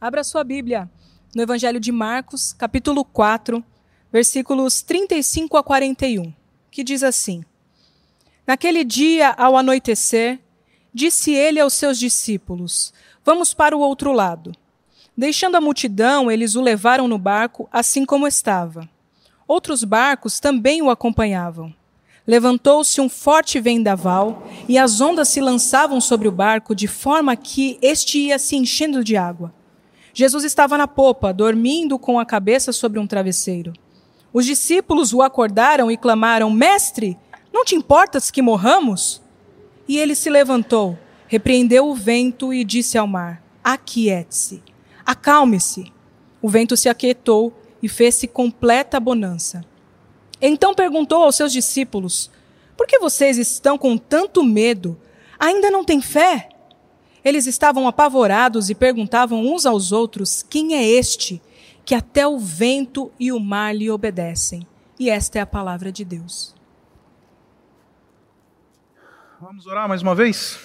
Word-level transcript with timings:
Abra 0.00 0.22
sua 0.22 0.44
Bíblia 0.44 0.88
no 1.34 1.42
Evangelho 1.42 1.80
de 1.80 1.90
Marcos, 1.90 2.52
capítulo 2.52 3.04
4, 3.04 3.64
versículos 4.12 4.80
35 4.80 5.56
a 5.56 5.62
41, 5.64 6.32
que 6.70 6.84
diz 6.84 7.02
assim: 7.02 7.44
Naquele 8.46 8.84
dia, 8.84 9.30
ao 9.30 9.56
anoitecer, 9.56 10.38
disse 10.94 11.32
ele 11.32 11.58
aos 11.58 11.74
seus 11.74 11.98
discípulos: 11.98 12.94
Vamos 13.24 13.52
para 13.52 13.76
o 13.76 13.80
outro 13.80 14.12
lado. 14.12 14.52
Deixando 15.16 15.56
a 15.56 15.60
multidão, 15.60 16.30
eles 16.30 16.54
o 16.54 16.60
levaram 16.60 17.08
no 17.08 17.18
barco, 17.18 17.68
assim 17.72 18.04
como 18.04 18.28
estava. 18.28 18.88
Outros 19.48 19.82
barcos 19.82 20.38
também 20.38 20.80
o 20.80 20.90
acompanhavam. 20.90 21.74
Levantou-se 22.24 23.00
um 23.00 23.08
forte 23.08 23.58
vendaval 23.58 24.46
e 24.68 24.78
as 24.78 25.00
ondas 25.00 25.28
se 25.28 25.40
lançavam 25.40 26.00
sobre 26.00 26.28
o 26.28 26.32
barco 26.32 26.72
de 26.72 26.86
forma 26.86 27.34
que 27.34 27.80
este 27.82 28.18
ia 28.20 28.38
se 28.38 28.54
enchendo 28.54 29.02
de 29.02 29.16
água. 29.16 29.57
Jesus 30.18 30.42
estava 30.42 30.76
na 30.76 30.88
popa, 30.88 31.32
dormindo 31.32 31.96
com 31.96 32.18
a 32.18 32.26
cabeça 32.26 32.72
sobre 32.72 32.98
um 32.98 33.06
travesseiro. 33.06 33.72
Os 34.32 34.44
discípulos 34.44 35.14
o 35.14 35.22
acordaram 35.22 35.92
e 35.92 35.96
clamaram: 35.96 36.50
Mestre, 36.50 37.16
não 37.52 37.64
te 37.64 37.76
importas 37.76 38.28
que 38.28 38.42
morramos? 38.42 39.22
E 39.86 39.96
ele 39.96 40.16
se 40.16 40.28
levantou, 40.28 40.98
repreendeu 41.28 41.88
o 41.88 41.94
vento 41.94 42.52
e 42.52 42.64
disse 42.64 42.98
ao 42.98 43.06
mar: 43.06 43.40
Aquiete-se, 43.62 44.60
acalme-se. 45.06 45.92
O 46.42 46.48
vento 46.48 46.76
se 46.76 46.88
aquietou 46.88 47.56
e 47.80 47.88
fez-se 47.88 48.26
completa 48.26 48.98
bonança. 48.98 49.64
Então 50.42 50.74
perguntou 50.74 51.22
aos 51.22 51.36
seus 51.36 51.52
discípulos: 51.52 52.28
Por 52.76 52.88
que 52.88 52.98
vocês 52.98 53.38
estão 53.38 53.78
com 53.78 53.96
tanto 53.96 54.42
medo? 54.42 55.00
Ainda 55.38 55.70
não 55.70 55.84
têm 55.84 56.02
fé? 56.02 56.48
Eles 57.24 57.46
estavam 57.46 57.88
apavorados 57.88 58.70
e 58.70 58.74
perguntavam 58.74 59.46
uns 59.46 59.66
aos 59.66 59.92
outros: 59.92 60.42
Quem 60.42 60.74
é 60.74 60.84
este 60.84 61.42
que 61.84 61.94
até 61.94 62.26
o 62.26 62.38
vento 62.38 63.10
e 63.18 63.32
o 63.32 63.40
mar 63.40 63.74
lhe 63.74 63.90
obedecem? 63.90 64.66
E 64.98 65.10
esta 65.10 65.38
é 65.38 65.42
a 65.42 65.46
palavra 65.46 65.92
de 65.92 66.04
Deus. 66.04 66.54
Vamos 69.40 69.66
orar 69.66 69.88
mais 69.88 70.02
uma 70.02 70.14
vez? 70.14 70.58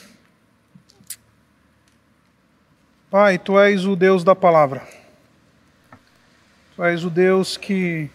Pai, 3.09 3.37
tu 3.37 3.59
és 3.59 3.85
o 3.85 3.95
Deus 3.95 4.23
da 4.23 4.35
palavra. 4.35 4.87
Tu 6.75 6.83
és 6.83 7.03
o 7.03 7.09
Deus 7.11 7.55
que 7.55 8.09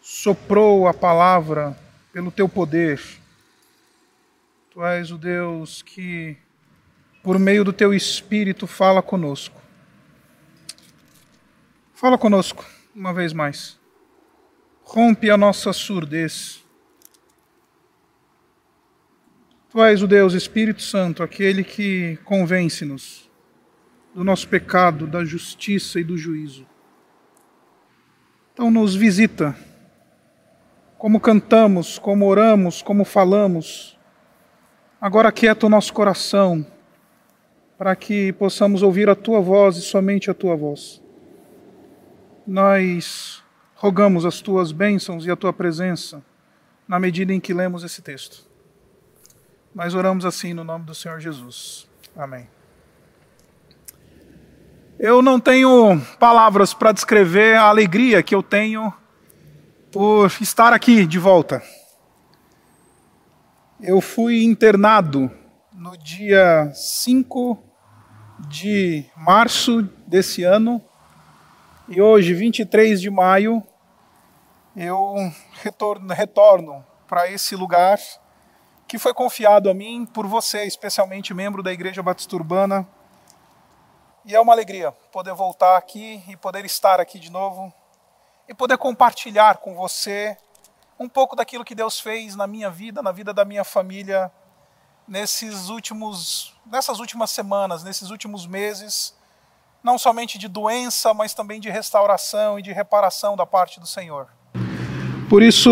soprou 0.00 0.88
a 0.88 0.94
palavra 0.94 1.78
pelo 2.10 2.30
teu 2.30 2.48
poder. 2.48 2.98
Tu 4.70 4.82
és 4.82 5.10
o 5.10 5.18
Deus 5.18 5.82
que 5.82 6.38
por 7.28 7.38
meio 7.38 7.62
do 7.62 7.74
teu 7.74 7.92
Espírito, 7.92 8.66
fala 8.66 9.02
conosco. 9.02 9.60
Fala 11.92 12.16
conosco 12.16 12.64
uma 12.94 13.12
vez 13.12 13.34
mais. 13.34 13.78
Rompe 14.82 15.30
a 15.30 15.36
nossa 15.36 15.70
surdez. 15.74 16.64
Tu 19.68 19.84
és 19.84 20.02
o 20.02 20.06
Deus 20.06 20.32
Espírito 20.32 20.80
Santo, 20.80 21.22
aquele 21.22 21.62
que 21.62 22.18
convence-nos 22.24 23.30
do 24.14 24.24
nosso 24.24 24.48
pecado, 24.48 25.06
da 25.06 25.22
justiça 25.22 26.00
e 26.00 26.04
do 26.04 26.16
juízo. 26.16 26.66
Então, 28.54 28.70
nos 28.70 28.94
visita, 28.94 29.54
como 30.96 31.20
cantamos, 31.20 31.98
como 31.98 32.24
oramos, 32.24 32.80
como 32.80 33.04
falamos. 33.04 33.98
Agora 34.98 35.30
quieta 35.30 35.66
o 35.66 35.68
nosso 35.68 35.92
coração 35.92 36.66
para 37.78 37.94
que 37.94 38.32
possamos 38.32 38.82
ouvir 38.82 39.08
a 39.08 39.14
tua 39.14 39.40
voz 39.40 39.76
e 39.76 39.82
somente 39.82 40.28
a 40.28 40.34
tua 40.34 40.56
voz. 40.56 41.00
Nós 42.44 43.40
rogamos 43.76 44.26
as 44.26 44.40
tuas 44.40 44.72
bênçãos 44.72 45.24
e 45.24 45.30
a 45.30 45.36
tua 45.36 45.52
presença 45.52 46.20
na 46.88 46.98
medida 46.98 47.32
em 47.32 47.38
que 47.38 47.54
lemos 47.54 47.84
esse 47.84 48.02
texto. 48.02 48.44
Nós 49.72 49.94
oramos 49.94 50.24
assim 50.24 50.52
no 50.52 50.64
nome 50.64 50.84
do 50.86 50.94
Senhor 50.94 51.20
Jesus. 51.20 51.86
Amém. 52.16 52.48
Eu 54.98 55.22
não 55.22 55.38
tenho 55.38 56.00
palavras 56.18 56.74
para 56.74 56.90
descrever 56.90 57.54
a 57.56 57.68
alegria 57.68 58.20
que 58.20 58.34
eu 58.34 58.42
tenho 58.42 58.92
por 59.92 60.26
estar 60.40 60.72
aqui 60.72 61.06
de 61.06 61.20
volta. 61.20 61.62
Eu 63.80 64.00
fui 64.00 64.42
internado 64.42 65.30
no 65.72 65.96
dia 65.96 66.72
5 66.74 67.67
de 68.40 69.04
março 69.16 69.82
desse 70.06 70.44
ano 70.44 70.82
e 71.88 72.02
hoje, 72.02 72.34
23 72.34 73.00
de 73.00 73.08
maio, 73.08 73.62
eu 74.76 75.14
retorno, 75.62 76.12
retorno 76.12 76.86
para 77.08 77.30
esse 77.30 77.56
lugar 77.56 77.98
que 78.86 78.98
foi 78.98 79.14
confiado 79.14 79.70
a 79.70 79.74
mim 79.74 80.04
por 80.04 80.26
você, 80.26 80.64
especialmente 80.64 81.32
membro 81.32 81.62
da 81.62 81.72
Igreja 81.72 82.02
Batista 82.02 82.36
Urbana. 82.36 82.86
E 84.24 84.34
é 84.34 84.40
uma 84.40 84.52
alegria 84.52 84.92
poder 85.10 85.32
voltar 85.32 85.78
aqui 85.78 86.22
e 86.28 86.36
poder 86.36 86.64
estar 86.66 87.00
aqui 87.00 87.18
de 87.18 87.30
novo 87.30 87.72
e 88.46 88.52
poder 88.52 88.76
compartilhar 88.76 89.56
com 89.56 89.74
você 89.74 90.36
um 90.98 91.08
pouco 91.08 91.34
daquilo 91.34 91.64
que 91.64 91.74
Deus 91.74 91.98
fez 91.98 92.36
na 92.36 92.46
minha 92.46 92.70
vida, 92.70 93.02
na 93.02 93.12
vida 93.12 93.32
da 93.32 93.46
minha 93.46 93.64
família 93.64 94.30
nesses 95.08 95.70
últimos, 95.70 96.52
nessas 96.70 97.00
últimas 97.00 97.30
semanas, 97.30 97.82
nesses 97.82 98.10
últimos 98.10 98.46
meses, 98.46 99.14
não 99.82 99.96
somente 99.96 100.38
de 100.38 100.46
doença, 100.46 101.14
mas 101.14 101.32
também 101.32 101.58
de 101.58 101.70
restauração 101.70 102.58
e 102.58 102.62
de 102.62 102.72
reparação 102.72 103.34
da 103.34 103.46
parte 103.46 103.80
do 103.80 103.86
Senhor. 103.86 104.26
Por 105.28 105.42
isso, 105.42 105.70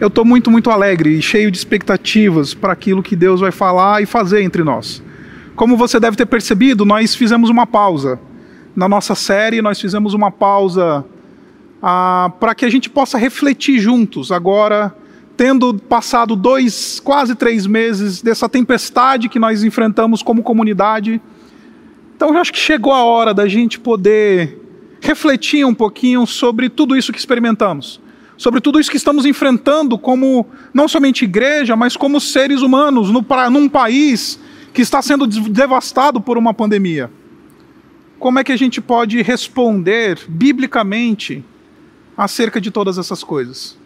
eu 0.00 0.08
estou 0.08 0.24
muito, 0.24 0.50
muito 0.50 0.70
alegre 0.70 1.16
e 1.16 1.22
cheio 1.22 1.50
de 1.50 1.56
expectativas 1.56 2.54
para 2.54 2.72
aquilo 2.72 3.02
que 3.02 3.14
Deus 3.14 3.40
vai 3.40 3.52
falar 3.52 4.02
e 4.02 4.06
fazer 4.06 4.42
entre 4.42 4.64
nós. 4.64 5.02
Como 5.54 5.76
você 5.76 6.00
deve 6.00 6.16
ter 6.16 6.26
percebido, 6.26 6.84
nós 6.84 7.14
fizemos 7.14 7.48
uma 7.48 7.66
pausa. 7.66 8.18
Na 8.74 8.88
nossa 8.88 9.14
série, 9.14 9.62
nós 9.62 9.80
fizemos 9.80 10.12
uma 10.12 10.32
pausa 10.32 11.04
ah, 11.80 12.32
para 12.40 12.54
que 12.54 12.64
a 12.64 12.70
gente 12.70 12.90
possa 12.90 13.16
refletir 13.16 13.78
juntos 13.78 14.32
agora 14.32 14.92
tendo 15.36 15.74
passado 15.74 16.36
dois, 16.36 17.00
quase 17.00 17.34
três 17.34 17.66
meses 17.66 18.22
dessa 18.22 18.48
tempestade 18.48 19.28
que 19.28 19.38
nós 19.38 19.64
enfrentamos 19.64 20.22
como 20.22 20.42
comunidade. 20.42 21.20
Então 22.16 22.32
eu 22.32 22.38
acho 22.38 22.52
que 22.52 22.58
chegou 22.58 22.92
a 22.92 23.04
hora 23.04 23.34
da 23.34 23.48
gente 23.48 23.78
poder 23.78 24.60
refletir 25.00 25.66
um 25.66 25.74
pouquinho 25.74 26.26
sobre 26.26 26.68
tudo 26.68 26.96
isso 26.96 27.12
que 27.12 27.18
experimentamos, 27.18 28.00
sobre 28.36 28.60
tudo 28.60 28.80
isso 28.80 28.90
que 28.90 28.96
estamos 28.96 29.26
enfrentando 29.26 29.98
como 29.98 30.46
não 30.72 30.88
somente 30.88 31.24
igreja, 31.24 31.76
mas 31.76 31.96
como 31.96 32.20
seres 32.20 32.62
humanos 32.62 33.10
no, 33.10 33.24
num 33.50 33.68
país 33.68 34.38
que 34.72 34.82
está 34.82 35.02
sendo 35.02 35.26
devastado 35.26 36.20
por 36.20 36.38
uma 36.38 36.54
pandemia. 36.54 37.10
Como 38.18 38.38
é 38.38 38.44
que 38.44 38.52
a 38.52 38.56
gente 38.56 38.80
pode 38.80 39.20
responder 39.20 40.18
biblicamente 40.28 41.44
acerca 42.16 42.60
de 42.60 42.70
todas 42.70 42.96
essas 42.96 43.22
coisas? 43.22 43.76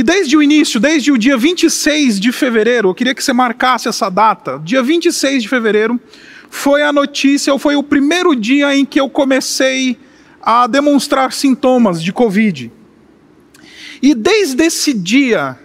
E 0.00 0.02
desde 0.02 0.34
o 0.34 0.42
início, 0.42 0.80
desde 0.80 1.12
o 1.12 1.18
dia 1.18 1.36
26 1.36 2.18
de 2.18 2.32
fevereiro, 2.32 2.88
eu 2.88 2.94
queria 2.94 3.14
que 3.14 3.22
você 3.22 3.34
marcasse 3.34 3.86
essa 3.86 4.08
data. 4.08 4.58
Dia 4.64 4.82
26 4.82 5.42
de 5.42 5.46
fevereiro 5.46 6.00
foi 6.48 6.80
a 6.80 6.90
notícia, 6.90 7.52
ou 7.52 7.58
foi 7.58 7.76
o 7.76 7.82
primeiro 7.82 8.34
dia 8.34 8.74
em 8.74 8.86
que 8.86 8.98
eu 8.98 9.10
comecei 9.10 9.98
a 10.40 10.66
demonstrar 10.66 11.34
sintomas 11.34 12.02
de 12.02 12.14
Covid. 12.14 12.72
E 14.00 14.14
desde 14.14 14.64
esse 14.64 14.94
dia, 14.94 15.58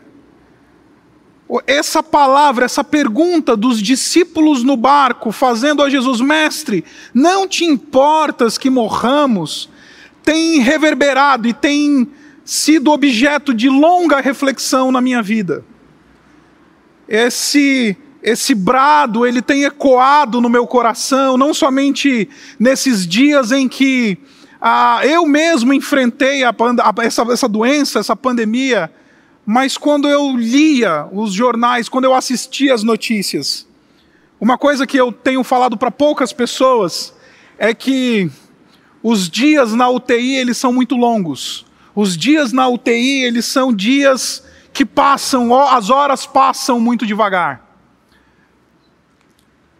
essa 1.66 2.04
palavra, 2.04 2.66
essa 2.66 2.84
pergunta 2.84 3.56
dos 3.56 3.82
discípulos 3.82 4.64
no 4.64 4.76
barco, 4.76 5.32
fazendo 5.32 5.82
a 5.82 5.90
Jesus, 5.90 6.20
mestre, 6.20 6.84
não 7.14 7.48
te 7.48 7.64
importas 7.64 8.58
que 8.58 8.70
morramos, 8.70 9.70
tem 10.22 10.60
reverberado 10.60 11.48
e 11.48 11.54
tem 11.54 12.12
sido 12.46 12.92
objeto 12.92 13.54
de 13.54 13.68
longa 13.68 14.22
reflexão 14.22 14.92
na 14.92 15.02
minha 15.02 15.22
vida. 15.22 15.66
Esse 17.08 17.98
esse 18.22 18.56
brado, 18.56 19.24
ele 19.24 19.40
tem 19.40 19.66
ecoado 19.66 20.42
no 20.42 20.50
meu 20.50 20.66
coração, 20.66 21.38
não 21.38 21.54
somente 21.54 22.28
nesses 22.58 23.06
dias 23.06 23.52
em 23.52 23.68
que 23.68 24.18
ah, 24.60 25.02
eu 25.04 25.28
mesmo 25.28 25.72
enfrentei 25.72 26.44
a, 26.44 26.50
a, 26.50 27.04
essa, 27.04 27.22
essa 27.32 27.48
doença, 27.48 28.00
essa 28.00 28.16
pandemia, 28.16 28.92
mas 29.46 29.78
quando 29.78 30.10
eu 30.10 30.36
lia 30.36 31.08
os 31.12 31.34
jornais, 31.34 31.88
quando 31.88 32.06
eu 32.06 32.16
assistia 32.16 32.74
as 32.74 32.82
notícias. 32.82 33.68
Uma 34.42 34.58
coisa 34.58 34.88
que 34.88 34.98
eu 34.98 35.12
tenho 35.12 35.44
falado 35.44 35.78
para 35.78 35.92
poucas 35.92 36.34
pessoas 36.34 37.14
é 37.60 37.76
que 37.76 38.28
os 39.04 39.30
dias 39.30 39.74
na 39.74 39.88
UTI 39.88 40.36
eles 40.38 40.58
são 40.58 40.74
muito 40.74 40.96
longos. 40.96 41.64
Os 41.96 42.18
dias 42.18 42.52
na 42.52 42.68
UTI, 42.68 43.24
eles 43.24 43.46
são 43.46 43.74
dias 43.74 44.44
que 44.74 44.86
passam, 44.86 45.58
as 45.70 45.90
horas 45.90 46.26
passam 46.26 46.78
muito 46.78 47.06
devagar. 47.06 47.66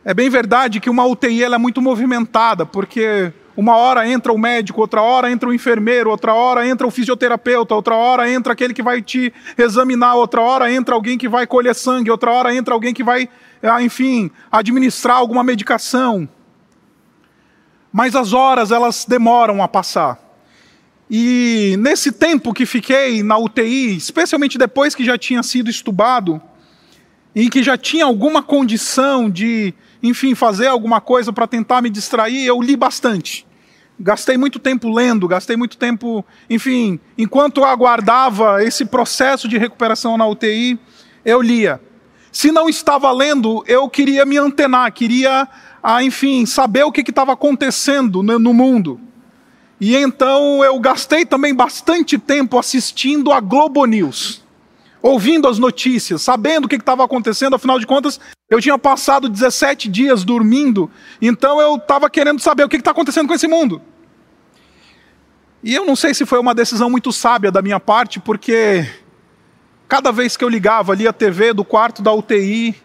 É 0.06 0.14
bem 0.14 0.30
verdade 0.30 0.80
que 0.80 0.90
uma 0.90 1.06
UTI 1.06 1.44
ela 1.44 1.56
é 1.56 1.58
muito 1.58 1.82
movimentada, 1.82 2.66
porque 2.66 3.34
uma 3.58 3.76
hora 3.76 4.08
entra 4.08 4.32
o 4.32 4.38
médico, 4.38 4.80
outra 4.80 5.02
hora 5.02 5.30
entra 5.30 5.50
o 5.50 5.54
enfermeiro, 5.54 6.10
outra 6.10 6.34
hora 6.34 6.66
entra 6.66 6.88
o 6.88 6.92
fisioterapeuta, 6.92 7.76
outra 7.76 7.96
hora 7.96 8.32
entra 8.32 8.54
aquele 8.54 8.74
que 8.74 8.84
vai 8.84 9.02
te 9.02 9.34
examinar, 9.58 10.16
outra 10.16 10.42
hora 10.42 10.72
entra 10.72 10.96
alguém 10.96 11.18
que 11.18 11.28
vai 11.28 11.46
colher 11.46 11.76
sangue, 11.76 12.10
outra 12.10 12.32
hora 12.32 12.56
entra 12.56 12.74
alguém 12.74 12.94
que 12.94 13.04
vai, 13.04 13.28
ah, 13.62 13.82
enfim, 13.82 14.32
administrar 14.50 15.18
alguma 15.18 15.44
medicação. 15.44 16.30
Mas 17.92 18.16
as 18.16 18.32
horas 18.32 18.72
elas 18.72 19.06
demoram 19.06 19.62
a 19.62 19.68
passar. 19.68 20.25
E 21.10 21.76
nesse 21.80 22.12
tempo 22.12 22.54
que 22.54 22.66
fiquei 22.66 23.22
na 23.22 23.38
UTI, 23.38 23.96
especialmente 23.96 24.58
depois 24.58 24.96
que 24.96 25.06
já 25.06 25.18
tinha 25.18 25.44
sido 25.44 25.70
estubado, 25.70 26.42
e 27.34 27.50
que 27.50 27.62
já 27.62 27.78
tinha 27.78 28.06
alguma 28.06 28.42
condição 28.42 29.30
de 29.30 29.74
enfim, 30.08 30.36
fazer 30.36 30.68
alguma 30.68 31.02
coisa 31.02 31.34
para 31.34 31.48
tentar 31.48 31.82
me 31.82 31.90
distrair, 31.90 32.46
eu 32.46 32.62
li 32.62 32.76
bastante. 32.76 33.46
Gastei 34.00 34.38
muito 34.38 34.60
tempo 34.60 34.92
lendo, 34.92 35.28
gastei 35.28 35.56
muito 35.56 35.78
tempo, 35.78 36.24
enfim, 36.50 37.00
enquanto 37.18 37.62
eu 37.62 37.66
aguardava 37.66 38.64
esse 38.64 38.86
processo 38.86 39.48
de 39.48 39.58
recuperação 39.58 40.18
na 40.18 40.28
UTI, 40.28 40.78
eu 41.24 41.42
lia. 41.42 41.82
Se 42.32 42.52
não 42.52 42.68
estava 42.70 43.12
lendo, 43.12 43.64
eu 43.68 43.90
queria 43.90 44.26
me 44.26 44.38
antenar, 44.38 44.92
queria, 44.92 45.48
ah, 45.82 46.04
enfim, 46.04 46.46
saber 46.46 46.84
o 46.84 46.92
que 46.92 47.02
estava 47.10 47.34
acontecendo 47.34 48.22
no 48.22 48.54
mundo. 48.54 49.00
E 49.80 49.96
então 49.96 50.64
eu 50.64 50.80
gastei 50.80 51.26
também 51.26 51.54
bastante 51.54 52.18
tempo 52.18 52.58
assistindo 52.58 53.32
a 53.32 53.40
Globo 53.40 53.86
News 53.86 54.46
ouvindo 55.06 55.48
as 55.48 55.60
notícias, 55.60 56.24
sabendo 56.24 56.66
o 56.66 56.68
que 56.68 56.78
estava 56.78 57.06
acontecendo, 57.06 57.56
afinal 57.56 57.78
de 57.78 57.86
contas, 57.86 58.20
eu 58.50 58.60
tinha 58.60 58.76
passado 58.76 59.30
17 59.30 59.88
dias 59.88 60.24
dormindo, 60.24 60.90
então 61.22 61.62
eu 61.62 61.76
estava 61.76 62.10
querendo 62.10 62.42
saber 62.42 62.64
o 62.64 62.68
que 62.68 62.78
está 62.78 62.90
acontecendo 62.90 63.28
com 63.28 63.36
esse 63.36 63.48
mundo. 63.48 63.80
E 65.64 65.76
eu 65.76 65.86
não 65.86 65.96
sei 65.96 66.16
se 66.16 66.26
foi 66.26 66.40
uma 66.40 66.56
decisão 66.56 66.90
muito 66.90 67.12
sábia 67.12 67.52
da 67.52 67.62
minha 67.62 67.80
parte, 67.80 68.20
porque 68.20 68.84
cada 69.88 70.12
vez 70.12 70.36
que 70.36 70.44
eu 70.44 70.50
ligava 70.50 70.94
ali 70.94 71.08
a 71.08 71.14
TV 71.14 71.54
do 71.54 71.64
quarto 71.64 72.02
da 72.02 72.12
UTI 72.12 72.76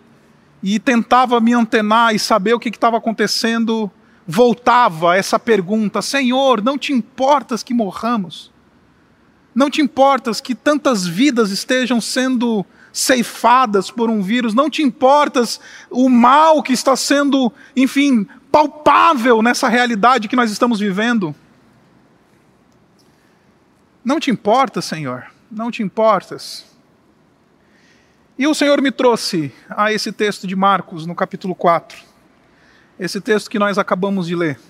e 0.62 0.78
tentava 0.78 1.40
me 1.40 1.54
antenar 1.54 2.14
e 2.14 2.18
saber 2.18 2.52
o 2.52 2.60
que 2.60 2.68
estava 2.68 2.98
acontecendo, 2.98 3.90
voltava 4.26 5.16
essa 5.16 5.38
pergunta: 5.38 6.02
Senhor, 6.02 6.62
não 6.62 6.78
te 6.78 6.92
importas 6.92 7.62
que 7.62 7.74
morramos? 7.74 8.50
Não 9.54 9.68
te 9.68 9.80
importas 9.80 10.40
que 10.40 10.54
tantas 10.54 11.06
vidas 11.06 11.50
estejam 11.50 12.00
sendo 12.00 12.64
ceifadas 12.92 13.90
por 13.90 14.10
um 14.10 14.22
vírus, 14.22 14.54
não 14.54 14.68
te 14.68 14.82
importas 14.82 15.60
o 15.90 16.08
mal 16.08 16.62
que 16.62 16.72
está 16.72 16.96
sendo, 16.96 17.52
enfim, 17.76 18.26
palpável 18.50 19.42
nessa 19.42 19.68
realidade 19.68 20.28
que 20.28 20.36
nós 20.36 20.50
estamos 20.50 20.80
vivendo. 20.80 21.34
Não 24.04 24.18
te 24.18 24.30
importa, 24.30 24.80
Senhor, 24.80 25.26
não 25.50 25.70
te 25.70 25.82
importas. 25.82 26.66
E 28.38 28.46
o 28.46 28.54
Senhor 28.54 28.80
me 28.80 28.90
trouxe 28.90 29.52
a 29.68 29.92
esse 29.92 30.10
texto 30.10 30.46
de 30.46 30.56
Marcos, 30.56 31.04
no 31.04 31.14
capítulo 31.14 31.54
4, 31.54 31.98
esse 33.00 33.18
texto 33.18 33.48
que 33.48 33.58
nós 33.58 33.78
acabamos 33.78 34.26
de 34.26 34.36
ler. 34.36 34.60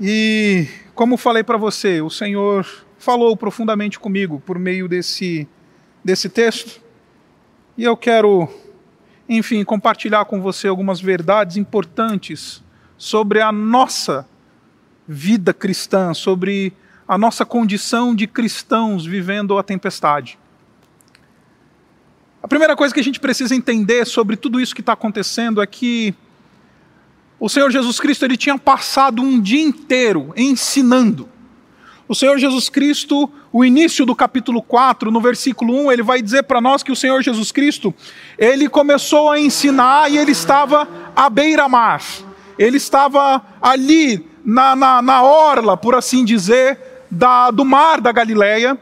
E, 0.00 0.66
como 0.92 1.16
falei 1.16 1.44
para 1.44 1.56
você, 1.56 2.02
o 2.02 2.10
Senhor 2.10 2.66
falou 2.98 3.36
profundamente 3.36 4.00
comigo 4.00 4.42
por 4.44 4.58
meio 4.58 4.88
desse, 4.88 5.46
desse 6.04 6.28
texto. 6.28 6.82
E 7.78 7.84
eu 7.84 7.96
quero, 7.96 8.52
enfim, 9.28 9.62
compartilhar 9.62 10.24
com 10.24 10.42
você 10.42 10.66
algumas 10.66 11.00
verdades 11.00 11.56
importantes 11.56 12.64
sobre 12.98 13.40
a 13.40 13.52
nossa 13.52 14.26
vida 15.06 15.54
cristã, 15.54 16.12
sobre 16.12 16.72
a 17.06 17.16
nossa 17.16 17.46
condição 17.46 18.12
de 18.12 18.26
cristãos 18.26 19.06
vivendo 19.06 19.56
a 19.56 19.62
tempestade. 19.62 20.36
A 22.42 22.48
primeira 22.48 22.74
coisa 22.74 22.92
que 22.92 23.00
a 23.00 23.04
gente 23.04 23.20
precisa 23.20 23.54
entender 23.54 24.04
sobre 24.04 24.36
tudo 24.36 24.60
isso 24.60 24.74
que 24.74 24.80
está 24.80 24.94
acontecendo 24.94 25.62
é 25.62 25.66
que 25.66 26.14
o 27.44 27.48
Senhor 27.50 27.70
Jesus 27.70 28.00
Cristo 28.00 28.24
ele 28.24 28.38
tinha 28.38 28.56
passado 28.56 29.20
um 29.20 29.38
dia 29.38 29.62
inteiro 29.62 30.32
ensinando. 30.34 31.28
O 32.08 32.14
Senhor 32.14 32.38
Jesus 32.38 32.70
Cristo, 32.70 33.30
o 33.52 33.62
início 33.62 34.06
do 34.06 34.16
capítulo 34.16 34.62
4, 34.62 35.10
no 35.10 35.20
versículo 35.20 35.74
1, 35.84 35.92
ele 35.92 36.02
vai 36.02 36.22
dizer 36.22 36.44
para 36.44 36.58
nós 36.58 36.82
que 36.82 36.90
o 36.90 36.96
Senhor 36.96 37.22
Jesus 37.22 37.52
Cristo, 37.52 37.92
ele 38.38 38.66
começou 38.66 39.30
a 39.30 39.38
ensinar 39.38 40.10
e 40.10 40.16
ele 40.16 40.32
estava 40.32 40.88
à 41.14 41.28
beira-mar. 41.28 42.00
Ele 42.58 42.78
estava 42.78 43.44
ali 43.60 44.26
na, 44.42 44.74
na, 44.74 45.02
na 45.02 45.22
orla, 45.22 45.76
por 45.76 45.94
assim 45.94 46.24
dizer, 46.24 46.78
da, 47.10 47.50
do 47.50 47.62
mar 47.62 48.00
da 48.00 48.10
Galileia. 48.10 48.78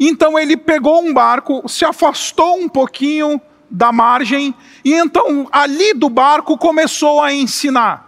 Então 0.00 0.38
ele 0.38 0.56
pegou 0.56 1.04
um 1.04 1.12
barco, 1.12 1.68
se 1.68 1.84
afastou 1.84 2.56
um 2.56 2.66
pouquinho 2.66 3.38
da 3.70 3.92
margem, 3.92 4.54
e 4.82 4.94
então 4.94 5.46
ali 5.52 5.92
do 5.92 6.08
barco 6.08 6.56
começou 6.56 7.20
a 7.20 7.30
ensinar. 7.34 8.05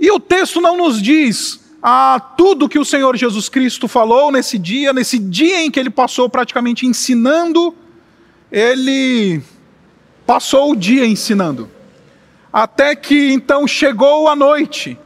E 0.00 0.10
o 0.10 0.18
texto 0.18 0.62
não 0.62 0.78
nos 0.78 1.00
diz 1.00 1.60
a 1.82 2.18
tudo 2.18 2.68
que 2.68 2.78
o 2.78 2.84
Senhor 2.84 3.14
Jesus 3.16 3.50
Cristo 3.50 3.86
falou 3.86 4.32
nesse 4.32 4.58
dia, 4.58 4.94
nesse 4.94 5.18
dia 5.18 5.60
em 5.60 5.70
que 5.70 5.78
ele 5.78 5.90
passou 5.90 6.28
praticamente 6.28 6.86
ensinando, 6.86 7.74
ele 8.50 9.42
passou 10.26 10.72
o 10.72 10.76
dia 10.76 11.06
ensinando. 11.06 11.70
Até 12.50 12.96
que 12.96 13.30
então 13.30 13.68
chegou 13.68 14.26
a 14.26 14.34
noite. 14.34 14.98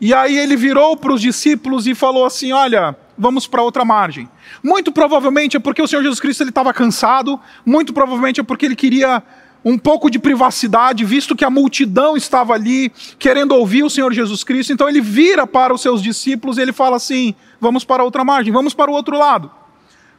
E 0.00 0.12
aí 0.12 0.36
ele 0.36 0.56
virou 0.56 0.94
para 0.96 1.12
os 1.14 1.22
discípulos 1.22 1.86
e 1.86 1.94
falou 1.94 2.26
assim: 2.26 2.52
Olha, 2.52 2.94
vamos 3.16 3.46
para 3.46 3.62
outra 3.62 3.84
margem. 3.84 4.28
Muito 4.62 4.92
provavelmente 4.92 5.56
é 5.56 5.60
porque 5.60 5.80
o 5.80 5.88
Senhor 5.88 6.02
Jesus 6.02 6.20
Cristo 6.20 6.44
estava 6.44 6.72
cansado, 6.72 7.40
muito 7.64 7.92
provavelmente 7.92 8.40
é 8.40 8.42
porque 8.42 8.66
ele 8.66 8.76
queria 8.76 9.22
um 9.64 9.78
pouco 9.78 10.10
de 10.10 10.18
privacidade, 10.18 11.04
visto 11.04 11.34
que 11.34 11.44
a 11.44 11.50
multidão 11.50 12.16
estava 12.16 12.52
ali 12.52 12.92
querendo 13.18 13.52
ouvir 13.52 13.82
o 13.82 13.88
Senhor 13.88 14.12
Jesus 14.12 14.44
Cristo. 14.44 14.72
Então 14.72 14.88
ele 14.88 15.00
vira 15.00 15.46
para 15.46 15.72
os 15.72 15.80
seus 15.80 16.02
discípulos 16.02 16.58
e 16.58 16.60
ele 16.60 16.72
fala 16.72 16.96
assim: 16.96 17.34
vamos 17.58 17.84
para 17.84 18.04
outra 18.04 18.24
margem, 18.24 18.52
vamos 18.52 18.74
para 18.74 18.90
o 18.90 18.94
outro 18.94 19.16
lado. 19.16 19.50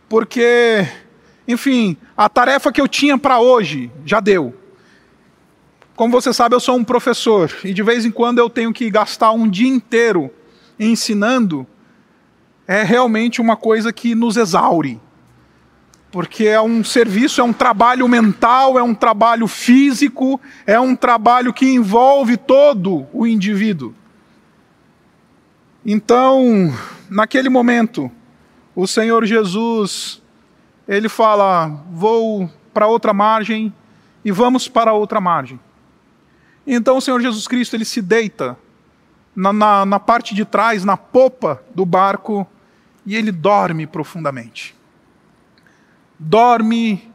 Porque, 0.10 0.88
enfim, 1.48 1.96
a 2.18 2.28
tarefa 2.28 2.72
que 2.72 2.82
eu 2.82 2.88
tinha 2.88 3.18
para 3.18 3.40
hoje 3.40 3.92
já 4.04 4.20
deu. 4.20 4.54
Como 5.96 6.12
você 6.12 6.34
sabe, 6.34 6.56
eu 6.56 6.60
sou 6.60 6.76
um 6.76 6.84
professor 6.84 7.52
e 7.64 7.74
de 7.74 7.84
vez 7.84 8.04
em 8.04 8.12
quando 8.12 8.40
eu 8.40 8.50
tenho 8.50 8.74
que 8.74 8.90
gastar 8.90 9.32
um 9.32 9.48
dia 9.48 9.70
inteiro 9.70 10.32
ensinando. 10.80 11.68
É 12.68 12.82
realmente 12.82 13.40
uma 13.40 13.56
coisa 13.56 13.94
que 13.94 14.16
nos 14.16 14.38
exaure 14.38 15.00
porque 16.16 16.46
é 16.46 16.62
um 16.62 16.82
serviço, 16.82 17.42
é 17.42 17.44
um 17.44 17.52
trabalho 17.52 18.08
mental, 18.08 18.80
é 18.80 18.82
um 18.82 18.96
trabalho 18.96 19.48
físico, 19.48 20.40
é 20.66 20.80
um 20.80 20.96
trabalho 20.96 21.52
que 21.52 21.66
envolve 21.66 22.38
todo 22.38 23.06
o 23.12 23.28
indivíduo. 23.28 23.94
Então, 25.86 26.74
naquele 27.10 27.50
momento, 27.50 28.10
o 28.74 28.88
Senhor 28.88 29.26
Jesus, 29.26 30.22
ele 30.88 31.10
fala: 31.10 31.84
vou 31.92 32.50
para 32.74 32.88
outra 32.88 33.14
margem 33.14 33.74
e 34.24 34.32
vamos 34.32 34.70
para 34.70 34.94
outra 34.94 35.20
margem. 35.20 35.60
Então 36.66 36.96
o 36.96 37.02
Senhor 37.02 37.20
Jesus 37.20 37.46
Cristo 37.46 37.76
ele 37.76 37.84
se 37.84 38.02
deita 38.02 38.58
na, 39.36 39.52
na, 39.52 39.86
na 39.86 40.00
parte 40.00 40.34
de 40.34 40.46
trás, 40.46 40.86
na 40.86 40.96
popa 40.96 41.62
do 41.76 41.86
barco, 41.86 42.48
e 43.06 43.18
ele 43.18 43.34
dorme 43.34 43.86
profundamente 43.86 44.75
dorme 46.20 47.12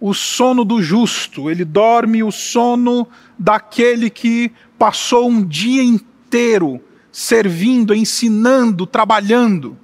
o 0.00 0.12
sono 0.12 0.64
do 0.64 0.82
justo, 0.82 1.50
ele 1.50 1.64
dorme 1.64 2.22
o 2.22 2.30
sono 2.30 3.08
daquele 3.38 4.10
que 4.10 4.52
passou 4.78 5.28
um 5.28 5.44
dia 5.44 5.82
inteiro 5.82 6.82
servindo, 7.10 7.94
ensinando, 7.94 8.86
trabalhando. 8.86 9.76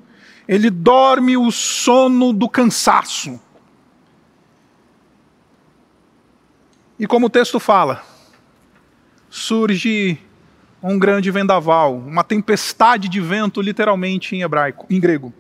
Ele 0.46 0.68
dorme 0.68 1.37
o 1.37 1.50
sono 1.50 2.32
do 2.32 2.46
cansaço. 2.46 3.40
E 6.99 7.06
como 7.06 7.26
o 7.26 7.30
texto 7.30 7.58
fala, 7.58 8.04
surge 9.30 10.18
um 10.82 10.99
grande 10.99 11.30
vendaval, 11.30 11.96
uma 11.96 12.22
tempestade 12.22 13.08
de 13.08 13.20
vento, 13.20 13.62
literalmente 13.62 14.37
em 14.37 14.42
hebraico, 14.42 14.87
em 14.90 15.00
grego. 15.00 15.32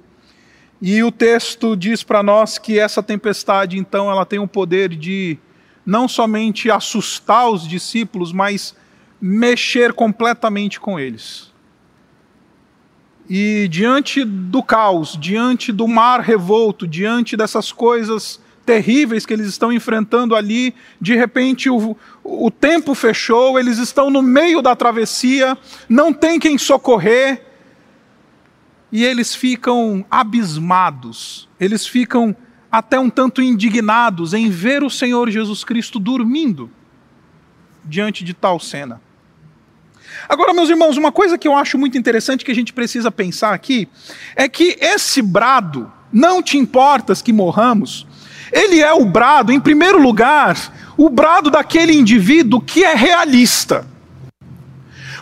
E 0.84 1.00
o 1.04 1.12
texto 1.12 1.76
diz 1.76 2.02
para 2.02 2.24
nós 2.24 2.58
que 2.58 2.76
essa 2.76 3.00
tempestade, 3.00 3.78
então, 3.78 4.10
ela 4.10 4.26
tem 4.26 4.40
o 4.40 4.48
poder 4.48 4.88
de 4.88 5.38
não 5.86 6.08
somente 6.08 6.72
assustar 6.72 7.48
os 7.48 7.68
discípulos, 7.68 8.32
mas 8.32 8.74
mexer 9.20 9.92
completamente 9.92 10.80
com 10.80 10.98
eles. 10.98 11.52
E 13.30 13.68
diante 13.70 14.24
do 14.24 14.60
caos, 14.60 15.16
diante 15.20 15.70
do 15.70 15.86
mar 15.86 16.18
revolto, 16.18 16.84
diante 16.84 17.36
dessas 17.36 17.70
coisas 17.70 18.40
terríveis 18.66 19.24
que 19.24 19.32
eles 19.32 19.46
estão 19.46 19.72
enfrentando 19.72 20.34
ali. 20.34 20.74
De 21.00 21.14
repente, 21.14 21.70
o, 21.70 21.96
o 22.24 22.50
tempo 22.50 22.92
fechou, 22.92 23.56
eles 23.56 23.78
estão 23.78 24.10
no 24.10 24.20
meio 24.20 24.60
da 24.60 24.74
travessia, 24.74 25.56
não 25.88 26.12
tem 26.12 26.40
quem 26.40 26.58
socorrer. 26.58 27.51
E 28.92 29.02
eles 29.02 29.34
ficam 29.34 30.04
abismados, 30.10 31.48
eles 31.58 31.86
ficam 31.86 32.36
até 32.70 33.00
um 33.00 33.10
tanto 33.10 33.40
indignados 33.42 34.34
em 34.34 34.50
ver 34.50 34.84
o 34.84 34.90
Senhor 34.90 35.30
Jesus 35.30 35.64
Cristo 35.64 35.98
dormindo 35.98 36.70
diante 37.84 38.22
de 38.22 38.34
tal 38.34 38.60
cena. 38.60 39.00
Agora, 40.28 40.54
meus 40.54 40.68
irmãos, 40.68 40.96
uma 40.96 41.10
coisa 41.10 41.38
que 41.38 41.48
eu 41.48 41.56
acho 41.56 41.78
muito 41.78 41.96
interessante 41.96 42.44
que 42.44 42.50
a 42.50 42.54
gente 42.54 42.72
precisa 42.72 43.10
pensar 43.10 43.54
aqui 43.54 43.88
é 44.36 44.48
que 44.48 44.76
esse 44.80 45.22
brado, 45.22 45.90
não 46.12 46.42
te 46.42 46.58
importas 46.58 47.22
que 47.22 47.32
morramos, 47.32 48.06
ele 48.52 48.80
é 48.80 48.92
o 48.92 49.04
brado, 49.04 49.50
em 49.50 49.58
primeiro 49.58 50.00
lugar, 50.00 50.56
o 50.96 51.08
brado 51.08 51.50
daquele 51.50 51.94
indivíduo 51.94 52.60
que 52.60 52.84
é 52.84 52.94
realista. 52.94 53.86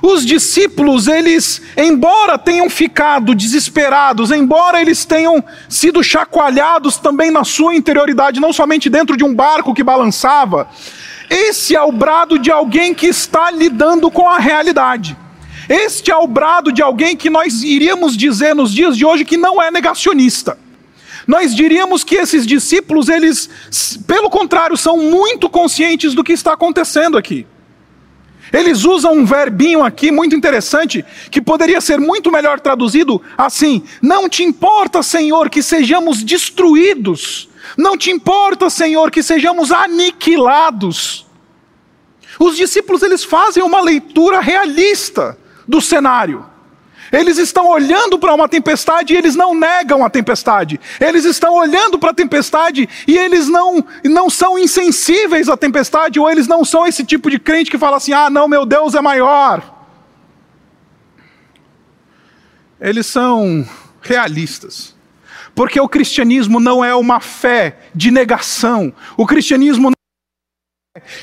Os 0.03 0.25
discípulos, 0.25 1.07
eles, 1.07 1.61
embora 1.77 2.39
tenham 2.39 2.71
ficado 2.71 3.35
desesperados, 3.35 4.31
embora 4.31 4.81
eles 4.81 5.05
tenham 5.05 5.45
sido 5.69 6.03
chacoalhados 6.03 6.97
também 6.97 7.31
na 7.31 7.45
sua 7.45 7.75
interioridade, 7.75 8.41
não 8.41 8.53
somente 8.53 8.89
dentro 8.89 9.17
de 9.17 9.25
um 9.25 9.35
barco 9.35 9.75
que 9.75 9.83
balançava, 9.83 10.69
esse 11.29 11.77
é 11.77 11.83
o 11.83 11.93
brado 11.93 12.39
de 12.39 12.51
alguém 12.51 12.93
que 12.93 13.07
está 13.07 13.51
lidando 13.51 14.11
com 14.11 14.29
a 14.29 14.39
realidade. 14.39 15.17
Este 15.69 16.11
é 16.11 16.17
o 16.17 16.27
brado 16.27 16.73
de 16.73 16.83
alguém 16.83 17.17
que 17.17 17.31
nós 17.31 17.63
iríamos 17.63 18.17
dizer 18.17 18.55
nos 18.55 18.73
dias 18.73 18.97
de 18.97 19.05
hoje 19.05 19.25
que 19.25 19.37
não 19.37 19.63
é 19.63 19.71
negacionista. 19.71 20.59
Nós 21.29 21.55
diríamos 21.55 22.03
que 22.03 22.17
esses 22.17 22.45
discípulos, 22.45 23.09
eles, 23.09 23.49
pelo 24.07 24.29
contrário, 24.29 24.77
são 24.77 24.97
muito 24.97 25.49
conscientes 25.49 26.15
do 26.15 26.25
que 26.25 26.33
está 26.33 26.55
acontecendo 26.55 27.17
aqui. 27.17 27.47
Eles 28.53 28.85
usam 28.85 29.15
um 29.15 29.25
verbinho 29.25 29.83
aqui 29.83 30.11
muito 30.11 30.35
interessante, 30.35 31.05
que 31.31 31.41
poderia 31.41 31.81
ser 31.81 31.99
muito 32.01 32.31
melhor 32.31 32.61
traduzido 32.61 33.21
assim: 33.37 33.83
Não 34.03 34.29
te 34.29 34.43
importa, 34.43 35.03
Senhor, 35.03 35.49
que 35.49 35.63
sejamos 35.63 36.23
destruídos, 36.23 37.49
não 37.77 37.97
te 37.97 38.11
importa, 38.11 38.69
Senhor, 38.69 39.11
que 39.11 39.23
sejamos 39.23 39.71
aniquilados. 39.71 41.27
Os 42.39 42.57
discípulos 42.57 43.03
eles 43.03 43.23
fazem 43.23 43.63
uma 43.63 43.81
leitura 43.81 44.41
realista 44.41 45.39
do 45.69 45.81
cenário. 45.81 46.47
Eles 47.13 47.39
estão 47.39 47.69
olhando 47.69 48.19
para 48.19 48.35
uma 48.35 48.49
tempestade 48.49 49.15
e 49.15 49.17
eles 49.17 49.35
não 49.35 49.55
negam 49.55 50.05
a 50.05 50.11
tempestade. 50.11 50.81
Eles 51.01 51.25
estão 51.25 51.55
olhando 51.55 51.99
para 51.99 52.11
a 52.11 52.15
tempestade 52.15 52.89
e 53.07 53.17
eles 53.17 53.49
não, 53.49 53.85
não 54.05 54.31
são 54.31 54.59
insensíveis 54.59 55.49
à 55.49 55.57
tempestade, 55.57 56.21
ou 56.21 56.31
eles 56.31 56.47
não 56.47 56.65
são 56.65 56.87
esse 56.87 57.05
tipo 57.05 57.31
de 57.31 57.39
crente 57.39 57.71
que 57.71 57.79
fala 57.79 57.97
assim: 57.97 58.13
ah, 58.13 58.31
não, 58.31 58.47
meu 58.47 58.65
Deus 58.65 58.95
é 58.95 59.01
maior. 59.01 59.79
Eles 62.81 63.07
são 63.07 63.67
realistas. 64.01 64.95
Porque 65.55 65.81
o 65.81 65.89
cristianismo 65.89 66.61
não 66.61 66.85
é 66.85 66.95
uma 66.95 67.21
fé 67.21 67.79
de 67.95 68.11
negação. 68.11 68.93
O 69.17 69.27
cristianismo 69.27 69.91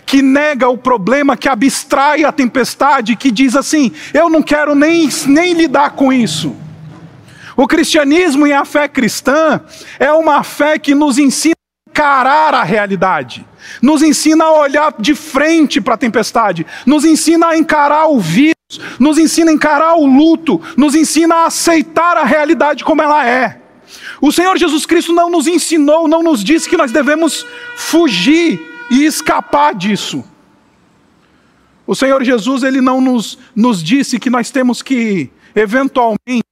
que 0.05 0.21
nega 0.21 0.69
o 0.69 0.77
problema, 0.77 1.35
que 1.35 1.49
abstrai 1.49 2.23
a 2.23 2.31
tempestade, 2.31 3.17
que 3.17 3.29
diz 3.29 3.53
assim: 3.53 3.91
eu 4.13 4.29
não 4.29 4.41
quero 4.41 4.73
nem, 4.73 5.09
nem 5.27 5.53
lidar 5.53 5.91
com 5.91 6.13
isso. 6.13 6.55
O 7.55 7.67
cristianismo 7.67 8.47
e 8.47 8.53
a 8.53 8.63
fé 8.63 8.87
cristã 8.87 9.59
é 9.99 10.11
uma 10.13 10.41
fé 10.41 10.79
que 10.79 10.95
nos 10.95 11.17
ensina 11.17 11.55
a 11.55 11.89
encarar 11.89 12.53
a 12.53 12.63
realidade, 12.63 13.45
nos 13.81 14.01
ensina 14.01 14.45
a 14.45 14.53
olhar 14.53 14.93
de 14.97 15.13
frente 15.13 15.81
para 15.81 15.95
a 15.95 15.97
tempestade, 15.97 16.65
nos 16.85 17.03
ensina 17.03 17.47
a 17.47 17.57
encarar 17.57 18.07
o 18.07 18.21
vírus, 18.21 18.55
nos 18.97 19.17
ensina 19.17 19.51
a 19.51 19.53
encarar 19.53 19.95
o 19.95 20.05
luto, 20.05 20.61
nos 20.77 20.95
ensina 20.95 21.35
a 21.35 21.45
aceitar 21.47 22.15
a 22.15 22.23
realidade 22.23 22.85
como 22.85 23.01
ela 23.01 23.27
é. 23.27 23.59
O 24.21 24.31
Senhor 24.31 24.57
Jesus 24.57 24.85
Cristo 24.85 25.11
não 25.11 25.29
nos 25.29 25.45
ensinou, 25.45 26.07
não 26.07 26.23
nos 26.23 26.41
disse 26.41 26.69
que 26.69 26.77
nós 26.77 26.93
devemos 26.93 27.45
fugir 27.75 28.76
e 28.89 29.05
escapar 29.05 29.73
disso. 29.73 30.23
O 31.85 31.95
Senhor 31.95 32.23
Jesus, 32.23 32.63
ele 32.63 32.81
não 32.81 32.99
nos, 32.99 33.37
nos 33.55 33.81
disse 33.81 34.19
que 34.19 34.29
nós 34.29 34.51
temos 34.51 34.81
que, 34.81 35.31
eventualmente, 35.55 36.43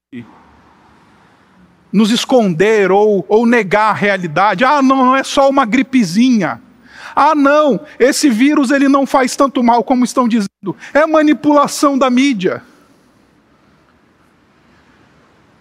nos 1.92 2.12
esconder 2.12 2.92
ou, 2.92 3.25
ou 3.27 3.46
negar 3.46 3.92
a 3.92 3.94
realidade. 3.94 4.63
Ah, 4.63 4.82
não, 4.82 4.98
não 4.98 5.15
é 5.15 5.24
só 5.24 5.50
uma 5.50 5.65
gripezinha. 5.65 6.62
Ah, 7.15 7.34
não, 7.34 7.80
esse 7.98 8.30
vírus 8.30 8.72
ele 8.72 8.89
não 8.89 9.06
faz 9.06 9.36
tanto 9.36 9.63
mal 9.63 9.84
como 9.84 10.04
estão 10.04 10.27
dizendo. 10.27 10.75
É 10.94 11.06
manipulação 11.06 11.98
da 11.98 12.10
mídia. 12.10 12.62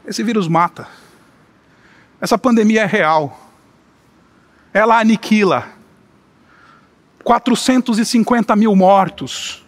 Esse 0.04 0.23
vírus 0.23 0.49
mata. 0.49 0.88
Essa 2.21 2.37
pandemia 2.37 2.83
é 2.83 2.87
real. 2.87 3.40
Ela 4.73 4.99
aniquila. 4.99 5.69
450 7.25 8.54
mil 8.54 8.76
mortos. 8.76 9.64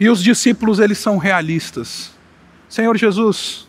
E 0.00 0.08
os 0.08 0.22
discípulos, 0.22 0.78
eles 0.78 0.98
são 0.98 1.18
realistas. 1.18 2.12
Senhor 2.68 2.96
Jesus, 2.96 3.68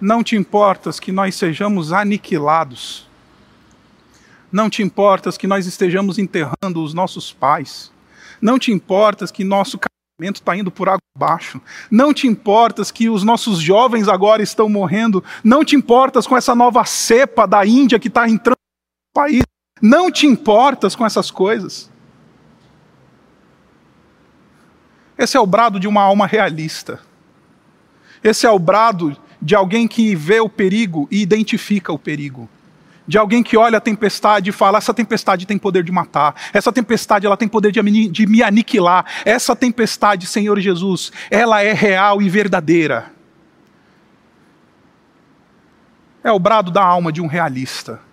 não 0.00 0.22
te 0.22 0.36
importas 0.36 1.00
que 1.00 1.10
nós 1.10 1.34
sejamos 1.34 1.92
aniquilados. 1.92 3.08
Não 4.50 4.68
te 4.68 4.82
importas 4.82 5.38
que 5.38 5.46
nós 5.46 5.66
estejamos 5.66 6.18
enterrando 6.18 6.82
os 6.82 6.92
nossos 6.92 7.32
pais. 7.32 7.90
Não 8.40 8.58
te 8.58 8.70
importas 8.70 9.30
que 9.30 9.42
nosso 9.42 9.78
casamento 9.78 10.40
está 10.40 10.54
indo 10.54 10.70
por 10.70 10.88
água 10.88 11.00
abaixo. 11.16 11.62
Não 11.90 12.12
te 12.12 12.26
importas 12.26 12.90
que 12.90 13.08
os 13.08 13.22
nossos 13.22 13.58
jovens 13.60 14.08
agora 14.08 14.42
estão 14.42 14.68
morrendo. 14.68 15.24
Não 15.42 15.64
te 15.64 15.74
importas 15.76 16.26
com 16.26 16.36
essa 16.36 16.54
nova 16.54 16.84
cepa 16.84 17.46
da 17.46 17.64
Índia 17.64 17.98
que 17.98 18.08
está 18.08 18.28
entrando 18.28 18.56
no 18.58 19.22
país. 19.22 19.42
Não 19.82 20.12
te 20.12 20.28
importas 20.28 20.94
com 20.94 21.04
essas 21.04 21.28
coisas. 21.28 21.90
Esse 25.18 25.36
é 25.36 25.40
o 25.40 25.46
brado 25.46 25.80
de 25.80 25.88
uma 25.88 26.00
alma 26.00 26.24
realista. 26.24 27.00
Esse 28.22 28.46
é 28.46 28.50
o 28.50 28.60
brado 28.60 29.16
de 29.40 29.56
alguém 29.56 29.88
que 29.88 30.14
vê 30.14 30.38
o 30.38 30.48
perigo 30.48 31.08
e 31.10 31.20
identifica 31.20 31.92
o 31.92 31.98
perigo. 31.98 32.48
De 33.08 33.18
alguém 33.18 33.42
que 33.42 33.56
olha 33.56 33.78
a 33.78 33.80
tempestade 33.80 34.50
e 34.50 34.52
fala: 34.52 34.78
essa 34.78 34.94
tempestade 34.94 35.46
tem 35.46 35.58
poder 35.58 35.82
de 35.82 35.90
matar, 35.90 36.36
essa 36.52 36.72
tempestade 36.72 37.26
ela 37.26 37.36
tem 37.36 37.48
poder 37.48 37.72
de, 37.72 38.26
me 38.26 38.42
aniquilar, 38.44 39.04
essa 39.24 39.56
tempestade, 39.56 40.28
Senhor 40.28 40.60
Jesus, 40.60 41.10
ela 41.28 41.60
é 41.60 41.72
real 41.72 42.22
e 42.22 42.28
verdadeira. 42.28 43.12
É 46.22 46.30
o 46.30 46.38
brado 46.38 46.70
da 46.70 46.84
alma 46.84 47.10
de 47.10 47.20
um 47.20 47.26
realista 47.26 48.11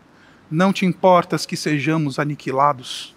não 0.49 0.73
te 0.73 0.85
importas 0.85 1.45
que 1.45 1.55
sejamos 1.55 2.19
aniquilados. 2.19 3.15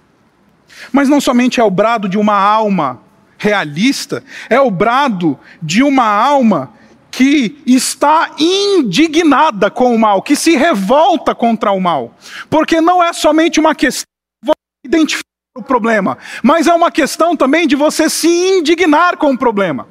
Mas 0.93 1.09
não 1.09 1.21
somente 1.21 1.61
é 1.61 1.65
o 1.65 1.71
brado 1.71 2.09
de 2.09 2.19
uma 2.19 2.37
alma 2.37 3.01
realista, 3.39 4.23
é 4.49 4.61
o 4.61 4.71
brado 4.71 5.39
de 5.61 5.83
uma 5.83 6.07
alma 6.07 6.73
que 7.11 7.61
está 7.67 8.31
indignada 8.39 9.71
com 9.71 9.95
o 9.95 9.99
mal, 9.99 10.23
que 10.23 10.35
se 10.35 10.57
revolta 10.57 11.35
contra 11.35 11.73
o 11.73 11.81
mal. 11.81 12.17
Porque 12.49 12.81
não 12.81 13.03
é 13.03 13.13
somente 13.13 13.61
uma 13.61 13.75
questão 13.75 14.07
de 14.45 14.53
identificar 14.89 15.23
o 15.55 15.63
problema, 15.63 16.17
mas 16.43 16.67
é 16.67 16.73
uma 16.73 16.91
questão 16.91 17.37
também 17.37 17.67
de 17.67 17.77
você 17.77 18.09
se 18.09 18.29
indignar 18.29 19.19
com 19.19 19.33
o 19.33 19.39
problema. 19.39 19.87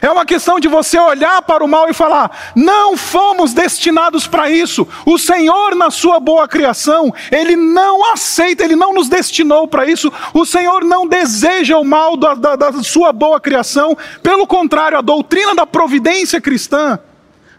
É 0.00 0.10
uma 0.10 0.24
questão 0.24 0.58
de 0.58 0.68
você 0.68 0.98
olhar 0.98 1.42
para 1.42 1.64
o 1.64 1.68
mal 1.68 1.88
e 1.88 1.92
falar: 1.92 2.52
não 2.56 2.96
fomos 2.96 3.52
destinados 3.52 4.26
para 4.26 4.50
isso. 4.50 4.86
O 5.04 5.18
Senhor, 5.18 5.74
na 5.74 5.90
sua 5.90 6.18
boa 6.18 6.48
criação, 6.48 7.12
Ele 7.30 7.56
não 7.56 8.12
aceita, 8.12 8.64
Ele 8.64 8.76
não 8.76 8.94
nos 8.94 9.08
destinou 9.08 9.68
para 9.68 9.86
isso. 9.86 10.12
O 10.32 10.46
Senhor 10.46 10.84
não 10.84 11.06
deseja 11.06 11.76
o 11.76 11.84
mal 11.84 12.16
da, 12.16 12.34
da, 12.34 12.56
da 12.56 12.82
sua 12.82 13.12
boa 13.12 13.40
criação. 13.40 13.96
Pelo 14.22 14.46
contrário, 14.46 14.96
a 14.96 15.02
doutrina 15.02 15.54
da 15.54 15.66
providência 15.66 16.40
cristã 16.40 16.98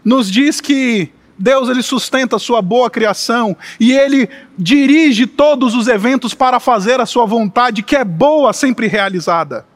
nos 0.04 0.30
diz 0.30 0.60
que 0.60 1.10
Deus 1.38 1.68
ele 1.68 1.82
sustenta 1.82 2.36
a 2.36 2.38
sua 2.38 2.62
boa 2.62 2.88
criação 2.88 3.56
e 3.80 3.92
ele 3.92 4.28
dirige 4.56 5.26
todos 5.26 5.74
os 5.74 5.88
eventos 5.88 6.32
para 6.34 6.60
fazer 6.60 7.00
a 7.00 7.06
sua 7.06 7.26
vontade, 7.26 7.82
que 7.82 7.96
é 7.96 8.04
boa, 8.04 8.52
sempre 8.52 8.86
realizada. 8.86 9.66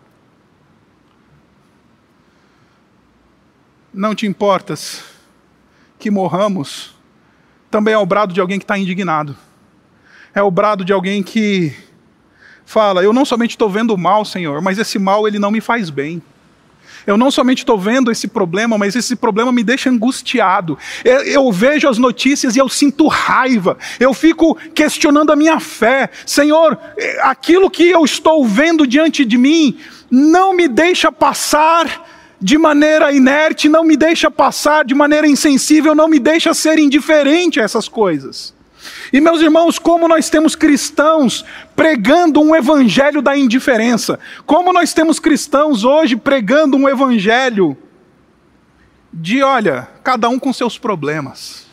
Não 3.92 4.14
te 4.14 4.26
importas 4.26 5.02
que 5.99 6.11
morramos, 6.11 6.95
também 7.71 7.95
é 7.95 7.99
o 7.99 8.07
brado 8.07 8.33
de 8.33 8.40
alguém 8.40 8.59
que 8.59 8.64
está 8.64 8.78
indignado. 8.78 9.37
É 10.35 10.42
o 10.42 10.50
brado 10.50 10.85
de 10.85 10.92
alguém 10.92 11.23
que 11.23 11.73
fala: 12.64 13.02
Eu 13.02 13.12
não 13.12 13.25
somente 13.25 13.50
estou 13.50 13.68
vendo 13.68 13.92
o 13.92 13.99
mal, 13.99 14.25
Senhor, 14.25 14.61
mas 14.62 14.78
esse 14.78 14.99
mal 14.99 15.26
ele 15.26 15.38
não 15.38 15.50
me 15.50 15.61
faz 15.61 15.90
bem. 15.90 16.23
Eu 17.07 17.16
não 17.16 17.30
somente 17.30 17.61
estou 17.61 17.78
vendo 17.78 18.11
esse 18.11 18.28
problema, 18.28 18.76
mas 18.76 18.95
esse 18.95 19.16
problema 19.16 19.50
me 19.50 19.64
deixa 19.64 19.88
angustiado. 19.88 20.78
Eu, 21.02 21.23
eu, 21.23 21.52
vejo 21.52 21.88
as 21.88 21.97
notícias 21.97 22.54
e 22.54 22.59
eu 22.59 22.68
sinto 22.68 23.07
raiva. 23.07 23.78
Eu 23.99 24.12
fico 24.12 24.57
questionando 24.75 25.33
a 25.33 25.37
minha 25.37 25.59
fé. 25.59 26.11
Senhor, 26.26 26.78
aquilo 27.23 27.71
que 27.71 27.88
eu 27.88 28.04
estou 28.04 28.47
vendo 28.47 28.87
diante 28.87 29.25
de 29.25 29.38
mim 29.38 29.78
não 30.11 30.52
me 30.52 30.68
deixa 30.68 31.11
passar 31.11 32.17
de 32.40 32.57
maneira 32.57 33.12
inerte, 33.12 33.68
não 33.68 33.83
me 33.83 33.97
deixa 33.97 34.30
passar 34.30 34.85
de 34.85 34.95
maneira 34.95 35.26
insensível, 35.26 35.95
não 35.95 36.09
me 36.09 36.18
deixa 36.18 36.54
ser 36.54 36.78
indiferente 36.78 37.61
a 37.61 37.64
essas 37.64 37.88
coisas. 37.88 38.54
E 39.12 39.21
meus 39.21 39.40
irmãos, 39.40 39.78
como 39.78 40.07
nós 40.07 40.30
temos 40.30 40.54
cristãos 40.54 41.45
pregando 41.75 42.40
um 42.40 42.54
evangelho 42.54 43.21
da 43.21 43.37
indiferença, 43.37 44.21
como 44.47 44.73
nós 44.73 44.92
temos 44.92 45.18
cristãos 45.18 45.83
hoje 45.83 46.14
pregando 46.16 46.76
um 46.76 46.88
evangelho 46.88 47.76
de, 49.12 49.42
olha, 49.42 49.88
cada 50.04 50.28
um 50.28 50.38
com 50.38 50.52
seus 50.52 50.78
problemas. 50.78 51.66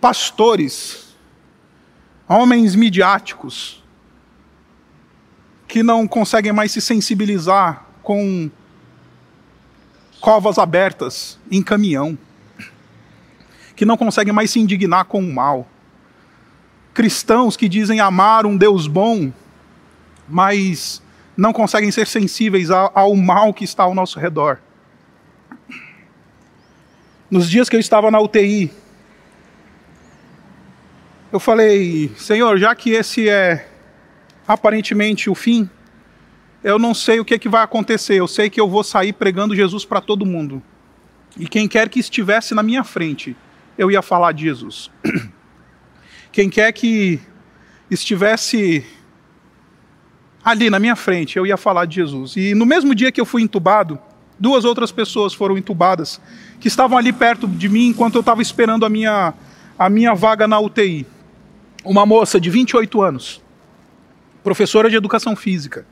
Pastores, 0.00 1.14
homens 2.28 2.74
midiáticos, 2.74 3.82
que 5.68 5.82
não 5.82 6.06
conseguem 6.06 6.52
mais 6.52 6.72
se 6.72 6.80
sensibilizar 6.80 7.84
com 8.04 8.50
covas 10.20 10.58
abertas 10.58 11.38
em 11.50 11.62
caminhão, 11.62 12.16
que 13.74 13.84
não 13.84 13.96
conseguem 13.96 14.32
mais 14.32 14.50
se 14.50 14.60
indignar 14.60 15.06
com 15.06 15.18
o 15.18 15.34
mal. 15.34 15.66
Cristãos 16.92 17.56
que 17.56 17.68
dizem 17.68 17.98
amar 17.98 18.46
um 18.46 18.56
Deus 18.56 18.86
bom, 18.86 19.32
mas 20.28 21.02
não 21.36 21.52
conseguem 21.52 21.90
ser 21.90 22.06
sensíveis 22.06 22.70
ao, 22.70 23.16
mal 23.16 23.52
que 23.52 23.64
está 23.64 23.82
ao 23.82 23.94
nosso 23.94 24.20
redor. 24.20 24.60
Nos 27.28 27.50
dias 27.50 27.68
que 27.68 27.74
eu 27.74 27.80
estava 27.80 28.10
na 28.10 28.20
UTI, 28.20 28.70
eu 31.32 31.40
falei, 31.40 32.12
Senhor, 32.16 32.58
já 32.58 32.74
que 32.76 32.90
esse 32.90 33.28
é 33.28 33.66
aparentemente 34.46 35.28
o 35.28 35.34
fim, 35.34 35.68
eu 36.64 36.78
não 36.78 36.94
sei 36.94 37.20
o 37.20 37.24
que, 37.26 37.34
é 37.34 37.38
que 37.38 37.48
vai 37.48 37.62
acontecer, 37.62 38.14
eu 38.14 38.26
sei 38.26 38.48
que 38.48 38.58
eu 38.58 38.66
vou 38.66 38.82
sair 38.82 39.12
pregando 39.12 39.54
Jesus 39.54 39.84
para 39.84 40.00
todo 40.00 40.24
mundo. 40.24 40.62
E 41.36 41.46
quem 41.46 41.68
quer 41.68 41.90
que 41.90 42.00
estivesse 42.00 42.54
na 42.54 42.62
minha 42.62 42.82
frente, 42.82 43.36
eu 43.76 43.90
ia 43.90 44.00
falar 44.00 44.32
de 44.32 44.44
Jesus. 44.44 44.90
Quem 46.32 46.50
quer 46.50 46.72
que 46.72 47.20
estivesse 47.88 48.84
ali 50.44 50.68
na 50.68 50.80
minha 50.80 50.96
frente, 50.96 51.36
eu 51.36 51.46
ia 51.46 51.56
falar 51.56 51.84
de 51.84 51.94
Jesus. 51.94 52.34
E 52.36 52.54
no 52.54 52.66
mesmo 52.66 52.92
dia 52.92 53.12
que 53.12 53.20
eu 53.20 53.24
fui 53.24 53.40
entubado, 53.40 54.00
duas 54.36 54.64
outras 54.64 54.90
pessoas 54.90 55.32
foram 55.32 55.56
entubadas, 55.56 56.20
que 56.58 56.66
estavam 56.66 56.98
ali 56.98 57.12
perto 57.12 57.46
de 57.46 57.68
mim 57.68 57.86
enquanto 57.86 58.16
eu 58.16 58.20
estava 58.20 58.42
esperando 58.42 58.84
a 58.84 58.88
minha, 58.88 59.32
a 59.78 59.88
minha 59.88 60.12
vaga 60.12 60.48
na 60.48 60.58
UTI. 60.58 61.06
Uma 61.84 62.04
moça 62.04 62.40
de 62.40 62.50
28 62.50 63.00
anos, 63.00 63.40
professora 64.42 64.90
de 64.90 64.96
educação 64.96 65.36
física 65.36 65.86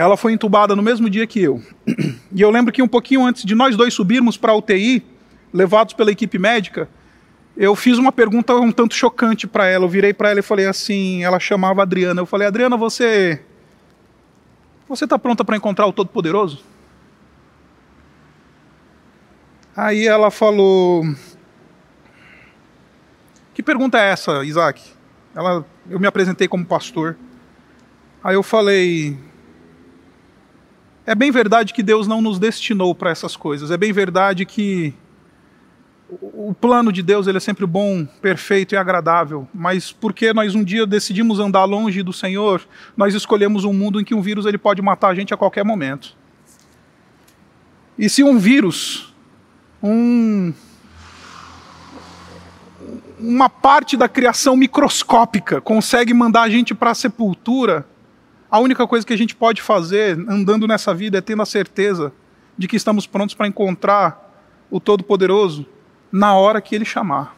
ela 0.00 0.16
foi 0.16 0.32
entubada 0.32 0.74
no 0.74 0.82
mesmo 0.82 1.10
dia 1.10 1.26
que 1.26 1.42
eu. 1.42 1.62
E 2.32 2.40
eu 2.40 2.48
lembro 2.48 2.72
que 2.72 2.80
um 2.80 2.86
pouquinho 2.86 3.26
antes 3.26 3.44
de 3.44 3.56
nós 3.56 3.76
dois 3.76 3.92
subirmos 3.92 4.36
para 4.36 4.52
a 4.52 4.56
UTI, 4.56 5.04
levados 5.52 5.94
pela 5.94 6.12
equipe 6.12 6.38
médica, 6.38 6.88
eu 7.56 7.74
fiz 7.74 7.98
uma 7.98 8.12
pergunta 8.12 8.54
um 8.54 8.70
tanto 8.70 8.94
chocante 8.94 9.48
para 9.48 9.66
ela. 9.66 9.84
Eu 9.84 9.88
virei 9.88 10.14
para 10.14 10.30
ela 10.30 10.38
e 10.38 10.42
falei 10.42 10.66
assim, 10.66 11.24
ela 11.24 11.40
chamava 11.40 11.82
Adriana. 11.82 12.20
Eu 12.20 12.24
falei: 12.24 12.46
"Adriana, 12.46 12.76
você 12.76 13.42
você 14.88 15.04
está 15.04 15.18
pronta 15.18 15.44
para 15.44 15.56
encontrar 15.56 15.86
o 15.86 15.92
Todo-Poderoso?" 15.92 16.64
Aí 19.76 20.06
ela 20.06 20.30
falou: 20.30 21.04
"Que 23.52 23.62
pergunta 23.62 23.98
é 23.98 24.12
essa, 24.12 24.44
Isaac?" 24.44 24.80
Ela, 25.34 25.66
eu 25.90 26.00
me 26.00 26.06
apresentei 26.06 26.46
como 26.46 26.64
pastor. 26.64 27.18
Aí 28.22 28.36
eu 28.36 28.42
falei: 28.42 29.18
é 31.10 31.14
bem 31.16 31.32
verdade 31.32 31.74
que 31.74 31.82
Deus 31.82 32.06
não 32.06 32.22
nos 32.22 32.38
destinou 32.38 32.94
para 32.94 33.10
essas 33.10 33.34
coisas. 33.34 33.72
É 33.72 33.76
bem 33.76 33.92
verdade 33.92 34.46
que 34.46 34.94
o 36.08 36.54
plano 36.54 36.92
de 36.92 37.02
Deus 37.02 37.26
ele 37.26 37.36
é 37.36 37.40
sempre 37.40 37.66
bom, 37.66 38.06
perfeito 38.22 38.76
e 38.76 38.78
agradável. 38.78 39.48
Mas 39.52 39.90
porque 39.90 40.32
nós 40.32 40.54
um 40.54 40.62
dia 40.62 40.86
decidimos 40.86 41.40
andar 41.40 41.64
longe 41.64 42.00
do 42.04 42.12
Senhor, 42.12 42.62
nós 42.96 43.12
escolhemos 43.12 43.64
um 43.64 43.72
mundo 43.72 44.00
em 44.00 44.04
que 44.04 44.14
um 44.14 44.22
vírus 44.22 44.46
ele 44.46 44.56
pode 44.56 44.80
matar 44.80 45.08
a 45.08 45.14
gente 45.16 45.34
a 45.34 45.36
qualquer 45.36 45.64
momento. 45.64 46.16
E 47.98 48.08
se 48.08 48.22
um 48.22 48.38
vírus, 48.38 49.12
um 49.82 50.54
uma 53.18 53.50
parte 53.50 53.96
da 53.96 54.08
criação 54.08 54.56
microscópica 54.56 55.60
consegue 55.60 56.14
mandar 56.14 56.42
a 56.42 56.48
gente 56.48 56.72
para 56.72 56.92
a 56.92 56.94
sepultura, 56.94 57.84
a 58.50 58.58
única 58.58 58.86
coisa 58.86 59.06
que 59.06 59.12
a 59.12 59.18
gente 59.18 59.36
pode 59.36 59.62
fazer 59.62 60.18
andando 60.28 60.66
nessa 60.66 60.92
vida 60.92 61.18
é 61.18 61.20
tendo 61.20 61.42
a 61.42 61.46
certeza 61.46 62.12
de 62.58 62.66
que 62.66 62.76
estamos 62.76 63.06
prontos 63.06 63.34
para 63.34 63.46
encontrar 63.46 64.28
o 64.70 64.80
Todo-Poderoso 64.80 65.64
na 66.10 66.34
hora 66.34 66.60
que 66.60 66.74
Ele 66.74 66.84
chamar. 66.84 67.36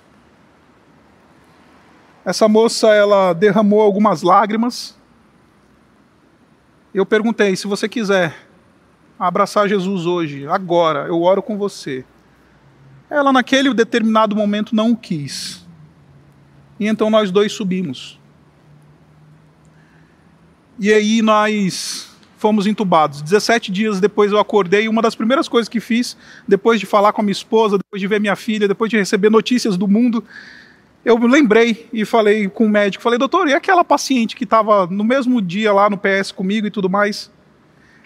Essa 2.25 2.48
moça, 2.48 2.88
ela 2.94 3.33
derramou 3.33 3.81
algumas 3.81 4.22
lágrimas. 4.22 4.96
Eu 6.94 7.05
perguntei: 7.05 7.55
se 7.57 7.66
você 7.66 7.88
quiser 7.88 8.35
abraçar 9.18 9.68
Jesus 9.68 10.07
hoje, 10.07 10.46
agora, 10.46 11.07
eu 11.09 11.20
oro 11.22 11.42
com 11.42 11.59
você. 11.59 12.05
Ela, 13.11 13.33
naquele 13.33 13.72
determinado 13.75 14.35
momento, 14.35 14.75
não 14.75 14.92
o 14.92 14.96
quis. 14.96 15.66
E 16.81 16.87
então 16.87 17.11
nós 17.11 17.31
dois 17.31 17.53
subimos. 17.53 18.18
E 20.78 20.92
aí 20.92 21.22
nós 21.22 22.12
fomos 22.42 22.66
entubados. 22.66 23.22
17 23.22 23.70
dias 23.70 24.00
depois 24.00 24.32
eu 24.32 24.38
acordei 24.38 24.85
e 24.85 24.88
uma 24.88 25.00
das 25.00 25.14
primeiras 25.14 25.48
coisas 25.48 25.68
que 25.68 25.78
fiz, 25.78 26.16
depois 26.48 26.80
de 26.80 26.87
falar 26.87 27.12
com 27.12 27.20
a 27.20 27.24
minha 27.24 27.32
esposa, 27.32 27.78
depois 27.78 28.00
de 28.00 28.08
ver 28.08 28.20
minha 28.20 28.35
filha, 28.35 28.66
depois 28.66 28.90
de 28.90 28.96
receber 28.96 29.30
notícias 29.30 29.76
do 29.76 29.87
mundo, 29.87 30.24
eu 31.04 31.16
lembrei 31.18 31.88
e 31.92 32.04
falei 32.04 32.48
com 32.48 32.66
o 32.66 32.68
médico, 32.68 33.02
falei, 33.02 33.16
doutor, 33.16 33.46
e 33.46 33.54
aquela 33.54 33.85
paciente 33.85 34.35
que 34.35 34.42
estava 34.42 34.88
no 34.88 35.04
mesmo 35.04 35.40
dia 35.40 35.72
lá 35.72 35.88
no 35.88 35.96
PS 35.96 36.32
comigo 36.32 36.66
e 36.66 36.70
tudo 36.70 36.90
mais? 36.90 37.30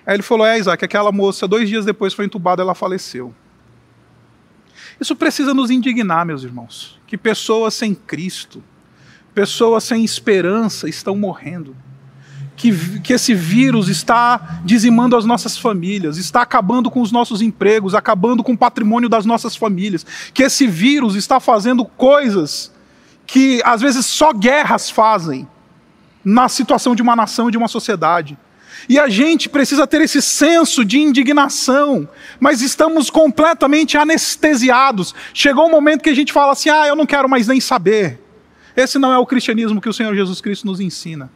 Aí 0.04 0.14
ele 0.14 0.22
falou, 0.22 0.46
é, 0.46 0.58
Isaac, 0.58 0.84
aquela 0.84 1.10
moça, 1.10 1.48
dois 1.48 1.68
dias 1.68 1.86
depois 1.86 2.12
foi 2.12 2.26
entubada, 2.26 2.62
ela 2.62 2.74
faleceu. 2.74 3.34
Isso 5.00 5.16
precisa 5.16 5.54
nos 5.54 5.70
indignar, 5.70 6.26
meus 6.26 6.42
irmãos, 6.42 7.00
que 7.06 7.16
pessoas 7.16 7.72
sem 7.72 7.94
Cristo, 7.94 8.62
pessoas 9.34 9.84
sem 9.84 10.04
esperança 10.04 10.88
estão 10.88 11.16
morrendo 11.16 11.74
que, 12.56 13.00
que 13.00 13.12
esse 13.12 13.34
vírus 13.34 13.88
está 13.88 14.60
dizimando 14.64 15.16
as 15.16 15.24
nossas 15.24 15.58
famílias, 15.58 16.16
está 16.16 16.42
acabando 16.42 16.90
com 16.90 17.00
os 17.00 17.12
nossos 17.12 17.42
empregos, 17.42 17.94
acabando 17.94 18.42
com 18.42 18.52
o 18.52 18.58
patrimônio 18.58 19.08
das 19.08 19.26
nossas 19.26 19.54
famílias, 19.54 20.04
que 20.32 20.42
esse 20.42 20.66
vírus 20.66 21.14
está 21.14 21.38
fazendo 21.38 21.84
coisas 21.84 22.72
que 23.26 23.60
às 23.64 23.80
vezes 23.80 24.06
só 24.06 24.32
guerras 24.32 24.88
fazem 24.88 25.46
na 26.24 26.48
situação 26.48 26.94
de 26.94 27.02
uma 27.02 27.14
nação 27.14 27.48
e 27.48 27.52
de 27.52 27.58
uma 27.58 27.68
sociedade. 27.68 28.38
E 28.88 28.98
a 28.98 29.08
gente 29.08 29.48
precisa 29.48 29.86
ter 29.86 30.00
esse 30.00 30.22
senso 30.22 30.84
de 30.84 30.98
indignação, 30.98 32.08
mas 32.38 32.60
estamos 32.62 33.10
completamente 33.10 33.96
anestesiados. 33.96 35.14
Chegou 35.34 35.66
um 35.66 35.70
momento 35.70 36.02
que 36.02 36.10
a 36.10 36.14
gente 36.14 36.32
fala 36.32 36.52
assim: 36.52 36.68
ah, 36.68 36.86
eu 36.86 36.94
não 36.94 37.06
quero 37.06 37.28
mais 37.28 37.48
nem 37.48 37.60
saber. 37.60 38.20
Esse 38.76 38.98
não 38.98 39.12
é 39.12 39.18
o 39.18 39.26
cristianismo 39.26 39.80
que 39.80 39.88
o 39.88 39.92
Senhor 39.92 40.14
Jesus 40.14 40.40
Cristo 40.40 40.66
nos 40.66 40.80
ensina. 40.80 41.30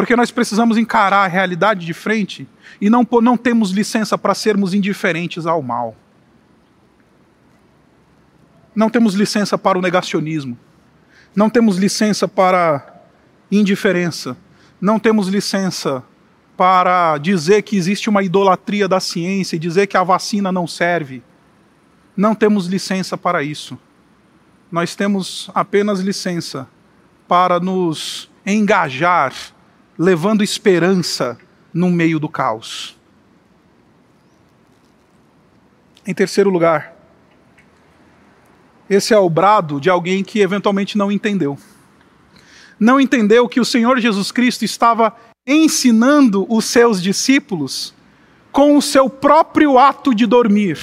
Porque 0.00 0.16
nós 0.16 0.30
precisamos 0.30 0.78
encarar 0.78 1.26
a 1.26 1.28
realidade 1.28 1.84
de 1.84 1.92
frente 1.92 2.48
e 2.80 2.88
não, 2.88 3.06
não 3.20 3.36
temos 3.36 3.70
licença 3.70 4.16
para 4.16 4.34
sermos 4.34 4.72
indiferentes 4.72 5.44
ao 5.44 5.60
mal. 5.60 5.94
Não 8.74 8.88
temos 8.88 9.12
licença 9.12 9.58
para 9.58 9.78
o 9.78 9.82
negacionismo. 9.82 10.56
Não 11.36 11.50
temos 11.50 11.76
licença 11.76 12.26
para 12.26 13.02
indiferença. 13.52 14.34
Não 14.80 14.98
temos 14.98 15.28
licença 15.28 16.02
para 16.56 17.18
dizer 17.18 17.60
que 17.60 17.76
existe 17.76 18.08
uma 18.08 18.22
idolatria 18.22 18.88
da 18.88 19.00
ciência 19.00 19.56
e 19.56 19.58
dizer 19.58 19.86
que 19.86 19.98
a 19.98 20.02
vacina 20.02 20.50
não 20.50 20.66
serve. 20.66 21.22
Não 22.16 22.34
temos 22.34 22.66
licença 22.68 23.18
para 23.18 23.42
isso. 23.42 23.78
Nós 24.72 24.96
temos 24.96 25.50
apenas 25.54 26.00
licença 26.00 26.66
para 27.28 27.60
nos 27.60 28.30
engajar 28.46 29.34
levando 30.02 30.42
esperança 30.42 31.36
no 31.74 31.90
meio 31.90 32.18
do 32.18 32.26
caos. 32.26 32.96
Em 36.06 36.14
terceiro 36.14 36.48
lugar, 36.48 36.96
esse 38.88 39.12
é 39.12 39.18
o 39.18 39.28
brado 39.28 39.78
de 39.78 39.90
alguém 39.90 40.24
que 40.24 40.40
eventualmente 40.40 40.96
não 40.96 41.12
entendeu. 41.12 41.58
Não 42.78 42.98
entendeu 42.98 43.46
que 43.46 43.60
o 43.60 43.64
Senhor 43.64 44.00
Jesus 44.00 44.32
Cristo 44.32 44.64
estava 44.64 45.14
ensinando 45.46 46.46
os 46.48 46.64
seus 46.64 47.02
discípulos 47.02 47.92
com 48.50 48.78
o 48.78 48.80
seu 48.82 49.10
próprio 49.10 49.78
ato 49.78 50.14
de 50.14 50.24
dormir. 50.24 50.78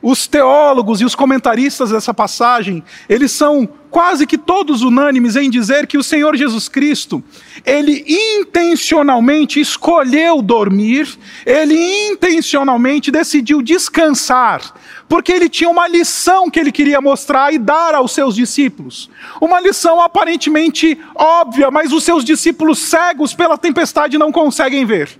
Os 0.00 0.28
teólogos 0.28 1.00
e 1.00 1.04
os 1.04 1.16
comentaristas 1.16 1.90
dessa 1.90 2.14
passagem, 2.14 2.84
eles 3.08 3.32
são 3.32 3.68
quase 3.90 4.28
que 4.28 4.38
todos 4.38 4.82
unânimes 4.82 5.34
em 5.34 5.50
dizer 5.50 5.88
que 5.88 5.98
o 5.98 6.04
Senhor 6.04 6.36
Jesus 6.36 6.68
Cristo, 6.68 7.22
ele 7.66 8.04
intencionalmente 8.06 9.60
escolheu 9.60 10.40
dormir, 10.40 11.18
ele 11.44 11.74
intencionalmente 12.10 13.10
decidiu 13.10 13.60
descansar, 13.60 14.72
porque 15.08 15.32
ele 15.32 15.48
tinha 15.48 15.68
uma 15.68 15.88
lição 15.88 16.48
que 16.48 16.60
ele 16.60 16.70
queria 16.70 17.00
mostrar 17.00 17.52
e 17.52 17.58
dar 17.58 17.92
aos 17.96 18.12
seus 18.12 18.36
discípulos. 18.36 19.10
Uma 19.40 19.58
lição 19.58 20.00
aparentemente 20.00 20.96
óbvia, 21.12 21.72
mas 21.72 21.92
os 21.92 22.04
seus 22.04 22.24
discípulos 22.24 22.78
cegos 22.78 23.34
pela 23.34 23.58
tempestade 23.58 24.16
não 24.16 24.30
conseguem 24.30 24.86
ver. 24.86 25.18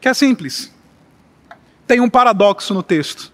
Que 0.00 0.08
é 0.08 0.14
simples. 0.14 0.74
Tem 1.86 2.00
um 2.00 2.10
paradoxo 2.10 2.74
no 2.74 2.82
texto 2.82 3.32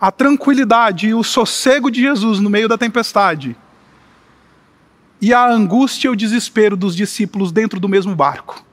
a 0.00 0.10
tranquilidade 0.10 1.08
e 1.08 1.14
o 1.14 1.22
sossego 1.22 1.90
de 1.90 2.00
Jesus 2.00 2.40
no 2.40 2.48
meio 2.48 2.68
da 2.68 2.78
tempestade 2.78 3.56
e 5.20 5.34
a 5.34 5.46
angústia 5.46 6.08
e 6.08 6.10
o 6.10 6.16
desespero 6.16 6.76
dos 6.76 6.96
discípulos 6.96 7.52
dentro 7.52 7.78
do 7.78 7.88
mesmo 7.88 8.16
barco. 8.16 8.64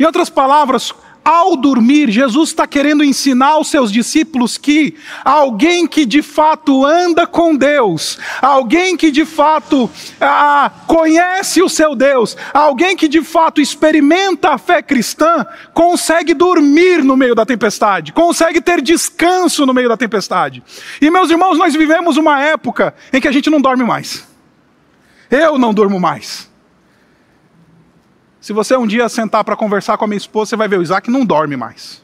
Em 0.00 0.04
outras 0.04 0.30
palavras, 0.30 0.94
ao 1.26 1.56
dormir, 1.56 2.08
Jesus 2.08 2.50
está 2.50 2.68
querendo 2.68 3.02
ensinar 3.02 3.48
aos 3.48 3.68
seus 3.68 3.90
discípulos 3.90 4.56
que 4.56 4.94
alguém 5.24 5.84
que 5.84 6.06
de 6.06 6.22
fato 6.22 6.84
anda 6.84 7.26
com 7.26 7.56
Deus, 7.56 8.16
alguém 8.40 8.96
que 8.96 9.10
de 9.10 9.24
fato 9.24 9.90
ah, 10.20 10.70
conhece 10.86 11.60
o 11.60 11.68
seu 11.68 11.96
Deus, 11.96 12.36
alguém 12.54 12.96
que 12.96 13.08
de 13.08 13.24
fato 13.24 13.60
experimenta 13.60 14.50
a 14.50 14.58
fé 14.58 14.80
cristã, 14.80 15.44
consegue 15.74 16.32
dormir 16.32 17.02
no 17.02 17.16
meio 17.16 17.34
da 17.34 17.44
tempestade, 17.44 18.12
consegue 18.12 18.60
ter 18.60 18.80
descanso 18.80 19.66
no 19.66 19.74
meio 19.74 19.88
da 19.88 19.96
tempestade. 19.96 20.62
E 21.02 21.10
meus 21.10 21.28
irmãos, 21.28 21.58
nós 21.58 21.74
vivemos 21.74 22.16
uma 22.16 22.40
época 22.40 22.94
em 23.12 23.20
que 23.20 23.26
a 23.26 23.32
gente 23.32 23.50
não 23.50 23.60
dorme 23.60 23.82
mais. 23.82 24.24
Eu 25.28 25.58
não 25.58 25.74
durmo 25.74 25.98
mais. 25.98 26.48
Se 28.46 28.52
você 28.52 28.76
um 28.76 28.86
dia 28.86 29.08
sentar 29.08 29.42
para 29.42 29.56
conversar 29.56 29.98
com 29.98 30.04
a 30.04 30.06
minha 30.06 30.16
esposa, 30.16 30.50
você 30.50 30.56
vai 30.56 30.68
ver 30.68 30.78
o 30.78 30.82
Isaac 30.82 31.10
não 31.10 31.26
dorme 31.26 31.56
mais. 31.56 32.00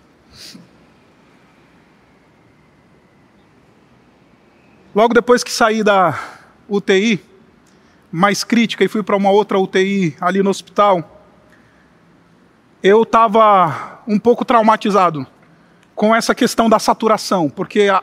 Logo 4.92 5.14
depois 5.14 5.44
que 5.44 5.52
saí 5.52 5.84
da 5.84 6.18
UTI, 6.68 7.22
mais 8.10 8.42
crítica, 8.42 8.82
e 8.82 8.88
fui 8.88 9.04
para 9.04 9.16
uma 9.16 9.30
outra 9.30 9.56
UTI 9.56 10.16
ali 10.20 10.42
no 10.42 10.50
hospital, 10.50 11.22
eu 12.82 13.04
estava 13.04 14.02
um 14.08 14.18
pouco 14.18 14.44
traumatizado 14.44 15.24
com 15.94 16.12
essa 16.12 16.34
questão 16.34 16.68
da 16.68 16.80
saturação, 16.80 17.48
porque 17.48 17.82
a, 17.82 18.02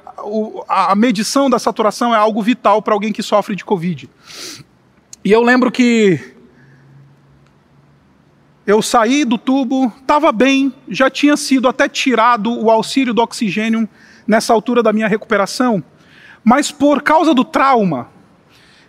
a, 0.66 0.94
a 0.94 0.96
medição 0.96 1.50
da 1.50 1.60
saturação 1.60 2.16
é 2.16 2.18
algo 2.18 2.42
vital 2.42 2.82
para 2.82 2.94
alguém 2.94 3.12
que 3.12 3.22
sofre 3.22 3.54
de 3.54 3.66
Covid. 3.66 4.10
E 5.26 5.30
eu 5.30 5.42
lembro 5.42 5.70
que 5.70 6.39
eu 8.70 8.84
saí 8.84 9.26
do 9.26 9.36
tubo, 9.36 9.92
estava 10.00 10.32
bem, 10.32 10.72
já 10.88 11.10
tinha 11.10 11.36
sido 11.36 11.68
até 11.68 11.90
tirado 11.90 12.54
o 12.54 12.70
auxílio 12.70 13.16
do 13.16 13.22
oxigênio 13.24 13.90
nessa 14.28 14.54
altura 14.54 14.84
da 14.84 14.94
minha 14.94 15.08
recuperação, 15.08 15.84
mas 16.44 16.72
por 16.72 17.02
causa 17.02 17.34
do 17.34 17.44
trauma, 17.44 18.10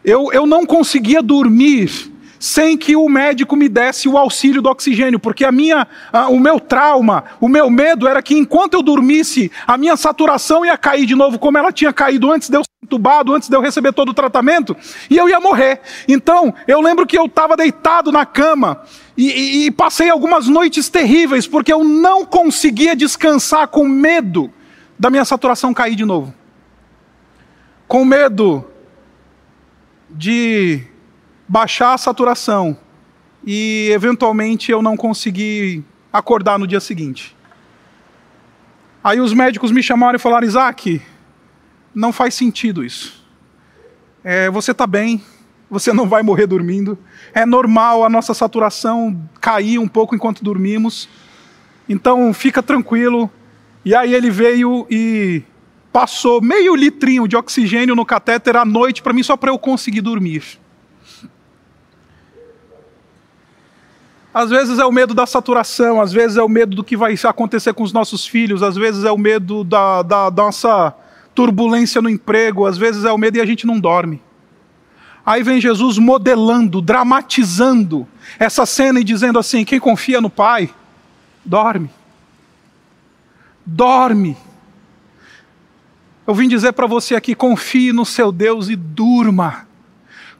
eu, 0.04 0.30
eu 0.34 0.46
não 0.46 0.66
conseguia 0.66 1.22
dormir 1.22 2.12
sem 2.40 2.74
que 2.74 2.96
o 2.96 3.06
médico 3.06 3.54
me 3.54 3.68
desse 3.68 4.08
o 4.08 4.16
auxílio 4.16 4.62
do 4.62 4.70
oxigênio, 4.70 5.20
porque 5.20 5.44
a 5.44 5.52
minha, 5.52 5.86
a, 6.10 6.30
o 6.30 6.40
meu 6.40 6.58
trauma, 6.58 7.24
o 7.38 7.46
meu 7.46 7.68
medo 7.68 8.08
era 8.08 8.22
que 8.22 8.34
enquanto 8.34 8.74
eu 8.74 8.82
dormisse, 8.82 9.52
a 9.66 9.76
minha 9.76 9.94
saturação 9.94 10.64
ia 10.64 10.78
cair 10.78 11.04
de 11.04 11.14
novo, 11.14 11.38
como 11.38 11.58
ela 11.58 11.70
tinha 11.70 11.92
caído 11.92 12.32
antes 12.32 12.48
de 12.48 12.56
eu 12.56 12.64
ser 12.64 12.70
entubado, 12.82 13.34
antes 13.34 13.50
de 13.50 13.54
eu 13.54 13.60
receber 13.60 13.92
todo 13.92 14.08
o 14.08 14.14
tratamento, 14.14 14.74
e 15.10 15.18
eu 15.18 15.28
ia 15.28 15.38
morrer. 15.38 15.82
Então, 16.08 16.54
eu 16.66 16.80
lembro 16.80 17.06
que 17.06 17.18
eu 17.18 17.26
estava 17.26 17.58
deitado 17.58 18.10
na 18.10 18.24
cama 18.24 18.80
e, 19.14 19.26
e, 19.26 19.66
e 19.66 19.70
passei 19.70 20.08
algumas 20.08 20.48
noites 20.48 20.88
terríveis, 20.88 21.46
porque 21.46 21.70
eu 21.70 21.84
não 21.84 22.24
conseguia 22.24 22.96
descansar 22.96 23.68
com 23.68 23.86
medo 23.86 24.50
da 24.98 25.10
minha 25.10 25.26
saturação 25.26 25.74
cair 25.74 25.94
de 25.94 26.06
novo. 26.06 26.32
Com 27.86 28.02
medo 28.02 28.64
de 30.08 30.89
baixar 31.50 31.94
a 31.94 31.98
saturação 31.98 32.78
e 33.44 33.90
eventualmente 33.90 34.70
eu 34.70 34.80
não 34.80 34.96
conseguir 34.96 35.82
acordar 36.12 36.60
no 36.60 36.66
dia 36.66 36.78
seguinte. 36.78 37.36
Aí 39.02 39.20
os 39.20 39.32
médicos 39.32 39.72
me 39.72 39.82
chamaram 39.82 40.14
e 40.14 40.20
falaram: 40.20 40.46
Isaac, 40.46 41.02
não 41.92 42.12
faz 42.12 42.34
sentido 42.34 42.84
isso. 42.84 43.26
É, 44.22 44.48
você 44.48 44.70
está 44.70 44.86
bem, 44.86 45.20
você 45.68 45.92
não 45.92 46.08
vai 46.08 46.22
morrer 46.22 46.46
dormindo. 46.46 46.96
É 47.34 47.44
normal 47.44 48.04
a 48.04 48.08
nossa 48.08 48.32
saturação 48.32 49.20
cair 49.40 49.80
um 49.80 49.88
pouco 49.88 50.14
enquanto 50.14 50.44
dormimos. 50.44 51.08
Então 51.88 52.32
fica 52.32 52.62
tranquilo. 52.62 53.28
E 53.84 53.92
aí 53.92 54.14
ele 54.14 54.30
veio 54.30 54.86
e 54.88 55.42
passou 55.92 56.40
meio 56.40 56.76
litrinho 56.76 57.26
de 57.26 57.34
oxigênio 57.34 57.96
no 57.96 58.06
catéter 58.06 58.56
à 58.56 58.64
noite 58.64 59.02
para 59.02 59.12
mim 59.12 59.24
só 59.24 59.36
para 59.36 59.50
eu 59.50 59.58
conseguir 59.58 60.00
dormir. 60.00 60.60
Às 64.32 64.48
vezes 64.48 64.78
é 64.78 64.84
o 64.84 64.92
medo 64.92 65.12
da 65.12 65.26
saturação, 65.26 66.00
às 66.00 66.12
vezes 66.12 66.36
é 66.36 66.42
o 66.42 66.48
medo 66.48 66.76
do 66.76 66.84
que 66.84 66.96
vai 66.96 67.14
acontecer 67.24 67.74
com 67.74 67.82
os 67.82 67.92
nossos 67.92 68.26
filhos, 68.26 68.62
às 68.62 68.76
vezes 68.76 69.04
é 69.04 69.10
o 69.10 69.18
medo 69.18 69.64
da, 69.64 70.02
da, 70.02 70.30
da 70.30 70.42
nossa 70.44 70.94
turbulência 71.34 72.00
no 72.00 72.08
emprego, 72.08 72.64
às 72.64 72.78
vezes 72.78 73.04
é 73.04 73.10
o 73.10 73.18
medo 73.18 73.38
e 73.38 73.40
a 73.40 73.46
gente 73.46 73.66
não 73.66 73.80
dorme. 73.80 74.22
Aí 75.26 75.42
vem 75.42 75.60
Jesus 75.60 75.98
modelando, 75.98 76.80
dramatizando 76.80 78.06
essa 78.38 78.64
cena 78.64 79.00
e 79.00 79.04
dizendo 79.04 79.38
assim: 79.38 79.64
quem 79.64 79.80
confia 79.80 80.20
no 80.20 80.30
Pai, 80.30 80.70
dorme. 81.44 81.90
Dorme. 83.66 84.36
Eu 86.26 86.34
vim 86.34 86.48
dizer 86.48 86.72
para 86.72 86.86
você 86.86 87.14
aqui: 87.14 87.34
confie 87.34 87.92
no 87.92 88.06
seu 88.06 88.32
Deus 88.32 88.68
e 88.68 88.76
durma. 88.76 89.66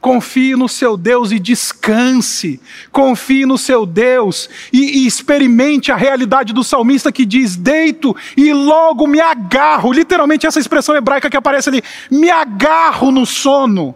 Confie 0.01 0.55
no 0.55 0.67
seu 0.67 0.97
Deus 0.97 1.31
e 1.31 1.39
descanse. 1.39 2.59
Confie 2.91 3.45
no 3.45 3.57
seu 3.57 3.85
Deus 3.85 4.49
e, 4.73 5.03
e, 5.03 5.07
experimente 5.07 5.91
a 5.91 5.95
realidade 5.95 6.51
do 6.51 6.63
salmista 6.63 7.11
que 7.11 7.25
diz: 7.25 7.55
Deito 7.55 8.13
e 8.35 8.51
logo 8.51 9.07
me 9.07 9.21
agarro. 9.21 9.93
Literalmente, 9.93 10.47
essa 10.47 10.59
expressão 10.59 10.95
hebraica 10.95 11.29
que 11.29 11.37
aparece 11.37 11.69
ali: 11.69 11.83
me 12.09 12.29
agarro 12.29 13.11
no 13.11 13.25
sono 13.25 13.95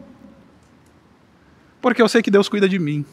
porque 1.86 2.02
eu 2.02 2.10
sei 2.10 2.24
que 2.24 2.32
Deus 2.32 2.50
cuida 2.50 2.68
de 2.68 2.80
mim. 2.80 3.06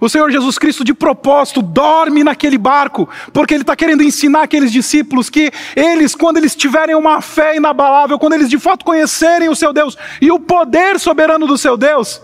O 0.00 0.08
Senhor 0.08 0.30
Jesus 0.30 0.58
Cristo, 0.58 0.84
de 0.84 0.94
propósito, 0.94 1.60
dorme 1.60 2.22
naquele 2.22 2.56
barco, 2.56 3.08
porque 3.32 3.54
Ele 3.54 3.62
está 3.62 3.74
querendo 3.74 4.02
ensinar 4.02 4.42
aqueles 4.42 4.70
discípulos 4.70 5.28
que 5.28 5.50
eles, 5.74 6.14
quando 6.14 6.36
eles 6.36 6.54
tiverem 6.54 6.94
uma 6.94 7.20
fé 7.20 7.56
inabalável, 7.56 8.18
quando 8.18 8.34
eles 8.34 8.48
de 8.48 8.58
fato 8.58 8.84
conhecerem 8.84 9.48
o 9.48 9.56
seu 9.56 9.72
Deus 9.72 9.96
e 10.20 10.30
o 10.30 10.38
poder 10.38 10.98
soberano 11.00 11.46
do 11.46 11.58
seu 11.58 11.76
Deus, 11.76 12.22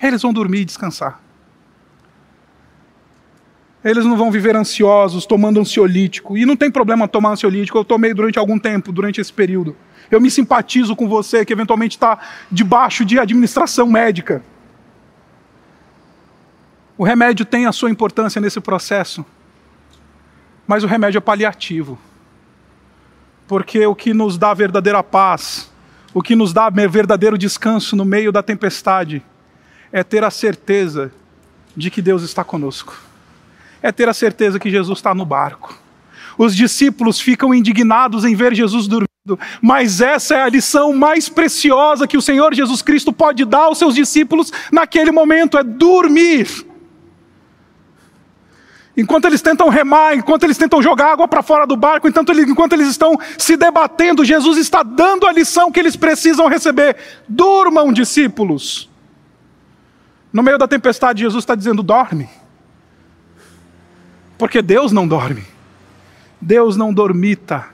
eles 0.00 0.22
vão 0.22 0.32
dormir 0.32 0.60
e 0.60 0.64
descansar. 0.64 1.20
Eles 3.84 4.04
não 4.04 4.16
vão 4.16 4.32
viver 4.32 4.56
ansiosos, 4.56 5.26
tomando 5.26 5.60
ansiolítico. 5.60 6.36
E 6.36 6.44
não 6.44 6.56
tem 6.56 6.70
problema 6.70 7.06
tomar 7.06 7.30
ansiolítico, 7.30 7.78
eu 7.78 7.84
tomei 7.84 8.12
durante 8.12 8.36
algum 8.36 8.58
tempo, 8.58 8.90
durante 8.90 9.20
esse 9.20 9.32
período. 9.32 9.76
Eu 10.10 10.20
me 10.20 10.28
simpatizo 10.28 10.96
com 10.96 11.08
você 11.08 11.44
que 11.44 11.52
eventualmente 11.52 11.96
está 11.96 12.18
debaixo 12.50 13.04
de 13.04 13.18
administração 13.18 13.86
médica. 13.86 14.42
O 16.98 17.04
remédio 17.04 17.44
tem 17.44 17.66
a 17.66 17.72
sua 17.72 17.90
importância 17.90 18.40
nesse 18.40 18.60
processo, 18.60 19.24
mas 20.66 20.82
o 20.82 20.86
remédio 20.86 21.18
é 21.18 21.20
paliativo. 21.20 21.98
Porque 23.46 23.86
o 23.86 23.94
que 23.94 24.14
nos 24.14 24.38
dá 24.38 24.54
verdadeira 24.54 25.02
paz, 25.02 25.70
o 26.14 26.22
que 26.22 26.34
nos 26.34 26.52
dá 26.52 26.70
verdadeiro 26.70 27.36
descanso 27.36 27.94
no 27.94 28.04
meio 28.04 28.32
da 28.32 28.42
tempestade, 28.42 29.22
é 29.92 30.02
ter 30.02 30.24
a 30.24 30.30
certeza 30.30 31.12
de 31.76 31.90
que 31.90 32.00
Deus 32.00 32.22
está 32.22 32.42
conosco, 32.42 32.98
é 33.82 33.92
ter 33.92 34.08
a 34.08 34.14
certeza 34.14 34.58
que 34.58 34.70
Jesus 34.70 34.98
está 34.98 35.14
no 35.14 35.24
barco. 35.24 35.78
Os 36.38 36.56
discípulos 36.56 37.20
ficam 37.20 37.54
indignados 37.54 38.24
em 38.24 38.34
ver 38.34 38.54
Jesus 38.54 38.88
dormindo, 38.88 39.38
mas 39.60 40.00
essa 40.00 40.34
é 40.34 40.42
a 40.42 40.48
lição 40.48 40.92
mais 40.92 41.28
preciosa 41.28 42.06
que 42.06 42.16
o 42.16 42.22
Senhor 42.22 42.54
Jesus 42.54 42.82
Cristo 42.82 43.12
pode 43.12 43.44
dar 43.44 43.64
aos 43.64 43.78
seus 43.78 43.94
discípulos 43.94 44.52
naquele 44.72 45.12
momento: 45.12 45.58
é 45.58 45.62
dormir. 45.62 46.66
Enquanto 48.96 49.26
eles 49.26 49.42
tentam 49.42 49.68
remar, 49.68 50.14
enquanto 50.14 50.44
eles 50.44 50.56
tentam 50.56 50.82
jogar 50.82 51.12
água 51.12 51.28
para 51.28 51.42
fora 51.42 51.66
do 51.66 51.76
barco, 51.76 52.08
enquanto 52.08 52.32
eles, 52.32 52.48
enquanto 52.48 52.72
eles 52.72 52.88
estão 52.88 53.18
se 53.36 53.56
debatendo, 53.56 54.24
Jesus 54.24 54.56
está 54.56 54.82
dando 54.82 55.26
a 55.26 55.32
lição 55.32 55.70
que 55.70 55.78
eles 55.78 55.96
precisam 55.96 56.48
receber. 56.48 56.96
Durmam, 57.28 57.92
discípulos. 57.92 58.88
No 60.32 60.42
meio 60.42 60.56
da 60.56 60.66
tempestade, 60.66 61.20
Jesus 61.20 61.42
está 61.42 61.54
dizendo: 61.54 61.82
dorme. 61.82 62.28
Porque 64.38 64.62
Deus 64.62 64.92
não 64.92 65.06
dorme. 65.06 65.44
Deus 66.40 66.76
não 66.76 66.92
dormita. 66.92 67.66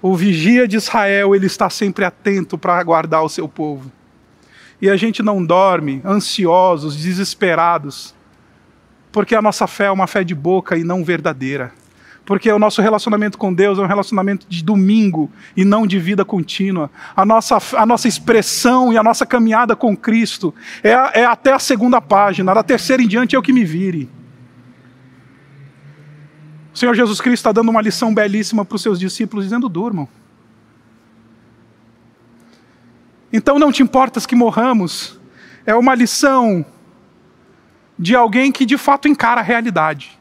O 0.00 0.14
vigia 0.14 0.66
de 0.66 0.76
Israel, 0.76 1.34
ele 1.34 1.46
está 1.46 1.68
sempre 1.68 2.04
atento 2.04 2.56
para 2.56 2.82
guardar 2.82 3.22
o 3.22 3.28
seu 3.28 3.48
povo. 3.48 3.90
E 4.80 4.88
a 4.88 4.96
gente 4.96 5.22
não 5.22 5.44
dorme, 5.44 6.00
ansiosos, 6.04 6.96
desesperados, 6.96 8.14
porque 9.10 9.34
a 9.34 9.42
nossa 9.42 9.66
fé 9.66 9.86
é 9.86 9.90
uma 9.90 10.06
fé 10.06 10.22
de 10.22 10.34
boca 10.34 10.76
e 10.76 10.84
não 10.84 11.04
verdadeira. 11.04 11.72
Porque 12.24 12.52
o 12.52 12.58
nosso 12.58 12.82
relacionamento 12.82 13.38
com 13.38 13.54
Deus 13.54 13.78
é 13.78 13.82
um 13.82 13.86
relacionamento 13.86 14.46
de 14.46 14.62
domingo 14.62 15.30
e 15.56 15.64
não 15.64 15.86
de 15.86 15.98
vida 15.98 16.26
contínua. 16.26 16.90
A 17.16 17.24
nossa, 17.24 17.56
a 17.74 17.86
nossa 17.86 18.06
expressão 18.06 18.92
e 18.92 18.98
a 18.98 19.02
nossa 19.02 19.24
caminhada 19.24 19.74
com 19.74 19.96
Cristo 19.96 20.54
é, 20.82 20.90
é 21.20 21.24
até 21.24 21.54
a 21.54 21.58
segunda 21.58 22.02
página, 22.02 22.54
da 22.54 22.62
terceira 22.62 23.02
em 23.02 23.08
diante 23.08 23.34
é 23.34 23.38
o 23.38 23.42
que 23.42 23.52
me 23.52 23.64
vire. 23.64 24.10
O 26.74 26.78
Senhor 26.78 26.94
Jesus 26.94 27.18
Cristo 27.20 27.40
está 27.40 27.52
dando 27.52 27.70
uma 27.70 27.80
lição 27.80 28.14
belíssima 28.14 28.62
para 28.62 28.76
os 28.76 28.82
seus 28.82 29.00
discípulos, 29.00 29.46
dizendo: 29.46 29.68
durmam. 29.68 30.06
Então 33.32 33.58
não 33.58 33.72
te 33.72 33.82
importas 33.82 34.26
que 34.26 34.34
morramos, 34.34 35.18
é 35.64 35.74
uma 35.74 35.94
lição 35.94 36.64
de 37.98 38.14
alguém 38.14 38.52
que 38.52 38.64
de 38.64 38.78
fato 38.78 39.08
encara 39.08 39.40
a 39.40 39.44
realidade. 39.44 40.18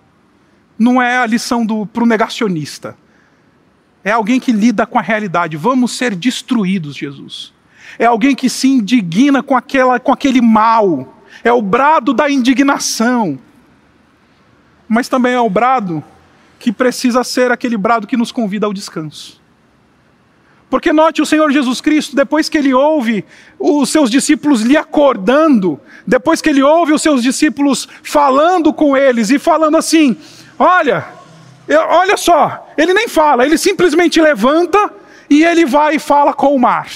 Não 0.77 1.01
é 1.01 1.17
a 1.17 1.25
lição 1.25 1.65
para 1.85 2.03
o 2.03 2.07
negacionista. 2.07 2.97
É 4.03 4.11
alguém 4.11 4.39
que 4.39 4.51
lida 4.51 4.85
com 4.85 4.97
a 4.97 5.01
realidade. 5.01 5.57
Vamos 5.57 5.91
ser 5.91 6.15
destruídos, 6.15 6.95
Jesus. 6.95 7.53
É 7.99 8.05
alguém 8.05 8.35
que 8.35 8.49
se 8.49 8.67
indigna 8.67 9.43
com, 9.43 9.55
aquela, 9.55 9.99
com 9.99 10.11
aquele 10.11 10.41
mal. 10.41 11.21
É 11.43 11.51
o 11.51 11.61
brado 11.61 12.13
da 12.13 12.29
indignação. 12.29 13.37
Mas 14.87 15.09
também 15.09 15.33
é 15.33 15.39
o 15.39 15.49
brado 15.49 16.03
que 16.59 16.71
precisa 16.71 17.23
ser 17.23 17.51
aquele 17.51 17.77
brado 17.77 18.07
que 18.07 18.17
nos 18.17 18.31
convida 18.31 18.65
ao 18.65 18.73
descanso. 18.73 19.41
Porque 20.69 20.91
note 20.91 21.21
o 21.21 21.25
Senhor 21.25 21.49
Jesus 21.51 21.79
Cristo, 21.79 22.15
depois 22.15 22.49
que 22.49 22.57
ele 22.57 22.73
ouve 22.73 23.23
os 23.57 23.89
seus 23.89 24.09
discípulos 24.09 24.61
lhe 24.61 24.75
acordando, 24.75 25.79
depois 26.05 26.41
que 26.41 26.49
ele 26.49 26.61
ouve 26.61 26.93
os 26.93 27.01
seus 27.01 27.23
discípulos 27.23 27.87
falando 28.03 28.73
com 28.73 28.95
eles 28.95 29.29
e 29.29 29.39
falando 29.39 29.77
assim: 29.77 30.17
Olha, 30.59 31.05
olha 31.89 32.17
só, 32.17 32.67
ele 32.77 32.93
nem 32.93 33.07
fala, 33.07 33.45
ele 33.45 33.57
simplesmente 33.57 34.19
levanta 34.19 34.91
e 35.29 35.43
ele 35.43 35.65
vai 35.65 35.95
e 35.95 35.99
fala 35.99 36.33
com 36.33 36.53
o 36.53 36.59
mar. 36.59 36.87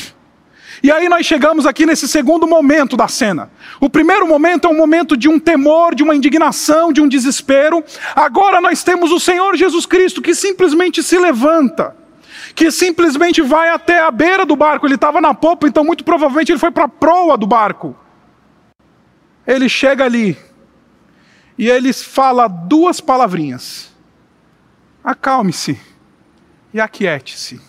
E 0.84 0.91
aí 0.91 1.07
nós 1.07 1.25
chegamos 1.25 1.67
aqui 1.67 1.86
nesse 1.86 2.07
segundo 2.07 2.47
momento 2.47 2.97
da 2.97 3.07
cena. 3.07 3.51
O 3.79 3.88
primeiro 3.88 4.27
momento 4.27 4.67
é 4.67 4.71
um 4.71 4.75
momento 4.75 5.15
de 5.15 5.29
um 5.29 5.39
temor, 5.39 5.93
de 5.93 6.01
uma 6.01 6.15
indignação, 6.15 6.91
de 6.91 6.99
um 6.99 7.07
desespero. 7.07 7.84
Agora 8.15 8.60
nós 8.60 8.84
temos 8.84 9.12
o 9.12 9.19
Senhor 9.19 9.55
Jesus 9.55 9.86
Cristo 9.86 10.21
que 10.21 10.34
simplesmente 10.34 11.03
se 11.03 11.19
levanta, 11.19 11.95
que 12.55 12.71
simplesmente 12.71 13.41
vai 13.41 13.69
até 13.69 14.01
a 14.01 14.11
beira 14.11 14.45
do 14.45 14.55
barco. 14.55 14.85
Ele 14.85 14.95
estava 14.95 15.21
na 15.21 15.33
popa, 15.33 15.67
então 15.67 15.83
muito 15.83 16.03
provavelmente 16.03 16.51
ele 16.51 16.59
foi 16.59 16.71
para 16.71 16.85
a 16.85 16.89
proa 16.89 17.37
do 17.37 17.47
barco. 17.47 17.95
Ele 19.45 19.67
chega 19.67 20.05
ali 20.05 20.37
e 21.57 21.69
ele 21.69 21.93
fala 21.93 22.47
duas 22.47 23.01
palavrinhas: 23.01 23.93
acalme-se 25.03 25.79
e 26.73 26.79
aquiete-se. 26.79 27.59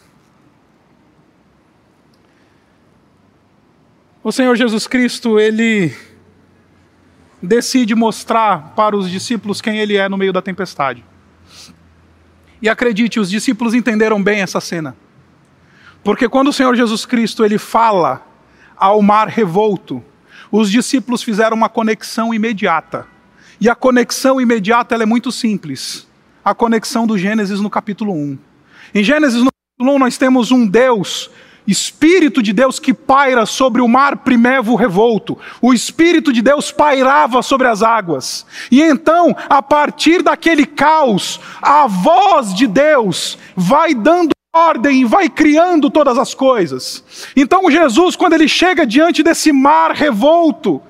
O 4.25 4.31
Senhor 4.31 4.55
Jesus 4.55 4.87
Cristo, 4.87 5.41
ele 5.41 5.93
decide 7.43 7.93
mostrar 7.95 8.73
para 8.77 8.97
os 8.97 9.11
discípulos 9.11 9.61
quem 9.61 9.79
ele 9.79 9.97
é 9.97 10.09
no 10.09 10.17
meio 10.17 10.33
da 10.33 10.41
tempestade. 10.41 11.05
E 12.63 12.69
acredite, 12.69 13.19
os 13.19 13.29
discípulos 13.29 13.75
entenderam 13.75 14.23
bem 14.23 14.41
essa 14.41 14.61
cena. 14.61 14.97
Porque 16.05 16.29
quando 16.29 16.49
o 16.49 16.53
Senhor 16.53 16.77
Jesus 16.77 17.05
Cristo 17.05 17.45
ele 17.45 17.59
fala 17.59 18.25
ao 18.77 19.03
mar 19.03 19.27
revolto, 19.27 20.03
os 20.51 20.71
discípulos 20.71 21.23
fizeram 21.23 21.57
uma 21.57 21.69
conexão 21.69 22.33
imediata. 22.33 23.07
E 23.61 23.69
a 23.69 23.75
conexão 23.75 24.41
imediata 24.41 24.95
é 24.95 25.07
muito 25.07 25.33
simples. 25.33 26.07
A 26.45 26.55
conexão 26.55 27.07
do 27.07 27.19
Gênesis 27.19 27.61
no 27.61 27.69
capítulo 27.69 28.13
1. 28.13 28.39
Em 28.95 29.03
Gênesis 29.03 29.43
no 29.43 29.51
capítulo 29.51 29.97
1 29.97 29.99
nós 29.99 30.17
temos 30.17 30.53
um 30.53 30.67
Deus 30.67 31.31
Espírito 31.67 32.43
de 32.43 32.53
Deus 32.53 32.79
que 32.79 32.93
paira 32.93 33.47
sobre 33.47 33.81
o 33.81 33.89
mar 33.89 34.19
primevo 34.19 34.75
revolto. 34.75 35.39
O 35.61 35.73
Espírito 35.73 36.33
de 36.33 36.43
Deus 36.43 36.73
pairava 36.73 37.43
sobre 37.43 37.69
as 37.69 37.83
águas. 37.83 38.45
E 38.71 38.83
então, 38.83 39.37
a 39.49 39.63
partir 39.63 40.23
daquele 40.23 40.67
caos, 40.67 41.41
a 41.61 41.87
voz 41.87 42.55
de 42.55 42.67
Deus 42.67 43.39
vai 43.57 43.95
dando 43.95 44.33
ordem 44.55 45.01
e 45.01 45.05
vai 45.05 45.31
criando 45.31 45.89
todas 45.89 46.19
as 46.19 46.35
coisas. 46.35 47.03
Então, 47.35 47.71
Jesus, 47.71 48.17
quando 48.17 48.35
ele 48.35 48.47
chega 48.47 48.85
diante 48.85 49.23
desse 49.23 49.51
mar 49.51 49.93
revolto, 49.93 50.83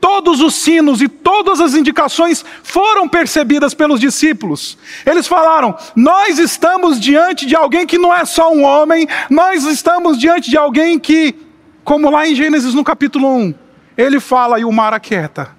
Todos 0.00 0.40
os 0.40 0.54
sinos 0.54 1.02
e 1.02 1.08
todas 1.08 1.60
as 1.60 1.74
indicações 1.74 2.44
foram 2.62 3.08
percebidas 3.08 3.74
pelos 3.74 3.98
discípulos. 3.98 4.78
Eles 5.04 5.26
falaram: 5.26 5.76
Nós 5.96 6.38
estamos 6.38 7.00
diante 7.00 7.44
de 7.46 7.56
alguém 7.56 7.86
que 7.86 7.98
não 7.98 8.14
é 8.14 8.24
só 8.24 8.52
um 8.52 8.62
homem, 8.62 9.08
nós 9.28 9.64
estamos 9.64 10.18
diante 10.18 10.50
de 10.50 10.56
alguém 10.56 10.98
que, 10.98 11.34
como 11.82 12.10
lá 12.10 12.28
em 12.28 12.34
Gênesis 12.34 12.74
no 12.74 12.84
capítulo 12.84 13.28
1, 13.28 13.54
ele 13.96 14.20
fala 14.20 14.60
e 14.60 14.64
o 14.64 14.72
mar 14.72 14.94
aquieta. 14.94 15.56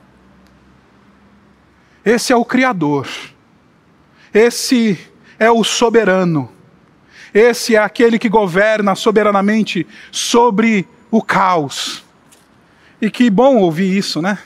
Esse 2.06 2.32
é 2.32 2.36
o 2.36 2.46
Criador, 2.46 3.08
esse 4.34 4.98
é 5.38 5.52
o 5.52 5.66
soberano, 5.66 6.50
esse 7.34 7.76
é 7.76 7.80
aquele 7.80 8.18
que 8.18 8.30
governa 8.30 8.96
soberanamente 8.96 9.86
sobre 10.12 10.88
o 11.12 11.22
caos. 11.22 12.09
E 13.02 13.10
que 13.10 13.30
bom 13.30 13.58
ouvir 13.58 13.98
isso, 13.98 14.22
né? 14.22 14.38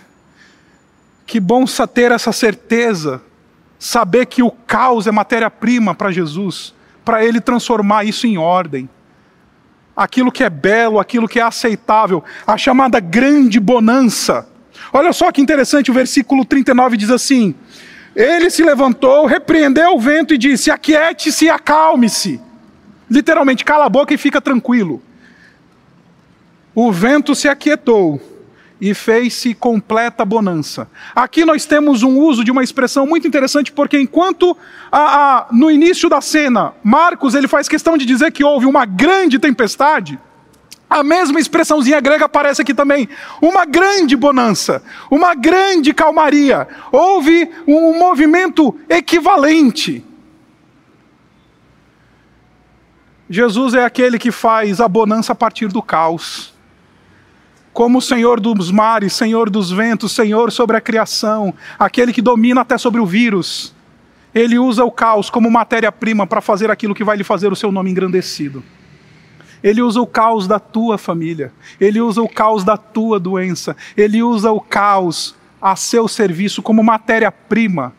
Que 1.25 1.39
bom 1.39 1.65
ter 1.91 2.11
essa 2.11 2.31
certeza, 2.31 3.21
saber 3.79 4.27
que 4.27 4.43
o 4.43 4.51
caos 4.51 5.07
é 5.07 5.11
matéria-prima 5.11 5.95
para 5.95 6.11
Jesus, 6.11 6.73
para 7.03 7.25
ele 7.25 7.41
transformar 7.41 8.03
isso 8.03 8.27
em 8.27 8.37
ordem. 8.37 8.87
Aquilo 9.95 10.31
que 10.31 10.43
é 10.43 10.49
belo, 10.49 10.99
aquilo 10.99 11.27
que 11.27 11.39
é 11.39 11.43
aceitável, 11.43 12.23
a 12.45 12.57
chamada 12.57 12.99
grande 12.99 13.59
bonança. 13.59 14.47
Olha 14.91 15.13
só 15.13 15.31
que 15.31 15.41
interessante, 15.41 15.89
o 15.89 15.93
versículo 15.93 16.45
39 16.45 16.97
diz 16.97 17.09
assim: 17.09 17.55
Ele 18.15 18.49
se 18.49 18.63
levantou, 18.63 19.25
repreendeu 19.25 19.95
o 19.95 19.99
vento 19.99 20.33
e 20.33 20.37
disse: 20.37 20.69
Aquiete-se 20.69 21.45
e 21.45 21.49
acalme-se. 21.49 22.39
Literalmente, 23.09 23.65
cala 23.65 23.85
a 23.85 23.89
boca 23.89 24.13
e 24.13 24.17
fica 24.17 24.41
tranquilo. 24.41 25.01
O 26.75 26.91
vento 26.91 27.35
se 27.35 27.47
aquietou 27.47 28.19
e 28.83 28.93
fez-se 28.93 29.53
completa 29.53 30.25
bonança. 30.25 30.89
Aqui 31.15 31.45
nós 31.45 31.65
temos 31.65 32.03
um 32.03 32.19
uso 32.19 32.43
de 32.43 32.51
uma 32.51 32.61
expressão 32.61 33.07
muito 33.07 33.25
interessante, 33.25 33.71
porque 33.71 33.97
enquanto 33.97 34.57
a, 34.91 34.97
a, 34.99 35.47
no 35.53 35.71
início 35.71 36.09
da 36.09 36.19
cena, 36.19 36.73
Marcos 36.83 37.33
ele 37.33 37.47
faz 37.47 37.69
questão 37.69 37.97
de 37.97 38.05
dizer 38.05 38.29
que 38.33 38.43
houve 38.43 38.65
uma 38.65 38.83
grande 38.83 39.39
tempestade, 39.39 40.19
a 40.89 41.01
mesma 41.01 41.39
expressãozinha 41.39 42.01
grega 42.01 42.25
aparece 42.25 42.61
aqui 42.61 42.73
também. 42.73 43.07
Uma 43.41 43.63
grande 43.63 44.17
bonança, 44.17 44.83
uma 45.09 45.33
grande 45.33 45.93
calmaria. 45.93 46.67
Houve 46.91 47.49
um 47.65 47.97
movimento 47.97 48.77
equivalente. 48.89 50.05
Jesus 53.29 53.75
é 53.75 53.85
aquele 53.85 54.19
que 54.19 54.29
faz 54.29 54.81
a 54.81 54.89
bonança 54.89 55.31
a 55.31 55.35
partir 55.35 55.69
do 55.69 55.81
caos 55.81 56.52
como 57.73 57.97
o 57.97 58.01
Senhor 58.01 58.39
dos 58.39 58.71
mares, 58.71 59.13
Senhor 59.13 59.49
dos 59.49 59.71
ventos, 59.71 60.11
Senhor 60.11 60.51
sobre 60.51 60.77
a 60.77 60.81
criação, 60.81 61.53
aquele 61.77 62.13
que 62.13 62.21
domina 62.21 62.61
até 62.61 62.77
sobre 62.77 63.01
o 63.01 63.05
vírus. 63.05 63.73
Ele 64.33 64.57
usa 64.59 64.85
o 64.85 64.91
caos 64.91 65.29
como 65.29 65.49
matéria-prima 65.49 66.25
para 66.27 66.39
fazer 66.39 66.69
aquilo 66.69 66.93
que 66.93 67.03
vai 67.03 67.17
lhe 67.17 67.23
fazer 67.23 67.51
o 67.51 67.55
seu 67.55 67.71
nome 67.71 67.89
engrandecido. 67.89 68.63
Ele 69.63 69.81
usa 69.81 69.99
o 69.99 70.07
caos 70.07 70.47
da 70.47 70.59
tua 70.59 70.97
família, 70.97 71.51
ele 71.79 71.99
usa 71.99 72.21
o 72.21 72.29
caos 72.29 72.63
da 72.63 72.77
tua 72.77 73.19
doença, 73.19 73.75
ele 73.95 74.21
usa 74.21 74.51
o 74.51 74.59
caos 74.59 75.35
a 75.61 75.75
seu 75.75 76.07
serviço 76.07 76.61
como 76.61 76.83
matéria-prima 76.83 77.93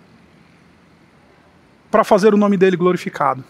para 1.90 2.04
fazer 2.04 2.34
o 2.34 2.36
nome 2.36 2.56
dele 2.56 2.76
glorificado. 2.76 3.42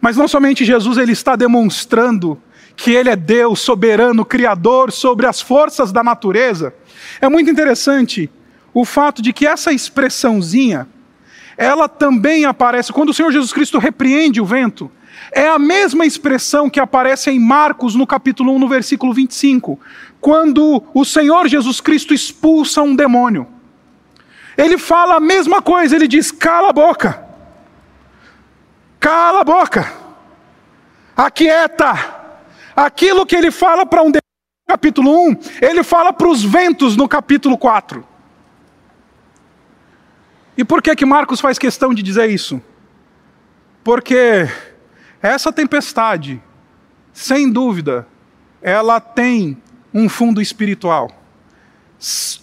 Mas 0.00 0.16
não 0.16 0.28
somente 0.28 0.64
Jesus 0.64 0.98
ele 0.98 1.12
está 1.12 1.36
demonstrando 1.36 2.38
que 2.76 2.92
Ele 2.92 3.10
é 3.10 3.16
Deus 3.16 3.60
soberano, 3.60 4.24
criador 4.24 4.90
sobre 4.90 5.26
as 5.26 5.40
forças 5.40 5.92
da 5.92 6.02
natureza, 6.02 6.74
é 7.20 7.28
muito 7.28 7.50
interessante 7.50 8.30
o 8.74 8.84
fato 8.84 9.20
de 9.20 9.32
que 9.32 9.46
essa 9.46 9.72
expressãozinha, 9.72 10.88
ela 11.56 11.88
também 11.88 12.44
aparece 12.44 12.92
quando 12.92 13.10
o 13.10 13.14
Senhor 13.14 13.30
Jesus 13.30 13.52
Cristo 13.52 13.78
repreende 13.78 14.40
o 14.40 14.46
vento. 14.46 14.90
É 15.30 15.46
a 15.46 15.58
mesma 15.58 16.06
expressão 16.06 16.68
que 16.68 16.80
aparece 16.80 17.30
em 17.30 17.38
Marcos 17.38 17.94
no 17.94 18.06
capítulo 18.06 18.54
1, 18.54 18.58
no 18.58 18.68
versículo 18.68 19.12
25, 19.12 19.78
quando 20.20 20.82
o 20.94 21.04
Senhor 21.04 21.46
Jesus 21.48 21.80
Cristo 21.80 22.14
expulsa 22.14 22.82
um 22.82 22.96
demônio. 22.96 23.46
Ele 24.56 24.78
fala 24.78 25.16
a 25.16 25.20
mesma 25.20 25.62
coisa, 25.62 25.94
ele 25.94 26.08
diz: 26.08 26.30
cala 26.30 26.70
a 26.70 26.72
boca, 26.72 27.22
cala 28.98 29.40
a 29.40 29.44
boca, 29.44 29.92
aquieta. 31.16 32.21
Aquilo 32.74 33.26
que 33.26 33.36
ele 33.36 33.50
fala 33.50 33.84
para 33.84 34.02
um 34.02 34.10
no 34.10 34.20
capítulo 34.66 35.28
1, 35.28 35.36
ele 35.60 35.82
fala 35.82 36.12
para 36.12 36.28
os 36.28 36.42
ventos 36.42 36.96
no 36.96 37.08
capítulo 37.08 37.58
4. 37.58 38.06
E 40.56 40.64
por 40.64 40.82
que 40.82 40.94
que 40.94 41.04
Marcos 41.04 41.40
faz 41.40 41.58
questão 41.58 41.92
de 41.94 42.02
dizer 42.02 42.30
isso? 42.30 42.60
Porque 43.82 44.48
essa 45.20 45.52
tempestade, 45.52 46.42
sem 47.12 47.50
dúvida, 47.50 48.06
ela 48.60 49.00
tem 49.00 49.60
um 49.92 50.08
fundo 50.08 50.40
espiritual. 50.40 51.10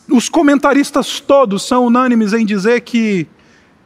Os 0.09 0.29
comentaristas 0.29 1.19
todos 1.19 1.67
são 1.67 1.85
unânimes 1.85 2.33
em 2.33 2.45
dizer 2.45 2.81
que 2.81 3.27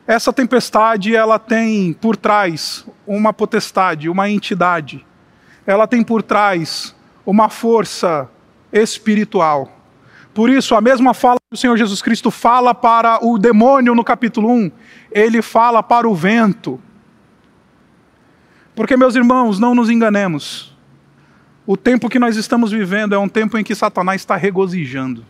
essa 0.05 0.33
tempestade 0.33 1.15
ela 1.15 1.39
tem 1.39 1.93
por 1.93 2.15
trás 2.17 2.85
uma 3.07 3.31
potestade, 3.33 4.09
uma 4.09 4.29
entidade. 4.29 5.05
Ela 5.65 5.87
tem 5.87 6.03
por 6.03 6.21
trás 6.21 6.95
uma 7.25 7.49
força 7.49 8.29
espiritual. 8.71 9.71
Por 10.33 10.49
isso, 10.49 10.75
a 10.75 10.81
mesma 10.81 11.13
fala 11.13 11.37
que 11.49 11.55
o 11.55 11.57
Senhor 11.57 11.77
Jesus 11.77 12.01
Cristo 12.01 12.31
fala 12.31 12.73
para 12.73 13.23
o 13.23 13.37
demônio 13.37 13.93
no 13.93 14.03
capítulo 14.03 14.49
1, 14.49 14.71
ele 15.11 15.41
fala 15.41 15.83
para 15.83 16.09
o 16.09 16.15
vento. 16.15 16.81
Porque, 18.75 18.97
meus 18.97 19.15
irmãos, 19.15 19.59
não 19.59 19.75
nos 19.75 19.89
enganemos. 19.89 20.75
O 21.65 21.77
tempo 21.77 22.09
que 22.09 22.19
nós 22.19 22.35
estamos 22.35 22.71
vivendo 22.71 23.13
é 23.13 23.17
um 23.17 23.29
tempo 23.29 23.57
em 23.57 23.63
que 23.63 23.75
Satanás 23.75 24.21
está 24.21 24.35
regozijando. 24.35 25.23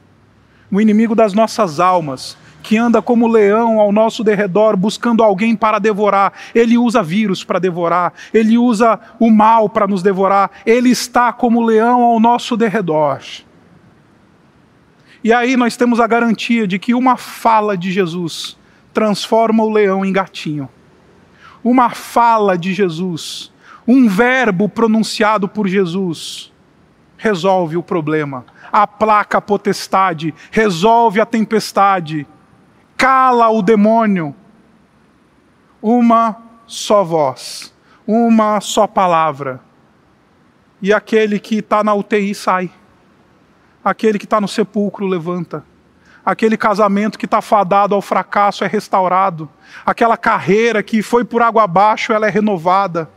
O 0.72 0.80
inimigo 0.80 1.14
das 1.14 1.34
nossas 1.34 1.80
almas, 1.80 2.38
que 2.64 2.78
anda 2.78 3.02
como 3.02 3.28
leão 3.28 3.80
ao 3.80 3.92
nosso 3.92 4.24
derredor 4.24 4.78
buscando 4.78 5.22
alguém 5.22 5.56
para 5.56 5.78
devorar. 5.78 6.32
Ele 6.56 6.78
usa 6.78 7.04
vírus 7.04 7.44
para 7.44 7.60
devorar, 7.60 8.14
ele 8.34 8.58
usa 8.58 9.00
o 9.20 9.30
mal 9.30 9.70
para 9.70 9.86
nos 9.86 10.02
devorar. 10.02 10.50
Ele 10.66 10.90
está 10.90 11.34
como 11.34 11.62
leão 11.62 12.02
ao 12.02 12.20
nosso 12.20 12.56
derredor. 12.56 13.20
E 15.24 15.32
aí 15.32 15.56
nós 15.56 15.78
temos 15.78 16.00
a 16.00 16.08
garantia 16.08 16.66
de 16.66 16.80
que 16.80 16.94
uma 16.94 17.18
fala 17.18 17.78
de 17.78 17.92
Jesus 17.92 18.58
transforma 18.94 19.64
o 19.64 19.70
leão 19.70 20.06
em 20.06 20.14
gatinho. 20.14 20.70
Uma 21.64 21.90
fala 21.90 22.58
de 22.58 22.74
Jesus, 22.74 23.52
um 23.88 24.08
verbo 24.08 24.68
pronunciado 24.68 25.48
por 25.48 25.68
Jesus, 25.68 26.52
resolve 27.18 27.78
o 27.78 27.84
problema, 27.84 28.46
aplaca 28.70 29.38
a 29.38 29.42
potestade, 29.42 30.34
resolve 30.52 31.22
a 31.22 31.26
tempestade, 31.26 32.28
cala 33.04 33.50
o 33.50 33.62
demônio. 33.62 34.34
Uma 35.82 36.38
só 36.66 37.04
voz, 37.04 37.74
uma 38.08 38.62
só 38.62 38.88
palavra. 38.88 39.60
E 40.82 40.94
aquele 40.94 41.38
que 41.38 41.56
está 41.56 41.84
na 41.84 41.94
UTI 41.94 42.34
sai. 42.34 42.72
Aquele 43.84 44.18
que 44.18 44.24
está 44.24 44.40
no 44.40 44.48
sepulcro 44.48 45.06
levanta. 45.06 45.66
Aquele 46.26 46.56
casamento 46.56 47.20
que 47.20 47.26
está 47.26 47.42
fadado 47.42 47.94
ao 47.94 48.02
fracasso 48.02 48.64
é 48.64 48.68
restaurado. 48.68 49.50
Aquela 49.86 50.16
carreira 50.16 50.82
que 50.82 51.02
foi 51.02 51.26
por 51.26 51.42
água 51.42 51.64
abaixo, 51.64 52.14
ela 52.14 52.28
é 52.28 52.30
renovada. 52.30 53.10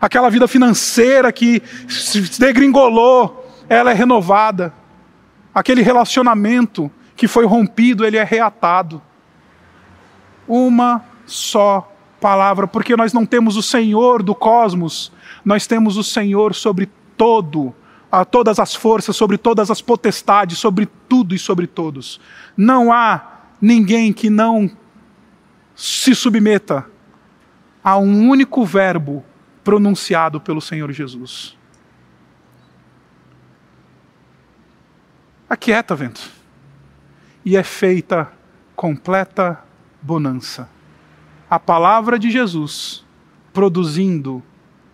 Aquela 0.00 0.30
vida 0.30 0.48
financeira 0.48 1.30
que 1.30 1.62
se 1.86 2.40
degringolou, 2.40 3.46
ela 3.68 3.90
é 3.90 3.94
renovada. 3.94 4.72
Aquele 5.54 5.82
relacionamento 5.82 6.90
que 7.14 7.28
foi 7.28 7.44
rompido, 7.44 8.06
ele 8.06 8.16
é 8.16 8.24
reatado 8.24 9.02
uma 10.46 11.04
só 11.26 11.90
palavra, 12.20 12.66
porque 12.66 12.96
nós 12.96 13.12
não 13.12 13.26
temos 13.26 13.56
o 13.56 13.62
Senhor 13.62 14.22
do 14.22 14.34
cosmos, 14.34 15.12
nós 15.44 15.66
temos 15.66 15.96
o 15.96 16.02
Senhor 16.02 16.54
sobre 16.54 16.88
todo, 17.16 17.74
a 18.10 18.24
todas 18.24 18.58
as 18.58 18.74
forças, 18.74 19.16
sobre 19.16 19.36
todas 19.36 19.70
as 19.70 19.82
potestades, 19.82 20.58
sobre 20.58 20.86
tudo 21.08 21.34
e 21.34 21.38
sobre 21.38 21.66
todos. 21.66 22.20
Não 22.56 22.92
há 22.92 23.40
ninguém 23.60 24.12
que 24.12 24.30
não 24.30 24.70
se 25.74 26.14
submeta 26.14 26.86
a 27.82 27.98
um 27.98 28.28
único 28.28 28.64
verbo 28.64 29.24
pronunciado 29.62 30.40
pelo 30.40 30.60
Senhor 30.60 30.90
Jesus. 30.92 31.56
Aquieta, 35.48 35.94
vento. 35.94 36.30
E 37.44 37.56
é 37.56 37.62
feita 37.62 38.32
completa 38.74 39.62
bonança. 40.04 40.68
A 41.48 41.58
palavra 41.58 42.18
de 42.18 42.30
Jesus 42.30 43.02
produzindo 43.54 44.42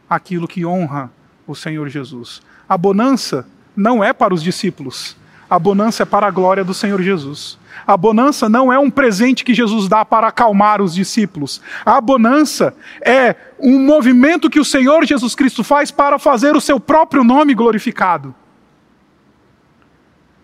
aquilo 0.08 0.46
que 0.46 0.64
honra 0.64 1.10
o 1.46 1.54
Senhor 1.54 1.88
Jesus. 1.88 2.40
A 2.68 2.78
bonança 2.78 3.46
não 3.74 4.04
é 4.04 4.12
para 4.12 4.32
os 4.32 4.42
discípulos, 4.42 5.16
a 5.48 5.58
bonança 5.58 6.04
é 6.04 6.06
para 6.06 6.28
a 6.28 6.30
glória 6.30 6.62
do 6.62 6.72
Senhor 6.72 7.02
Jesus. 7.02 7.58
A 7.84 7.96
bonança 7.96 8.48
não 8.48 8.72
é 8.72 8.78
um 8.78 8.88
presente 8.88 9.42
que 9.42 9.52
Jesus 9.52 9.88
dá 9.88 10.04
para 10.04 10.28
acalmar 10.28 10.80
os 10.80 10.94
discípulos. 10.94 11.60
A 11.84 12.00
bonança 12.00 12.72
é 13.00 13.34
um 13.58 13.84
movimento 13.84 14.48
que 14.48 14.60
o 14.60 14.64
Senhor 14.64 15.04
Jesus 15.04 15.34
Cristo 15.34 15.64
faz 15.64 15.90
para 15.90 16.20
fazer 16.20 16.54
o 16.54 16.60
seu 16.60 16.78
próprio 16.78 17.24
nome 17.24 17.52
glorificado. 17.52 18.32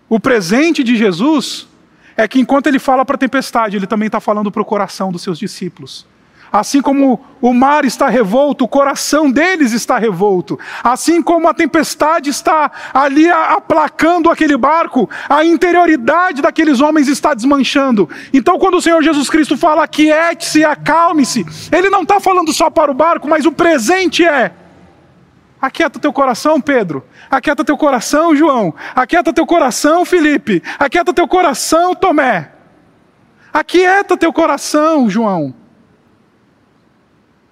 O 0.09 0.19
presente 0.19 0.83
de 0.83 0.97
Jesus 0.97 1.69
é 2.17 2.27
que 2.27 2.41
enquanto 2.41 2.67
ele 2.67 2.79
fala 2.79 3.05
para 3.05 3.17
a 3.17 3.19
tempestade, 3.19 3.77
ele 3.77 3.87
também 3.87 4.07
está 4.07 4.21
falando 4.21 4.51
para 4.51 4.63
o 4.63 4.65
coração 4.65 5.13
dos 5.13 5.23
seus 5.23 5.39
discípulos. 5.39 6.07
Assim 6.53 6.81
como 6.81 7.21
o 7.41 7.53
mar 7.53 7.85
está 7.85 8.09
revolto, 8.09 8.65
o 8.65 8.69
coração 8.69 9.31
deles 9.31 9.73
está 9.73 9.99
revolto. 9.99 10.59
Assim 10.83 11.21
como 11.21 11.49
a 11.49 11.55
tempestade 11.55 12.31
está 12.31 12.71
ali 12.95 13.29
aplacando 13.29 14.31
aquele 14.31 14.57
barco, 14.57 15.11
a 15.29 15.45
interioridade 15.45 16.41
daqueles 16.41 16.81
homens 16.81 17.09
está 17.09 17.35
desmanchando. 17.35 18.09
Então, 18.33 18.59
quando 18.59 18.77
o 18.77 18.83
Senhor 18.83 19.03
Jesus 19.03 19.29
Cristo 19.29 19.57
fala 19.57 19.85
aquiete-se, 19.85 20.65
acalme-se, 20.65 21.45
ele 21.71 21.91
não 21.91 22.03
está 22.03 22.21
falando 22.21 22.53
só 22.53 22.71
para 22.71 22.91
o 22.91 22.95
barco, 22.95 23.29
mas 23.29 23.45
o 23.45 23.53
presente 23.53 24.25
é 24.25 24.53
Aquieta 25.67 25.99
teu 25.99 26.13
coração, 26.13 26.61
Pedro. 26.61 27.05
Aquieta 27.29 27.65
teu 27.65 27.77
coração, 27.77 28.37
João. 28.37 28.73
Aquieta 28.95 29.33
teu 29.33 29.45
coração, 29.45 30.05
Felipe. 30.05 30.63
Aquieta 30.79 31.13
teu 31.13 31.27
coração, 31.27 31.93
Tomé. 31.93 32.53
Aquieta 33.53 34.17
teu 34.17 34.33
coração, 34.33 35.11
João. 35.11 35.53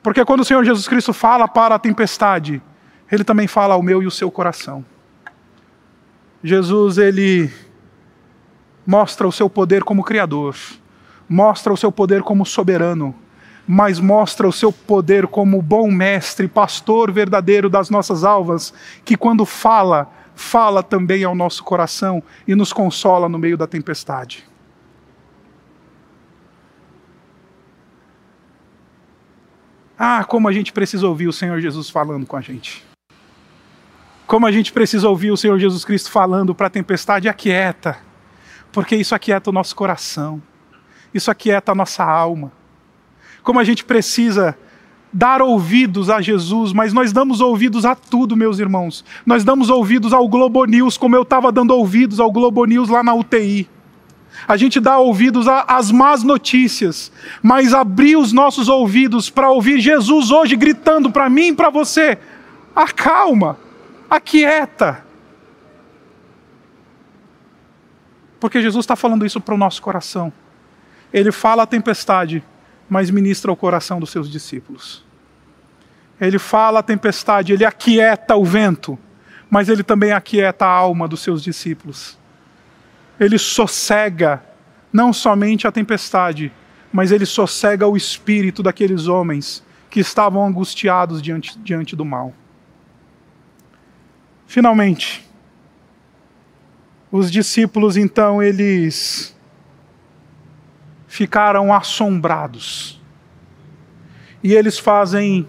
Porque 0.00 0.24
quando 0.24 0.42
o 0.42 0.44
Senhor 0.44 0.64
Jesus 0.64 0.86
Cristo 0.86 1.12
fala 1.12 1.48
para 1.48 1.74
a 1.74 1.78
tempestade, 1.78 2.62
ele 3.10 3.24
também 3.24 3.48
fala 3.48 3.74
ao 3.74 3.82
meu 3.82 4.00
e 4.00 4.06
o 4.06 4.12
seu 4.12 4.30
coração. 4.30 4.84
Jesus, 6.40 6.98
ele 6.98 7.50
mostra 8.86 9.26
o 9.26 9.32
seu 9.32 9.50
poder 9.50 9.82
como 9.82 10.04
Criador, 10.04 10.54
mostra 11.28 11.72
o 11.72 11.76
seu 11.76 11.90
poder 11.90 12.22
como 12.22 12.46
soberano, 12.46 13.12
mas 13.66 13.98
mostra 13.98 14.46
o 14.46 14.52
seu 14.52 14.70
poder 14.70 15.26
como 15.26 15.60
bom 15.62 15.90
mestre, 15.90 16.46
pastor 16.46 17.10
verdadeiro 17.10 17.70
das 17.70 17.88
nossas 17.88 18.24
almas, 18.24 18.74
que 19.04 19.16
quando 19.16 19.46
fala, 19.46 20.10
fala 20.34 20.82
também 20.82 21.24
ao 21.24 21.34
nosso 21.34 21.64
coração 21.64 22.22
e 22.46 22.54
nos 22.54 22.72
consola 22.72 23.28
no 23.28 23.38
meio 23.38 23.56
da 23.56 23.66
tempestade. 23.66 24.44
Ah, 29.98 30.24
como 30.24 30.48
a 30.48 30.52
gente 30.52 30.72
precisa 30.72 31.06
ouvir 31.06 31.28
o 31.28 31.32
Senhor 31.32 31.60
Jesus 31.60 31.88
falando 31.88 32.26
com 32.26 32.36
a 32.36 32.40
gente. 32.40 32.84
Como 34.26 34.46
a 34.46 34.52
gente 34.52 34.72
precisa 34.72 35.08
ouvir 35.08 35.30
o 35.30 35.36
Senhor 35.36 35.58
Jesus 35.58 35.84
Cristo 35.84 36.10
falando 36.10 36.54
para 36.54 36.66
a 36.66 36.70
tempestade, 36.70 37.28
aquieta, 37.28 37.98
porque 38.72 38.96
isso 38.96 39.14
aquieta 39.14 39.50
o 39.50 39.52
nosso 39.52 39.76
coração, 39.76 40.42
isso 41.12 41.30
aquieta 41.30 41.72
a 41.72 41.74
nossa 41.74 42.02
alma 42.02 42.50
como 43.44 43.60
a 43.60 43.64
gente 43.64 43.84
precisa 43.84 44.56
dar 45.12 45.40
ouvidos 45.40 46.10
a 46.10 46.20
Jesus, 46.20 46.72
mas 46.72 46.92
nós 46.92 47.12
damos 47.12 47.40
ouvidos 47.40 47.84
a 47.84 47.94
tudo, 47.94 48.36
meus 48.36 48.58
irmãos. 48.58 49.04
Nós 49.24 49.44
damos 49.44 49.70
ouvidos 49.70 50.12
ao 50.12 50.26
Globo 50.26 50.64
News, 50.64 50.96
como 50.96 51.14
eu 51.14 51.22
estava 51.22 51.52
dando 51.52 51.70
ouvidos 51.72 52.18
ao 52.18 52.32
Globo 52.32 52.64
News 52.64 52.88
lá 52.88 53.04
na 53.04 53.14
UTI. 53.14 53.68
A 54.48 54.56
gente 54.56 54.80
dá 54.80 54.98
ouvidos 54.98 55.46
às 55.46 55.92
más 55.92 56.24
notícias, 56.24 57.12
mas 57.40 57.72
abrir 57.72 58.16
os 58.16 58.32
nossos 58.32 58.68
ouvidos 58.68 59.30
para 59.30 59.50
ouvir 59.50 59.78
Jesus 59.78 60.32
hoje 60.32 60.56
gritando 60.56 61.12
para 61.12 61.30
mim 61.30 61.48
e 61.48 61.54
para 61.54 61.70
você: 61.70 62.18
acalma, 62.74 63.56
aquieta. 64.10 65.04
Porque 68.40 68.60
Jesus 68.60 68.82
está 68.82 68.96
falando 68.96 69.24
isso 69.24 69.40
para 69.40 69.54
o 69.54 69.58
nosso 69.58 69.80
coração. 69.80 70.32
Ele 71.12 71.30
fala 71.30 71.62
a 71.62 71.66
tempestade, 71.66 72.42
mas 72.94 73.10
ministra 73.10 73.50
o 73.50 73.56
coração 73.56 73.98
dos 73.98 74.10
seus 74.10 74.30
discípulos. 74.30 75.04
Ele 76.20 76.38
fala 76.38 76.78
a 76.78 76.82
tempestade, 76.82 77.52
ele 77.52 77.64
aquieta 77.64 78.36
o 78.36 78.44
vento, 78.44 78.96
mas 79.50 79.68
ele 79.68 79.82
também 79.82 80.12
aquieta 80.12 80.64
a 80.64 80.68
alma 80.68 81.08
dos 81.08 81.20
seus 81.20 81.42
discípulos. 81.42 82.16
Ele 83.18 83.36
sossega 83.36 84.40
não 84.92 85.12
somente 85.12 85.66
a 85.66 85.72
tempestade, 85.72 86.52
mas 86.92 87.10
ele 87.10 87.26
sossega 87.26 87.84
o 87.88 87.96
espírito 87.96 88.62
daqueles 88.62 89.08
homens 89.08 89.64
que 89.90 89.98
estavam 89.98 90.46
angustiados 90.46 91.20
diante, 91.20 91.58
diante 91.58 91.96
do 91.96 92.04
mal. 92.04 92.32
Finalmente, 94.46 95.28
os 97.10 97.28
discípulos 97.28 97.96
então 97.96 98.40
eles 98.40 99.33
ficaram 101.14 101.72
assombrados. 101.72 103.00
E 104.42 104.52
eles 104.52 104.80
fazem 104.80 105.48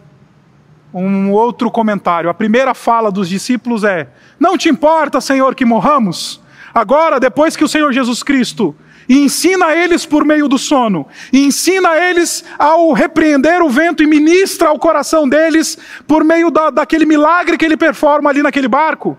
um 0.93 1.31
outro 1.31 1.71
comentário. 1.71 2.29
A 2.29 2.35
primeira 2.35 2.75
fala 2.75 3.11
dos 3.11 3.27
discípulos 3.27 3.83
é: 3.83 4.07
Não 4.39 4.59
te 4.59 4.69
importa, 4.69 5.19
Senhor, 5.19 5.55
que 5.55 5.65
morramos? 5.65 6.39
Agora, 6.71 7.19
depois 7.19 7.55
que 7.55 7.63
o 7.63 7.67
Senhor 7.67 7.91
Jesus 7.91 8.21
Cristo 8.21 8.75
ensina 9.09 9.75
eles 9.75 10.05
por 10.05 10.23
meio 10.23 10.47
do 10.47 10.59
sono, 10.59 11.07
ensina 11.33 11.97
eles 11.97 12.45
ao 12.59 12.93
repreender 12.93 13.63
o 13.63 13.69
vento 13.69 14.03
e 14.03 14.07
ministra 14.07 14.69
ao 14.69 14.77
coração 14.77 15.27
deles 15.27 15.79
por 16.05 16.23
meio 16.23 16.51
da, 16.51 16.69
daquele 16.69 17.07
milagre 17.07 17.57
que 17.57 17.65
ele 17.65 17.75
performa 17.75 18.29
ali 18.29 18.43
naquele 18.43 18.67
barco. 18.67 19.17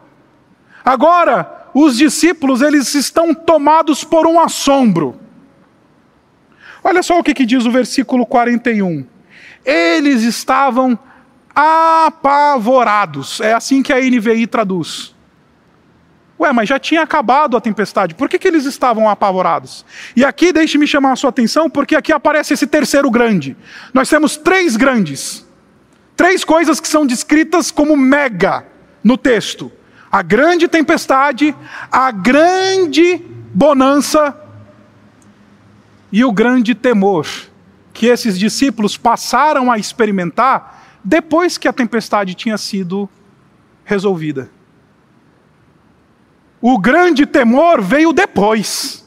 Agora, 0.84 1.66
os 1.74 1.97
discípulos, 1.97 2.62
eles 2.62 2.94
estão 2.94 3.34
tomados 3.34 4.05
por 4.05 4.28
um 4.28 4.38
assombro. 4.38 5.26
Olha 6.89 7.03
só 7.03 7.18
o 7.18 7.22
que, 7.24 7.34
que 7.34 7.45
diz 7.45 7.66
o 7.66 7.70
versículo 7.72 8.24
41. 8.24 9.05
Eles 9.64 10.22
estavam 10.22 10.97
apavorados. 11.53 13.41
É 13.41 13.53
assim 13.53 13.82
que 13.82 13.93
a 13.93 13.97
NVI 13.97 14.47
traduz. 14.47 15.12
Ué, 16.39 16.53
mas 16.53 16.68
já 16.68 16.78
tinha 16.78 17.03
acabado 17.03 17.57
a 17.57 17.61
tempestade, 17.61 18.14
por 18.14 18.28
que, 18.28 18.39
que 18.39 18.47
eles 18.47 18.64
estavam 18.66 19.09
apavorados? 19.09 19.84
E 20.14 20.24
aqui 20.24 20.53
deixe-me 20.53 20.87
chamar 20.87 21.11
a 21.11 21.16
sua 21.16 21.30
atenção, 21.30 21.68
porque 21.68 21.97
aqui 21.97 22.12
aparece 22.12 22.55
esse 22.55 22.68
terceiro 22.68 23.11
grande. 23.11 23.57
Nós 23.93 24.09
temos 24.09 24.37
três 24.37 24.76
grandes, 24.76 25.45
três 26.14 26.45
coisas 26.45 26.78
que 26.78 26.87
são 26.87 27.05
descritas 27.05 27.72
como 27.72 27.97
mega 27.97 28.64
no 29.03 29.18
texto: 29.18 29.72
a 30.12 30.22
grande 30.22 30.68
tempestade, 30.68 31.53
a 31.91 32.12
grande 32.12 33.20
bonança 33.53 34.45
e 36.17 36.25
o 36.25 36.33
grande 36.33 36.75
temor 36.75 37.27
que 37.93 38.07
esses 38.07 38.39
discípulos 38.39 38.97
passaram 38.97 39.71
a 39.71 39.77
experimentar 39.77 40.99
depois 41.05 41.59
que 41.59 41.69
a 41.69 41.75
tempestade 41.75 42.35
tinha 42.35 42.57
sido 42.57 43.07
resolvida. 43.85 44.51
O 46.59 46.79
grande 46.79 47.27
temor 47.27 47.83
veio 47.83 48.14
depois. 48.14 49.07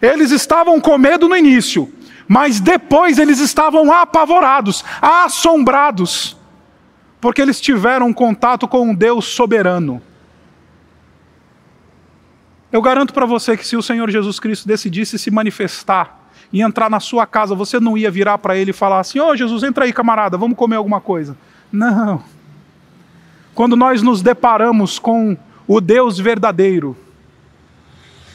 Eles 0.00 0.30
estavam 0.30 0.80
com 0.80 0.96
medo 0.96 1.28
no 1.28 1.36
início, 1.36 1.92
mas 2.26 2.60
depois 2.60 3.18
eles 3.18 3.40
estavam 3.40 3.92
apavorados, 3.92 4.82
assombrados, 5.02 6.34
porque 7.20 7.42
eles 7.42 7.60
tiveram 7.60 8.10
contato 8.10 8.66
com 8.66 8.88
um 8.88 8.94
Deus 8.94 9.26
soberano. 9.26 10.00
Eu 12.72 12.80
garanto 12.80 13.12
para 13.12 13.26
você 13.26 13.54
que 13.54 13.66
se 13.66 13.76
o 13.76 13.82
Senhor 13.82 14.08
Jesus 14.10 14.40
Cristo 14.40 14.66
decidisse 14.66 15.18
se 15.18 15.30
manifestar 15.30 16.17
e 16.52 16.62
entrar 16.62 16.88
na 16.88 17.00
sua 17.00 17.26
casa, 17.26 17.54
você 17.54 17.78
não 17.78 17.96
ia 17.96 18.10
virar 18.10 18.38
para 18.38 18.56
ele 18.56 18.70
e 18.70 18.74
falar 18.74 19.00
assim: 19.00 19.20
Ô 19.20 19.28
oh, 19.28 19.36
Jesus, 19.36 19.62
entra 19.62 19.84
aí, 19.84 19.92
camarada, 19.92 20.36
vamos 20.36 20.56
comer 20.56 20.76
alguma 20.76 21.00
coisa. 21.00 21.36
Não. 21.70 22.22
Quando 23.54 23.76
nós 23.76 24.02
nos 24.02 24.22
deparamos 24.22 24.98
com 24.98 25.36
o 25.66 25.80
Deus 25.80 26.18
verdadeiro, 26.18 26.96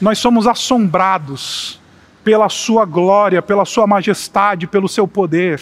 nós 0.00 0.18
somos 0.18 0.46
assombrados 0.46 1.80
pela 2.22 2.48
Sua 2.48 2.84
glória, 2.84 3.42
pela 3.42 3.64
Sua 3.64 3.86
majestade, 3.86 4.66
pelo 4.66 4.88
Seu 4.88 5.08
poder. 5.08 5.60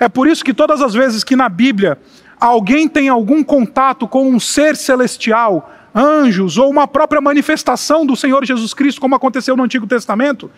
É 0.00 0.08
por 0.08 0.26
isso 0.26 0.44
que 0.44 0.54
todas 0.54 0.80
as 0.82 0.94
vezes 0.94 1.22
que 1.22 1.36
na 1.36 1.48
Bíblia 1.48 1.98
alguém 2.40 2.88
tem 2.88 3.08
algum 3.08 3.44
contato 3.44 4.08
com 4.08 4.28
um 4.28 4.40
ser 4.40 4.74
celestial, 4.74 5.70
anjos 5.94 6.58
ou 6.58 6.70
uma 6.70 6.88
própria 6.88 7.20
manifestação 7.20 8.06
do 8.06 8.16
Senhor 8.16 8.44
Jesus 8.44 8.72
Cristo, 8.72 9.00
como 9.00 9.14
aconteceu 9.14 9.56
no 9.56 9.62
Antigo 9.62 9.86
Testamento, 9.86 10.50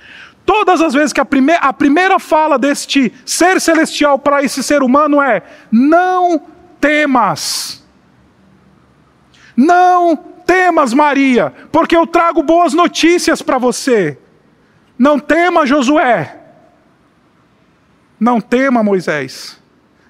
Todas 0.47 0.82
as 0.82 0.93
vezes 0.93 1.12
que 1.12 1.20
a, 1.20 1.24
prime 1.24 1.55
a 1.55 1.72
primeira 1.72 2.18
fala 2.18 2.59
deste 2.59 3.12
ser 3.24 3.61
celestial 3.61 4.18
para 4.18 4.43
esse 4.43 4.62
ser 4.62 4.82
humano 4.82 5.20
é: 5.20 5.43
não 5.70 6.43
temas. 6.80 7.82
Não 9.57 10.16
temas, 10.16 10.93
Maria, 10.93 11.53
porque 11.72 11.97
eu 11.97 12.07
trago 12.07 12.43
boas 12.43 12.74
notícias 12.74 13.41
para 13.41 13.57
você. 13.57 14.18
Não 14.99 15.18
tema, 15.18 15.64
Josué. 15.64 16.41
Não 18.18 18.41
tema, 18.41 18.82
Moisés. 18.82 19.62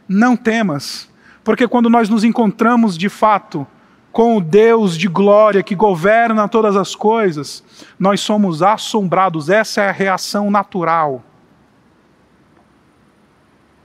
Não 0.09 0.37
temas, 0.37 1.09
porque 1.43 1.69
quando 1.69 1.89
nós 1.89 2.09
nos 2.09 2.25
encontramos 2.25 2.99
de 2.99 3.09
fato 3.09 3.67
com 4.15 4.37
o 4.37 4.41
Deus 4.41 4.97
de 4.97 5.09
glória 5.09 5.61
que 5.61 5.75
governa 5.75 6.47
todas 6.47 6.77
as 6.77 6.95
coisas, 6.95 7.65
nós 7.99 8.21
somos 8.21 8.63
assombrados, 8.63 9.51
essa 9.51 9.83
é 9.83 9.89
a 9.89 9.93
reação 9.93 10.53
natural. 10.53 11.21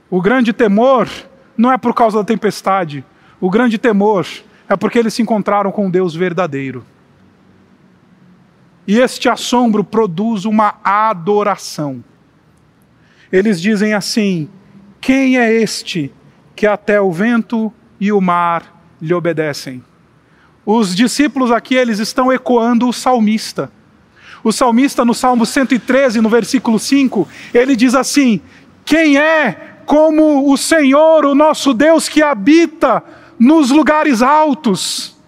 O 0.08 0.22
grande 0.22 0.52
temor 0.52 1.08
não 1.56 1.72
é 1.72 1.76
por 1.76 1.92
causa 1.92 2.18
da 2.18 2.24
tempestade, 2.24 3.04
o 3.40 3.50
grande 3.50 3.76
temor 3.76 4.24
é 4.68 4.76
porque 4.76 5.00
eles 5.00 5.14
se 5.14 5.20
encontraram 5.20 5.72
com 5.72 5.86
um 5.86 5.90
Deus 5.90 6.14
verdadeiro. 6.14 6.86
E 8.86 9.00
este 9.00 9.28
assombro 9.28 9.82
produz 9.82 10.44
uma 10.44 10.76
adoração. 10.84 12.04
Eles 13.32 13.60
dizem 13.60 13.94
assim: 13.94 14.48
Quem 15.00 15.38
é 15.38 15.52
este 15.52 16.14
que 16.54 16.68
até 16.68 17.00
o 17.00 17.10
vento 17.10 17.72
e 17.98 18.12
o 18.12 18.20
mar 18.20 18.80
lhe 19.02 19.12
obedecem? 19.12 19.89
Os 20.72 20.94
discípulos 20.94 21.50
aqui, 21.50 21.74
eles 21.74 21.98
estão 21.98 22.32
ecoando 22.32 22.88
o 22.88 22.92
salmista. 22.92 23.72
O 24.44 24.52
salmista, 24.52 25.04
no 25.04 25.12
Salmo 25.12 25.44
113, 25.44 26.20
no 26.20 26.28
versículo 26.28 26.78
5, 26.78 27.26
ele 27.52 27.74
diz 27.74 27.92
assim: 27.92 28.40
Quem 28.84 29.18
é 29.18 29.80
como 29.84 30.48
o 30.48 30.56
Senhor, 30.56 31.24
o 31.24 31.34
nosso 31.34 31.74
Deus, 31.74 32.08
que 32.08 32.22
habita 32.22 33.02
nos 33.36 33.72
lugares 33.72 34.22
altos? 34.22 35.18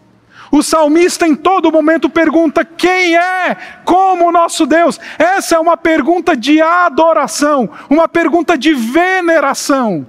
O 0.49 0.63
salmista 0.63 1.27
em 1.27 1.35
todo 1.35 1.73
momento 1.73 2.09
pergunta: 2.09 2.65
quem 2.65 3.17
é 3.17 3.57
como 3.85 4.29
o 4.29 4.33
nosso 4.33 4.65
Deus? 4.65 5.01
Essa 5.19 5.57
é 5.57 5.59
uma 5.59 5.77
pergunta 5.77 6.37
de 6.37 6.61
adoração, 6.61 7.69
uma 7.91 8.07
pergunta 8.07 8.57
de 8.57 8.73
veneração. 8.73 10.07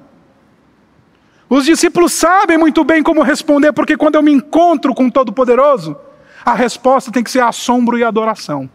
Os 1.53 1.65
discípulos 1.65 2.13
sabem 2.13 2.57
muito 2.57 2.83
bem 2.83 3.03
como 3.03 3.21
responder, 3.21 3.71
porque 3.73 3.95
quando 3.95 4.15
eu 4.15 4.23
me 4.23 4.31
encontro 4.31 4.91
com 4.95 5.05
o 5.05 5.11
Todo-Poderoso, 5.11 5.95
a 6.43 6.55
resposta 6.55 7.11
tem 7.11 7.23
que 7.23 7.29
ser 7.29 7.43
assombro 7.43 7.95
e 7.95 8.03
adoração. 8.03 8.67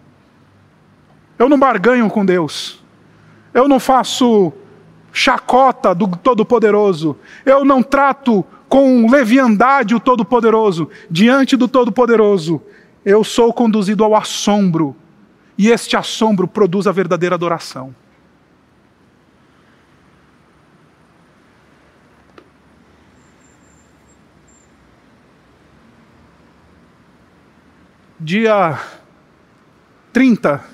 Eu 1.36 1.48
não 1.48 1.58
barganho 1.58 2.08
com 2.08 2.24
Deus. 2.24 2.80
Eu 3.52 3.66
não 3.66 3.80
faço 3.80 4.52
chacota 5.12 5.92
do 5.92 6.06
Todo-Poderoso. 6.06 7.16
Eu 7.44 7.64
não 7.64 7.82
trato 7.82 8.44
com 8.68 9.10
leviandade 9.10 9.92
o 9.92 9.98
Todo-Poderoso. 9.98 10.88
Diante 11.10 11.56
do 11.56 11.66
Todo-Poderoso, 11.66 12.62
eu 13.04 13.24
sou 13.24 13.52
conduzido 13.52 14.04
ao 14.04 14.14
assombro. 14.14 14.94
E 15.58 15.68
este 15.68 15.96
assombro 15.96 16.46
produz 16.46 16.86
a 16.86 16.92
verdadeira 16.92 17.34
adoração. 17.34 17.92
Dia 28.20 28.78
30, 30.12 30.64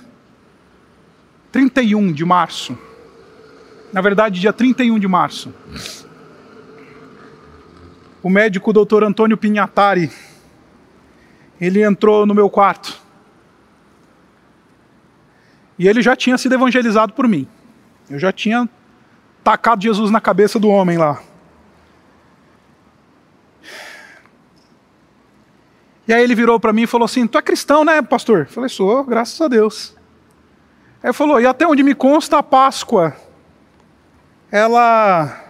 31 1.52 2.12
de 2.12 2.24
março. 2.24 2.76
Na 3.92 4.00
verdade, 4.00 4.40
dia 4.40 4.52
31 4.52 4.98
de 4.98 5.06
março. 5.06 5.54
O 8.22 8.30
médico 8.30 8.72
doutor 8.72 9.04
Antônio 9.04 9.36
Pinhatari, 9.36 10.10
ele 11.60 11.82
entrou 11.82 12.24
no 12.24 12.34
meu 12.34 12.48
quarto. 12.48 12.98
E 15.78 15.86
ele 15.86 16.00
já 16.00 16.16
tinha 16.16 16.38
sido 16.38 16.54
evangelizado 16.54 17.12
por 17.12 17.28
mim. 17.28 17.46
Eu 18.08 18.18
já 18.18 18.32
tinha 18.32 18.68
tacado 19.42 19.82
Jesus 19.82 20.10
na 20.10 20.20
cabeça 20.20 20.58
do 20.58 20.68
homem 20.68 20.96
lá. 20.96 21.20
E 26.06 26.12
aí 26.12 26.22
ele 26.22 26.34
virou 26.34 26.60
para 26.60 26.72
mim 26.72 26.82
e 26.82 26.86
falou 26.86 27.06
assim: 27.06 27.26
Tu 27.26 27.38
é 27.38 27.42
cristão, 27.42 27.84
né, 27.84 28.02
pastor? 28.02 28.40
Eu 28.40 28.46
falei: 28.46 28.68
Sou, 28.68 29.02
graças 29.04 29.40
a 29.40 29.48
Deus. 29.48 29.94
Aí 31.02 31.08
ele 31.08 31.12
falou: 31.12 31.40
E 31.40 31.46
até 31.46 31.66
onde 31.66 31.82
me 31.82 31.94
consta 31.94 32.38
a 32.38 32.42
Páscoa, 32.42 33.16
ela, 34.50 35.42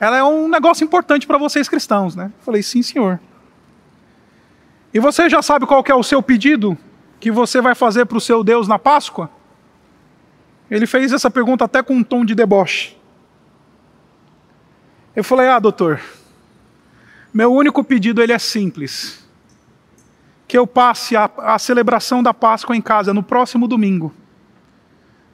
ela 0.00 0.16
é 0.16 0.24
um 0.24 0.48
negócio 0.48 0.84
importante 0.84 1.26
para 1.26 1.38
vocês 1.38 1.68
cristãos, 1.68 2.16
né? 2.16 2.32
Eu 2.38 2.44
falei: 2.44 2.62
Sim, 2.62 2.82
senhor. 2.82 3.20
E 4.92 4.98
você 4.98 5.28
já 5.28 5.42
sabe 5.42 5.66
qual 5.66 5.84
é 5.86 5.94
o 5.94 6.02
seu 6.02 6.22
pedido 6.22 6.76
que 7.20 7.30
você 7.30 7.60
vai 7.60 7.74
fazer 7.74 8.06
para 8.06 8.16
o 8.16 8.20
seu 8.20 8.42
Deus 8.42 8.66
na 8.66 8.78
Páscoa? 8.78 9.30
Ele 10.70 10.86
fez 10.86 11.12
essa 11.12 11.30
pergunta 11.30 11.64
até 11.64 11.82
com 11.82 11.94
um 11.94 12.02
tom 12.02 12.24
de 12.24 12.34
deboche. 12.34 12.96
Eu 15.14 15.22
falei: 15.22 15.48
"Ah, 15.48 15.58
doutor, 15.58 16.00
meu 17.32 17.52
único 17.52 17.84
pedido 17.84 18.22
ele 18.22 18.32
é 18.32 18.38
simples. 18.38 19.26
Que 20.46 20.56
eu 20.56 20.66
passe 20.66 21.14
a, 21.14 21.30
a 21.38 21.58
celebração 21.58 22.22
da 22.22 22.32
Páscoa 22.32 22.74
em 22.74 22.80
casa 22.80 23.12
no 23.12 23.22
próximo 23.22 23.68
domingo. 23.68 24.14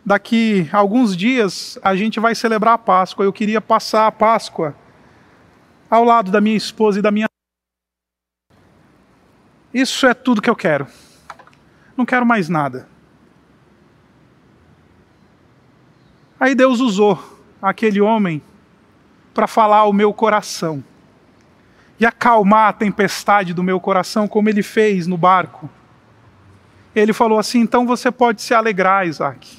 Daqui 0.04 0.68
a 0.72 0.78
alguns 0.78 1.16
dias 1.16 1.78
a 1.82 1.94
gente 1.94 2.18
vai 2.18 2.34
celebrar 2.34 2.74
a 2.74 2.78
Páscoa. 2.78 3.24
Eu 3.24 3.32
queria 3.32 3.60
passar 3.60 4.06
a 4.06 4.12
Páscoa 4.12 4.74
ao 5.88 6.04
lado 6.04 6.30
da 6.30 6.40
minha 6.40 6.56
esposa 6.56 6.98
e 6.98 7.02
da 7.02 7.10
minha 7.10 7.28
Isso 9.72 10.06
é 10.06 10.14
tudo 10.14 10.42
que 10.42 10.50
eu 10.50 10.56
quero. 10.56 10.86
Não 11.96 12.04
quero 12.04 12.26
mais 12.26 12.48
nada. 12.48 12.88
Aí 16.38 16.54
Deus 16.54 16.80
usou 16.80 17.18
aquele 17.62 18.00
homem 18.00 18.42
para 19.32 19.46
falar 19.46 19.78
ao 19.78 19.92
meu 19.92 20.12
coração 20.12 20.82
e 21.98 22.06
acalmar 22.06 22.68
a 22.68 22.72
tempestade 22.72 23.54
do 23.54 23.62
meu 23.62 23.78
coração, 23.78 24.26
como 24.26 24.48
ele 24.48 24.62
fez 24.62 25.06
no 25.06 25.16
barco. 25.16 25.68
Ele 26.94 27.12
falou 27.12 27.38
assim: 27.38 27.60
então 27.60 27.86
você 27.86 28.10
pode 28.10 28.42
se 28.42 28.54
alegrar, 28.54 29.06
Isaac, 29.06 29.58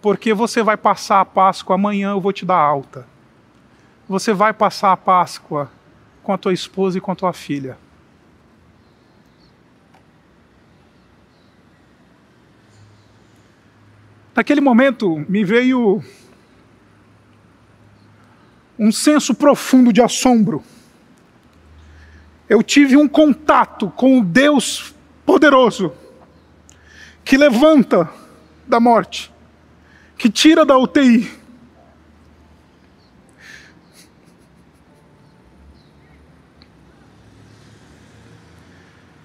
porque 0.00 0.32
você 0.34 0.62
vai 0.62 0.76
passar 0.76 1.20
a 1.20 1.24
Páscoa 1.24 1.74
amanhã, 1.74 2.10
eu 2.10 2.20
vou 2.20 2.32
te 2.32 2.44
dar 2.44 2.58
alta. 2.58 3.06
Você 4.08 4.32
vai 4.32 4.52
passar 4.52 4.92
a 4.92 4.96
Páscoa 4.96 5.70
com 6.22 6.32
a 6.32 6.38
tua 6.38 6.52
esposa 6.52 6.98
e 6.98 7.00
com 7.00 7.10
a 7.10 7.16
tua 7.16 7.32
filha. 7.32 7.76
Naquele 14.34 14.60
momento 14.60 15.24
me 15.28 15.44
veio 15.44 16.04
um 18.78 18.92
senso 18.92 19.34
profundo 19.34 19.92
de 19.92 20.02
assombro. 20.02 20.62
Eu 22.48 22.62
tive 22.62 22.96
um 22.96 23.08
contato 23.08 23.90
com 23.90 24.20
o 24.20 24.24
Deus 24.24 24.94
poderoso 25.24 25.92
que 27.24 27.36
levanta 27.36 28.08
da 28.66 28.78
morte, 28.78 29.32
que 30.16 30.30
tira 30.30 30.64
da 30.64 30.78
UTI. 30.78 31.30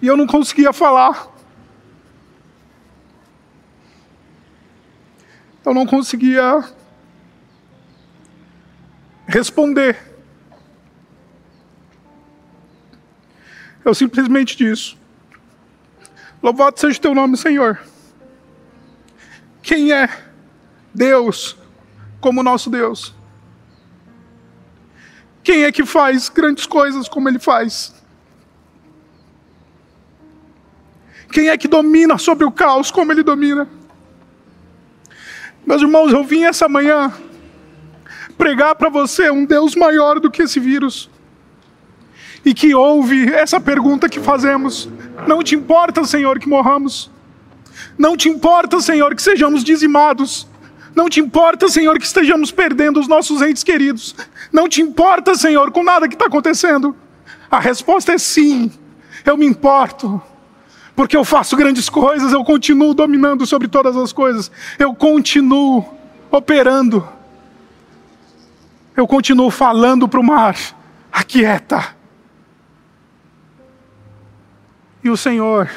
E 0.01 0.07
eu 0.07 0.17
não 0.17 0.25
conseguia 0.25 0.73
falar. 0.73 1.31
eu 5.65 5.73
não 5.73 5.85
conseguia 5.85 6.63
responder. 9.27 10.10
Eu 13.83 13.93
simplesmente 13.93 14.55
disse: 14.55 14.95
Louvado 16.41 16.79
seja 16.79 16.97
o 16.97 17.01
teu 17.01 17.13
nome, 17.13 17.37
Senhor. 17.37 17.79
Quem 19.61 19.91
é 19.91 20.09
Deus 20.93 21.55
como 22.19 22.43
nosso 22.43 22.69
Deus? 22.69 23.13
Quem 25.43 25.63
é 25.63 25.71
que 25.71 25.85
faz 25.85 26.29
grandes 26.29 26.65
coisas 26.65 27.07
como 27.07 27.29
Ele 27.29 27.39
faz? 27.39 27.93
Quem 31.31 31.49
é 31.49 31.57
que 31.57 31.67
domina 31.67 32.17
sobre 32.17 32.45
o 32.45 32.51
caos 32.51 32.91
como 32.91 33.11
Ele 33.11 33.23
domina? 33.23 33.67
Meus 35.65 35.81
irmãos, 35.81 36.11
eu 36.11 36.23
vim 36.23 36.43
essa 36.43 36.67
manhã 36.67 37.13
pregar 38.37 38.73
para 38.75 38.89
você 38.89 39.29
um 39.29 39.45
Deus 39.45 39.75
maior 39.75 40.19
do 40.19 40.31
que 40.31 40.41
esse 40.41 40.59
vírus. 40.59 41.10
E 42.43 42.53
que 42.53 42.73
ouve 42.73 43.31
essa 43.33 43.59
pergunta 43.59 44.09
que 44.09 44.19
fazemos: 44.19 44.89
Não 45.27 45.43
te 45.43 45.55
importa, 45.55 46.03
Senhor, 46.03 46.39
que 46.39 46.49
morramos? 46.49 47.09
Não 47.97 48.17
te 48.17 48.29
importa, 48.29 48.79
Senhor, 48.79 49.15
que 49.15 49.21
sejamos 49.21 49.63
dizimados? 49.63 50.47
Não 50.95 51.09
te 51.09 51.19
importa, 51.19 51.69
Senhor, 51.69 51.97
que 51.97 52.05
estejamos 52.05 52.51
perdendo 52.51 52.99
os 52.99 53.07
nossos 53.07 53.41
entes 53.41 53.63
queridos? 53.63 54.15
Não 54.51 54.67
te 54.67 54.81
importa, 54.81 55.35
Senhor, 55.35 55.71
com 55.71 55.83
nada 55.83 56.07
que 56.07 56.15
está 56.15 56.25
acontecendo? 56.25 56.95
A 57.49 57.59
resposta 57.59 58.13
é 58.13 58.17
sim, 58.17 58.71
eu 59.25 59.37
me 59.37 59.45
importo 59.45 60.21
porque 60.95 61.15
eu 61.17 61.23
faço 61.23 61.55
grandes 61.55 61.89
coisas, 61.89 62.31
eu 62.31 62.43
continuo 62.43 62.93
dominando 62.93 63.45
sobre 63.45 63.67
todas 63.67 63.95
as 63.97 64.11
coisas, 64.13 64.51
eu 64.77 64.93
continuo 64.93 65.83
operando, 66.29 67.07
eu 68.95 69.07
continuo 69.07 69.49
falando 69.49 70.07
para 70.07 70.19
o 70.19 70.23
mar: 70.23 70.55
aquieta. 71.11 72.00
E 75.03 75.09
o 75.09 75.17
Senhor 75.17 75.69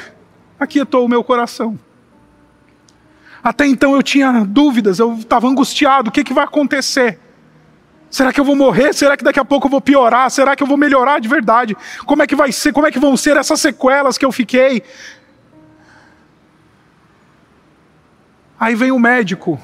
aquietou 0.59 1.05
o 1.05 1.09
meu 1.09 1.23
coração. 1.23 1.79
Até 3.43 3.67
então 3.67 3.93
eu 3.95 4.01
tinha 4.01 4.43
dúvidas, 4.43 4.99
eu 4.99 5.13
estava 5.13 5.47
angustiado: 5.47 6.09
o 6.09 6.11
que, 6.11 6.23
que 6.23 6.33
vai 6.33 6.43
acontecer? 6.43 7.19
Será 8.09 8.31
que 8.31 8.39
eu 8.39 8.45
vou 8.45 8.55
morrer? 8.55 8.93
Será 8.93 9.17
que 9.17 9.23
daqui 9.23 9.39
a 9.39 9.45
pouco 9.45 9.67
eu 9.67 9.71
vou 9.71 9.81
piorar? 9.81 10.31
Será 10.31 10.55
que 10.55 10.63
eu 10.63 10.67
vou 10.67 10.77
melhorar 10.77 11.19
de 11.19 11.27
verdade? 11.27 11.75
Como 12.05 12.23
é 12.23 12.27
que 12.27 12.35
vai 12.35 12.51
ser? 12.51 12.71
Como 12.71 12.87
é 12.87 12.91
que 12.91 12.99
vão 12.99 13.17
ser 13.17 13.35
essas 13.37 13.59
sequelas 13.59 14.17
que 14.17 14.25
eu 14.25 14.31
fiquei? 14.31 14.81
Aí 18.59 18.73
vem 18.73 18.91
o 18.91 18.97
médico 18.99 19.59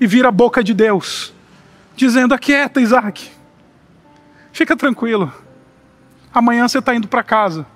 e 0.00 0.06
vira 0.06 0.28
a 0.28 0.32
boca 0.32 0.62
de 0.62 0.72
Deus, 0.72 1.34
dizendo: 1.96 2.34
Aquieta, 2.34 2.80
Isaac, 2.80 3.30
fica 4.52 4.76
tranquilo. 4.76 5.32
Amanhã 6.32 6.68
você 6.68 6.78
está 6.78 6.94
indo 6.94 7.08
para 7.08 7.22
casa. 7.22 7.66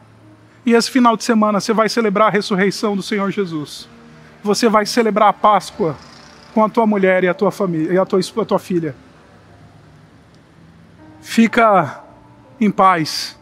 E 0.65 0.75
esse 0.75 0.91
final 0.91 1.17
de 1.17 1.25
semana 1.25 1.61
você 1.61 1.73
vai 1.73 1.89
celebrar 1.89 2.29
a 2.29 2.31
ressurreição 2.31 2.97
do 2.97 3.03
Senhor 3.03 3.31
Jesus. 3.31 3.89
Você 4.43 4.69
vai 4.69 4.87
celebrar 4.87 5.29
a 5.29 5.33
Páscoa 5.33 5.97
com 6.55 6.65
a 6.65 6.69
tua 6.69 6.87
mulher 6.87 7.25
e 7.25 7.29
a 7.29 7.35
tua 7.35 7.51
família 7.51 7.93
e 7.93 7.99
a 7.99 8.05
tua, 8.05 8.21
a 8.21 8.45
tua 8.45 8.59
filha. 8.59 8.95
Fica 11.21 12.03
em 12.61 12.71
paz, 12.71 13.39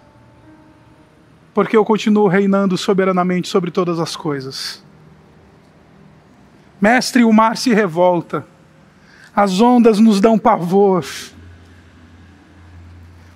porque 1.53 1.77
eu 1.77 1.85
continuo 1.85 2.29
reinando 2.29 2.77
soberanamente 2.79 3.49
sobre 3.49 3.71
todas 3.71 3.99
as 3.99 4.16
coisas. 4.16 4.83
Mestre, 6.81 7.25
o 7.25 7.33
mar 7.33 7.57
se 7.57 7.75
revolta, 7.75 8.47
as 9.35 9.61
ondas 9.61 9.99
nos 9.99 10.21
dão 10.21 10.39
pavor, 10.39 11.05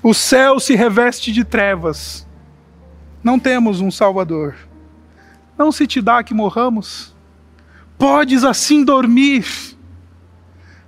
o 0.03 0.15
céu 0.15 0.61
se 0.61 0.75
reveste 0.75 1.33
de 1.33 1.45
trevas, 1.45 2.27
não 3.25 3.39
temos 3.39 3.81
um 3.81 3.91
Salvador. 3.91 4.55
Não 5.57 5.73
se 5.73 5.87
te 5.87 6.03
dá 6.03 6.23
que 6.23 6.35
morramos? 6.35 7.17
Podes 7.97 8.45
assim 8.45 8.85
dormir? 8.85 9.47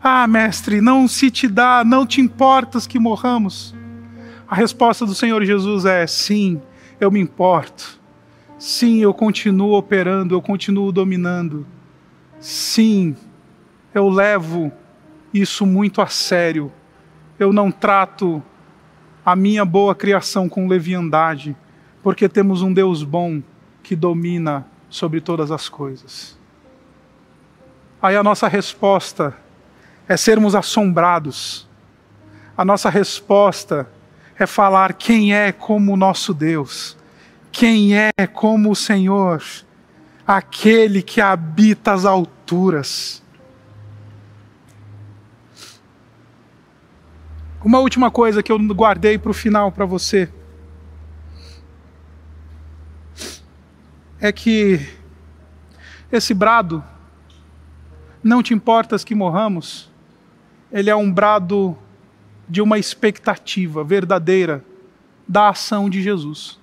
Ah, 0.02 0.26
mestre, 0.26 0.82
não 0.82 1.08
se 1.08 1.30
te 1.30 1.48
dá, 1.48 1.82
não 1.82 2.06
te 2.06 2.20
importas 2.20 2.86
que 2.86 2.98
morramos? 2.98 3.74
A 4.46 4.54
resposta 4.54 5.06
do 5.06 5.14
Senhor 5.14 5.42
Jesus 5.44 5.86
é: 5.86 6.06
sim, 6.06 6.60
eu 7.00 7.10
me 7.10 7.18
importo. 7.18 7.98
Sim, 8.58 8.98
eu 8.98 9.14
continuo 9.14 9.72
operando, 9.72 10.34
eu 10.34 10.42
continuo 10.42 10.92
dominando. 10.92 11.66
Sim, 12.38 13.16
eu 13.94 14.08
levo 14.08 14.70
isso 15.32 15.64
muito 15.64 16.02
a 16.02 16.06
sério. 16.06 16.70
Eu 17.38 17.52
não 17.52 17.70
trato 17.70 18.42
a 19.24 19.34
minha 19.34 19.64
boa 19.64 19.94
criação 19.94 20.48
com 20.48 20.68
leviandade, 20.68 21.56
porque 22.06 22.28
temos 22.28 22.62
um 22.62 22.72
Deus 22.72 23.02
bom 23.02 23.42
que 23.82 23.96
domina 23.96 24.64
sobre 24.88 25.20
todas 25.20 25.50
as 25.50 25.68
coisas. 25.68 26.38
Aí 28.00 28.14
a 28.14 28.22
nossa 28.22 28.46
resposta 28.46 29.36
é 30.06 30.16
sermos 30.16 30.54
assombrados. 30.54 31.68
A 32.56 32.64
nossa 32.64 32.88
resposta 32.88 33.90
é 34.38 34.46
falar 34.46 34.92
quem 34.92 35.34
é 35.34 35.50
como 35.50 35.94
o 35.94 35.96
nosso 35.96 36.32
Deus, 36.32 36.96
quem 37.50 37.96
é 37.96 38.12
como 38.32 38.70
o 38.70 38.76
Senhor 38.76 39.42
aquele 40.24 41.02
que 41.02 41.20
habita 41.20 41.92
as 41.92 42.04
alturas. 42.04 43.20
Uma 47.64 47.80
última 47.80 48.12
coisa 48.12 48.44
que 48.44 48.52
eu 48.52 48.58
guardei 48.60 49.18
para 49.18 49.32
o 49.32 49.34
final 49.34 49.72
para 49.72 49.84
você 49.84 50.32
é 54.26 54.32
que 54.32 54.80
esse 56.10 56.34
brado, 56.34 56.82
não 58.22 58.42
te 58.42 58.52
importas 58.52 59.04
que 59.04 59.14
morramos, 59.14 59.90
ele 60.72 60.90
é 60.90 60.96
um 60.96 61.12
brado 61.12 61.78
de 62.48 62.60
uma 62.60 62.78
expectativa 62.78 63.84
verdadeira 63.84 64.64
da 65.28 65.50
ação 65.50 65.88
de 65.88 66.02
Jesus. 66.02 66.58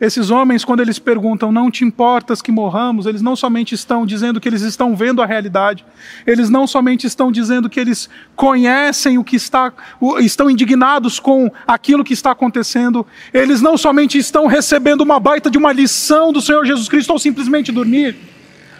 Esses 0.00 0.30
homens, 0.30 0.64
quando 0.64 0.80
eles 0.80 0.98
perguntam, 0.98 1.52
não 1.52 1.70
te 1.70 1.84
importas 1.84 2.40
que 2.40 2.50
morramos, 2.50 3.04
eles 3.04 3.20
não 3.20 3.36
somente 3.36 3.74
estão 3.74 4.06
dizendo 4.06 4.40
que 4.40 4.48
eles 4.48 4.62
estão 4.62 4.96
vendo 4.96 5.20
a 5.20 5.26
realidade, 5.26 5.84
eles 6.26 6.48
não 6.48 6.66
somente 6.66 7.06
estão 7.06 7.30
dizendo 7.30 7.68
que 7.68 7.78
eles 7.78 8.08
conhecem 8.34 9.18
o 9.18 9.24
que 9.24 9.36
está, 9.36 9.70
estão 10.20 10.48
indignados 10.48 11.20
com 11.20 11.52
aquilo 11.66 12.02
que 12.02 12.14
está 12.14 12.30
acontecendo, 12.30 13.06
eles 13.30 13.60
não 13.60 13.76
somente 13.76 14.16
estão 14.16 14.46
recebendo 14.46 15.02
uma 15.02 15.20
baita 15.20 15.50
de 15.50 15.58
uma 15.58 15.70
lição 15.70 16.32
do 16.32 16.40
Senhor 16.40 16.64
Jesus 16.64 16.88
Cristo 16.88 17.12
ou 17.12 17.18
simplesmente 17.18 17.70
dormir, 17.70 18.16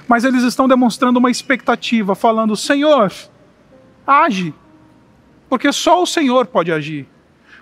mas 0.08 0.24
eles 0.24 0.42
estão 0.42 0.66
demonstrando 0.66 1.18
uma 1.18 1.30
expectativa, 1.30 2.14
falando: 2.14 2.56
Senhor, 2.56 3.12
age, 4.06 4.54
porque 5.50 5.70
só 5.70 6.02
o 6.02 6.06
Senhor 6.06 6.46
pode 6.46 6.72
agir. 6.72 7.06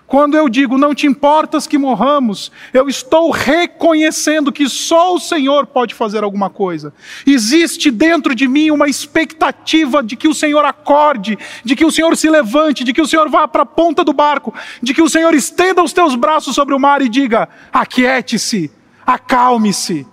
Quando 0.09 0.35
eu 0.35 0.49
digo 0.49 0.75
não 0.75 0.95
te 0.95 1.05
importas 1.05 1.67
que 1.67 1.77
morramos, 1.77 2.51
eu 2.73 2.89
estou 2.89 3.29
reconhecendo 3.29 4.51
que 4.51 4.67
só 4.67 5.13
o 5.13 5.19
Senhor 5.19 5.67
pode 5.67 5.93
fazer 5.93 6.23
alguma 6.23 6.49
coisa. 6.49 6.91
Existe 7.27 7.91
dentro 7.91 8.33
de 8.33 8.47
mim 8.47 8.71
uma 8.71 8.89
expectativa 8.89 10.01
de 10.01 10.15
que 10.15 10.27
o 10.27 10.33
Senhor 10.33 10.65
acorde, 10.65 11.37
de 11.63 11.75
que 11.75 11.85
o 11.85 11.91
Senhor 11.91 12.17
se 12.17 12.27
levante, 12.27 12.83
de 12.83 12.91
que 12.91 13.03
o 13.03 13.07
Senhor 13.07 13.29
vá 13.29 13.47
para 13.47 13.61
a 13.61 13.67
ponta 13.67 14.03
do 14.03 14.11
barco, 14.11 14.51
de 14.81 14.95
que 14.95 15.01
o 15.03 15.07
Senhor 15.07 15.35
estenda 15.35 15.83
os 15.83 15.93
teus 15.93 16.15
braços 16.15 16.55
sobre 16.55 16.73
o 16.73 16.79
mar 16.79 17.03
e 17.03 17.07
diga: 17.07 17.47
aquiete-se, 17.71 18.71
acalme-se. 19.05 20.07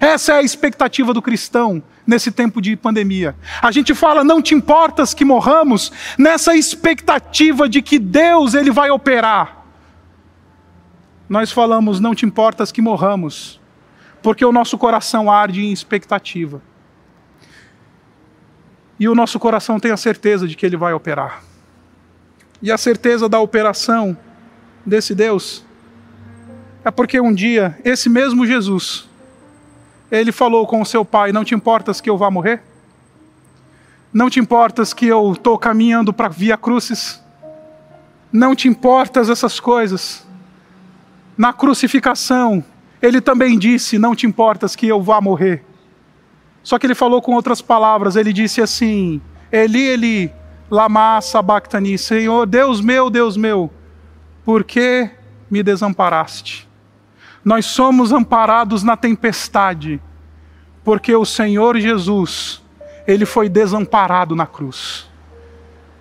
Essa 0.00 0.32
é 0.32 0.36
a 0.38 0.42
expectativa 0.42 1.12
do 1.12 1.20
cristão 1.20 1.82
nesse 2.06 2.30
tempo 2.30 2.60
de 2.60 2.76
pandemia. 2.76 3.34
A 3.60 3.72
gente 3.72 3.94
fala, 3.94 4.22
não 4.22 4.40
te 4.40 4.54
importas 4.54 5.12
que 5.12 5.24
morramos, 5.24 5.90
nessa 6.16 6.54
expectativa 6.54 7.68
de 7.68 7.82
que 7.82 7.98
Deus 7.98 8.54
ele 8.54 8.70
vai 8.70 8.90
operar. 8.90 9.64
Nós 11.28 11.50
falamos, 11.50 11.98
não 11.98 12.14
te 12.14 12.24
importas 12.24 12.70
que 12.70 12.80
morramos, 12.80 13.60
porque 14.22 14.44
o 14.44 14.52
nosso 14.52 14.78
coração 14.78 15.30
arde 15.30 15.64
em 15.64 15.72
expectativa. 15.72 16.62
E 18.98 19.08
o 19.08 19.14
nosso 19.14 19.38
coração 19.38 19.80
tem 19.80 19.90
a 19.90 19.96
certeza 19.96 20.46
de 20.46 20.56
que 20.56 20.64
ele 20.64 20.76
vai 20.76 20.92
operar. 20.92 21.42
E 22.62 22.72
a 22.72 22.78
certeza 22.78 23.28
da 23.28 23.38
operação 23.40 24.16
desse 24.84 25.14
Deus 25.14 25.64
é 26.84 26.90
porque 26.90 27.20
um 27.20 27.34
dia 27.34 27.76
esse 27.84 28.08
mesmo 28.08 28.46
Jesus 28.46 29.08
ele 30.10 30.32
falou 30.32 30.66
com 30.66 30.80
o 30.80 30.86
seu 30.86 31.04
pai: 31.04 31.32
Não 31.32 31.44
te 31.44 31.54
importas 31.54 32.00
que 32.00 32.08
eu 32.08 32.16
vá 32.16 32.30
morrer? 32.30 32.62
Não 34.12 34.30
te 34.30 34.40
importas 34.40 34.94
que 34.94 35.06
eu 35.06 35.32
estou 35.32 35.58
caminhando 35.58 36.12
para 36.12 36.28
Via 36.28 36.56
Crucis? 36.56 37.22
Não 38.32 38.54
te 38.54 38.68
importas 38.68 39.28
essas 39.28 39.60
coisas? 39.60 40.26
Na 41.36 41.52
crucificação, 41.52 42.64
ele 43.02 43.20
também 43.20 43.58
disse: 43.58 43.98
Não 43.98 44.14
te 44.14 44.26
importas 44.26 44.74
que 44.74 44.86
eu 44.86 45.02
vá 45.02 45.20
morrer? 45.20 45.64
Só 46.62 46.78
que 46.78 46.86
ele 46.86 46.94
falou 46.94 47.22
com 47.22 47.32
outras 47.34 47.60
palavras. 47.60 48.16
Ele 48.16 48.32
disse 48.32 48.60
assim: 48.60 49.20
Eli, 49.52 49.86
Eli, 49.88 50.32
lama 50.70 51.20
sabachthani, 51.20 51.96
Senhor, 51.98 52.46
Deus 52.46 52.80
meu, 52.80 53.08
Deus 53.10 53.36
meu, 53.36 53.70
por 54.44 54.64
que 54.64 55.10
me 55.50 55.62
desamparaste? 55.62 56.65
Nós 57.46 57.66
somos 57.66 58.10
amparados 58.10 58.82
na 58.82 58.96
tempestade, 58.96 60.02
porque 60.82 61.14
o 61.14 61.24
Senhor 61.24 61.78
Jesus, 61.78 62.60
ele 63.06 63.24
foi 63.24 63.48
desamparado 63.48 64.34
na 64.34 64.48
cruz. 64.48 65.08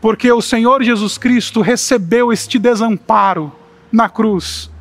Porque 0.02 0.32
o 0.32 0.42
Senhor 0.42 0.82
Jesus 0.82 1.20
Cristo 1.20 1.62
recebeu 1.62 2.34
este 2.34 2.58
desamparo 2.58 3.52
na 3.92 4.10
cruz. 4.10 4.72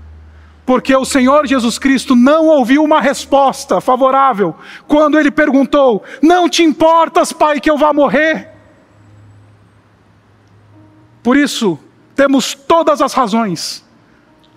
Porque 0.64 0.96
o 0.96 1.04
Senhor 1.04 1.46
Jesus 1.46 1.78
Cristo 1.78 2.16
não 2.16 2.46
ouviu 2.46 2.82
uma 2.82 2.98
resposta 2.98 3.78
favorável 3.78 4.56
quando 4.88 5.18
ele 5.18 5.30
perguntou: 5.30 6.02
Não 6.22 6.48
te 6.48 6.62
importas, 6.62 7.30
Pai, 7.30 7.60
que 7.60 7.68
eu 7.68 7.76
vá 7.76 7.92
morrer? 7.92 8.48
Por 11.22 11.36
isso, 11.36 11.78
temos 12.16 12.54
todas 12.54 13.02
as 13.02 13.12
razões, 13.12 13.84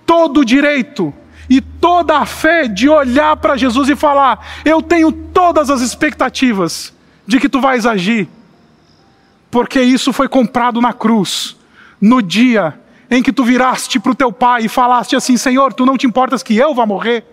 todo 0.05 0.39
o 0.39 0.45
direito 0.45 1.13
e 1.49 1.61
toda 1.61 2.17
a 2.17 2.25
fé 2.25 2.67
de 2.67 2.89
olhar 2.89 3.35
para 3.37 3.57
Jesus 3.57 3.89
e 3.89 3.95
falar: 3.95 4.61
Eu 4.65 4.81
tenho 4.81 5.11
todas 5.11 5.69
as 5.69 5.81
expectativas 5.81 6.93
de 7.25 7.39
que 7.39 7.49
tu 7.49 7.61
vais 7.61 7.85
agir, 7.85 8.27
porque 9.49 9.81
isso 9.81 10.11
foi 10.11 10.27
comprado 10.27 10.81
na 10.81 10.93
cruz, 10.93 11.55
no 12.01 12.21
dia 12.21 12.79
em 13.09 13.23
que 13.23 13.31
tu 13.31 13.43
viraste 13.43 13.99
para 13.99 14.11
o 14.11 14.15
teu 14.15 14.31
pai 14.31 14.65
e 14.65 14.69
falaste 14.69 15.15
assim: 15.15 15.37
Senhor, 15.37 15.73
tu 15.73 15.85
não 15.85 15.97
te 15.97 16.05
importas 16.05 16.43
que 16.43 16.55
eu 16.57 16.73
vá 16.73 16.85
morrer? 16.85 17.25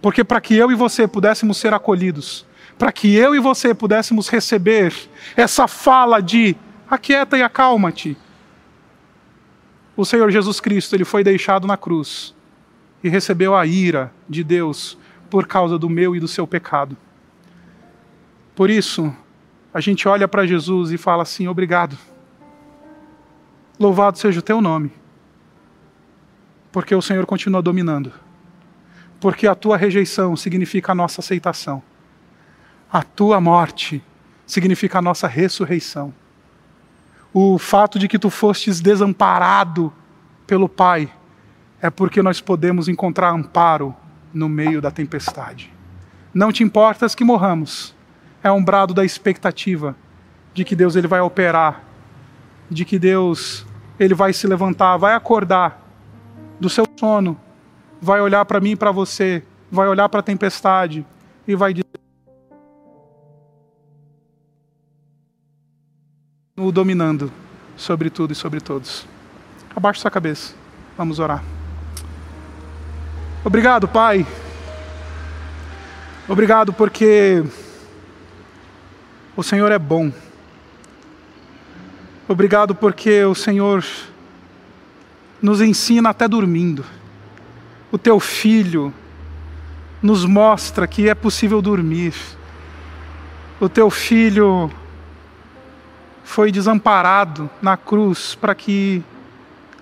Porque 0.00 0.22
para 0.22 0.40
que 0.40 0.54
eu 0.54 0.70
e 0.70 0.74
você 0.74 1.08
pudéssemos 1.08 1.56
ser 1.56 1.72
acolhidos, 1.72 2.46
para 2.78 2.92
que 2.92 3.14
eu 3.14 3.34
e 3.34 3.40
você 3.40 3.74
pudéssemos 3.74 4.28
receber 4.28 4.94
essa 5.36 5.66
fala 5.66 6.20
de 6.20 6.54
aquieta 6.88 7.36
e 7.38 7.42
acalma-te, 7.42 8.16
o 9.96 10.04
Senhor 10.04 10.30
Jesus 10.30 10.60
Cristo 10.60 10.94
ele 10.94 11.04
foi 11.04 11.24
deixado 11.24 11.66
na 11.66 11.76
cruz 11.76 12.34
e 13.04 13.08
recebeu 13.10 13.54
a 13.54 13.66
ira 13.66 14.10
de 14.26 14.42
Deus 14.42 14.96
por 15.28 15.46
causa 15.46 15.78
do 15.78 15.90
meu 15.90 16.16
e 16.16 16.20
do 16.20 16.26
seu 16.26 16.46
pecado. 16.46 16.96
Por 18.56 18.70
isso, 18.70 19.14
a 19.74 19.80
gente 19.80 20.08
olha 20.08 20.26
para 20.26 20.46
Jesus 20.46 20.90
e 20.90 20.96
fala 20.96 21.22
assim: 21.22 21.46
obrigado. 21.46 21.98
Louvado 23.78 24.18
seja 24.18 24.38
o 24.38 24.42
teu 24.42 24.62
nome. 24.62 24.90
Porque 26.72 26.94
o 26.94 27.02
Senhor 27.02 27.26
continua 27.26 27.60
dominando. 27.60 28.10
Porque 29.20 29.46
a 29.46 29.54
tua 29.54 29.76
rejeição 29.76 30.34
significa 30.34 30.92
a 30.92 30.94
nossa 30.94 31.20
aceitação. 31.20 31.82
A 32.90 33.02
tua 33.02 33.38
morte 33.38 34.02
significa 34.46 34.98
a 34.98 35.02
nossa 35.02 35.28
ressurreição. 35.28 36.14
O 37.32 37.58
fato 37.58 37.98
de 37.98 38.08
que 38.08 38.18
tu 38.18 38.30
fostes 38.30 38.80
desamparado 38.80 39.92
pelo 40.46 40.68
Pai 40.68 41.12
é 41.84 41.90
porque 41.90 42.22
nós 42.22 42.40
podemos 42.40 42.88
encontrar 42.88 43.28
amparo 43.28 43.94
no 44.32 44.48
meio 44.48 44.80
da 44.80 44.90
tempestade. 44.90 45.70
Não 46.32 46.50
te 46.50 46.64
importas 46.64 47.14
que 47.14 47.22
morramos. 47.22 47.94
É 48.42 48.50
um 48.50 48.64
brado 48.64 48.94
da 48.94 49.04
expectativa 49.04 49.94
de 50.54 50.64
que 50.64 50.74
Deus 50.74 50.96
ele 50.96 51.06
vai 51.06 51.20
operar, 51.20 51.84
de 52.70 52.86
que 52.86 52.98
Deus 52.98 53.66
ele 54.00 54.14
vai 54.14 54.32
se 54.32 54.46
levantar, 54.46 54.96
vai 54.96 55.12
acordar 55.12 55.78
do 56.58 56.70
seu 56.70 56.86
sono, 56.98 57.38
vai 58.00 58.18
olhar 58.18 58.46
para 58.46 58.60
mim 58.60 58.70
e 58.70 58.76
para 58.76 58.90
você, 58.90 59.42
vai 59.70 59.86
olhar 59.86 60.08
para 60.08 60.20
a 60.20 60.22
tempestade 60.22 61.04
e 61.46 61.54
vai 61.54 61.74
dizer 61.74 61.84
o 66.56 66.72
dominando 66.72 67.30
sobre 67.76 68.08
tudo 68.08 68.32
e 68.32 68.34
sobre 68.34 68.62
todos. 68.62 69.06
Abaixe 69.76 70.00
sua 70.00 70.10
cabeça. 70.10 70.54
Vamos 70.96 71.18
orar. 71.18 71.44
Obrigado, 73.46 73.86
Pai. 73.86 74.26
Obrigado 76.26 76.72
porque 76.72 77.44
o 79.36 79.42
Senhor 79.42 79.70
é 79.70 79.78
bom. 79.78 80.10
Obrigado 82.26 82.74
porque 82.74 83.22
o 83.22 83.34
Senhor 83.34 83.84
nos 85.42 85.60
ensina 85.60 86.08
até 86.08 86.26
dormindo. 86.26 86.86
O 87.92 87.98
teu 87.98 88.18
filho 88.18 88.90
nos 90.00 90.24
mostra 90.24 90.86
que 90.86 91.06
é 91.06 91.14
possível 91.14 91.60
dormir. 91.60 92.14
O 93.60 93.68
teu 93.68 93.90
filho 93.90 94.70
foi 96.24 96.50
desamparado 96.50 97.50
na 97.60 97.76
cruz 97.76 98.34
para 98.34 98.54
que 98.54 99.04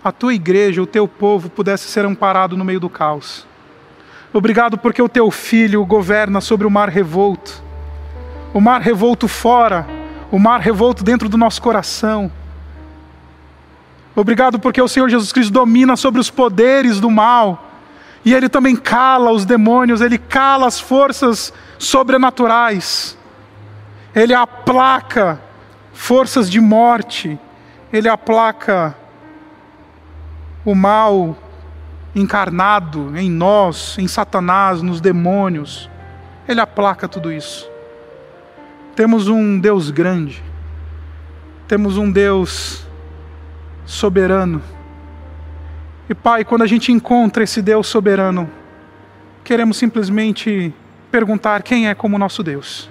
a 0.03 0.11
tua 0.11 0.35
igreja, 0.35 0.83
o 0.83 0.87
teu 0.87 1.07
povo 1.07 1.49
pudesse 1.49 1.87
ser 1.87 2.05
amparado 2.05 2.57
no 2.57 2.65
meio 2.65 2.81
do 2.81 2.91
caos. 2.91 3.52
Obrigado 4.33 4.79
porque 4.79 5.03
o 5.03 5.09
teu 5.09 5.31
filho 5.31 5.85
governa 5.85 6.41
sobre 6.41 6.67
o 6.67 6.71
mar 6.71 6.89
revolto. 6.89 7.63
O 8.55 8.61
mar 8.61 8.81
revolto 8.81 9.29
fora, 9.29 9.87
o 10.31 10.39
mar 10.39 10.61
revolto 10.61 11.05
dentro 11.05 11.29
do 11.29 11.37
nosso 11.37 11.61
coração. 11.61 12.33
Obrigado 14.17 14.59
porque 14.59 14.81
o 14.81 14.89
Senhor 14.89 15.09
Jesus 15.09 15.33
Cristo 15.33 15.53
domina 15.53 15.97
sobre 15.97 16.21
os 16.21 16.31
poderes 16.31 16.99
do 16.99 17.11
mal. 17.11 17.71
E 18.25 18.33
ele 18.33 18.49
também 18.49 18.77
cala 18.77 19.33
os 19.33 19.45
demônios, 19.45 20.01
ele 20.01 20.17
cala 20.17 20.67
as 20.67 20.81
forças 20.81 21.53
sobrenaturais. 21.79 23.19
Ele 24.15 24.33
aplaca 24.33 25.41
forças 25.93 26.51
de 26.51 26.61
morte. 26.61 27.39
Ele 27.93 28.09
aplaca 28.09 28.95
o 30.65 30.75
mal 30.75 31.37
encarnado 32.15 33.17
em 33.17 33.31
nós, 33.31 33.97
em 33.99 34.07
Satanás, 34.07 34.83
nos 34.83 35.01
demônios. 35.01 35.91
Ele 36.47 36.61
aplaca 36.61 37.09
tudo 37.09 37.33
isso. 37.33 37.71
Temos 38.95 39.29
um 39.29 39.59
Deus 39.59 39.91
grande, 39.91 40.43
temos 41.67 41.97
um 41.97 42.11
Deus 42.11 42.87
soberano. 43.87 44.63
E 46.09 46.15
Pai, 46.15 46.45
quando 46.45 46.63
a 46.63 46.67
gente 46.67 46.93
encontra 46.93 47.45
esse 47.45 47.63
Deus 47.63 47.87
soberano, 47.87 48.51
queremos 49.43 49.79
simplesmente 49.79 50.75
perguntar 51.11 51.63
quem 51.63 51.89
é 51.89 51.95
como 51.95 52.19
nosso 52.19 52.43
Deus. 52.43 52.91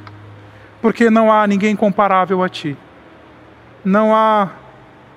Porque 0.82 1.10
não 1.10 1.32
há 1.32 1.46
ninguém 1.46 1.76
comparável 1.76 2.42
a 2.42 2.50
Ti. 2.50 2.76
Não 3.86 4.16
há 4.16 4.50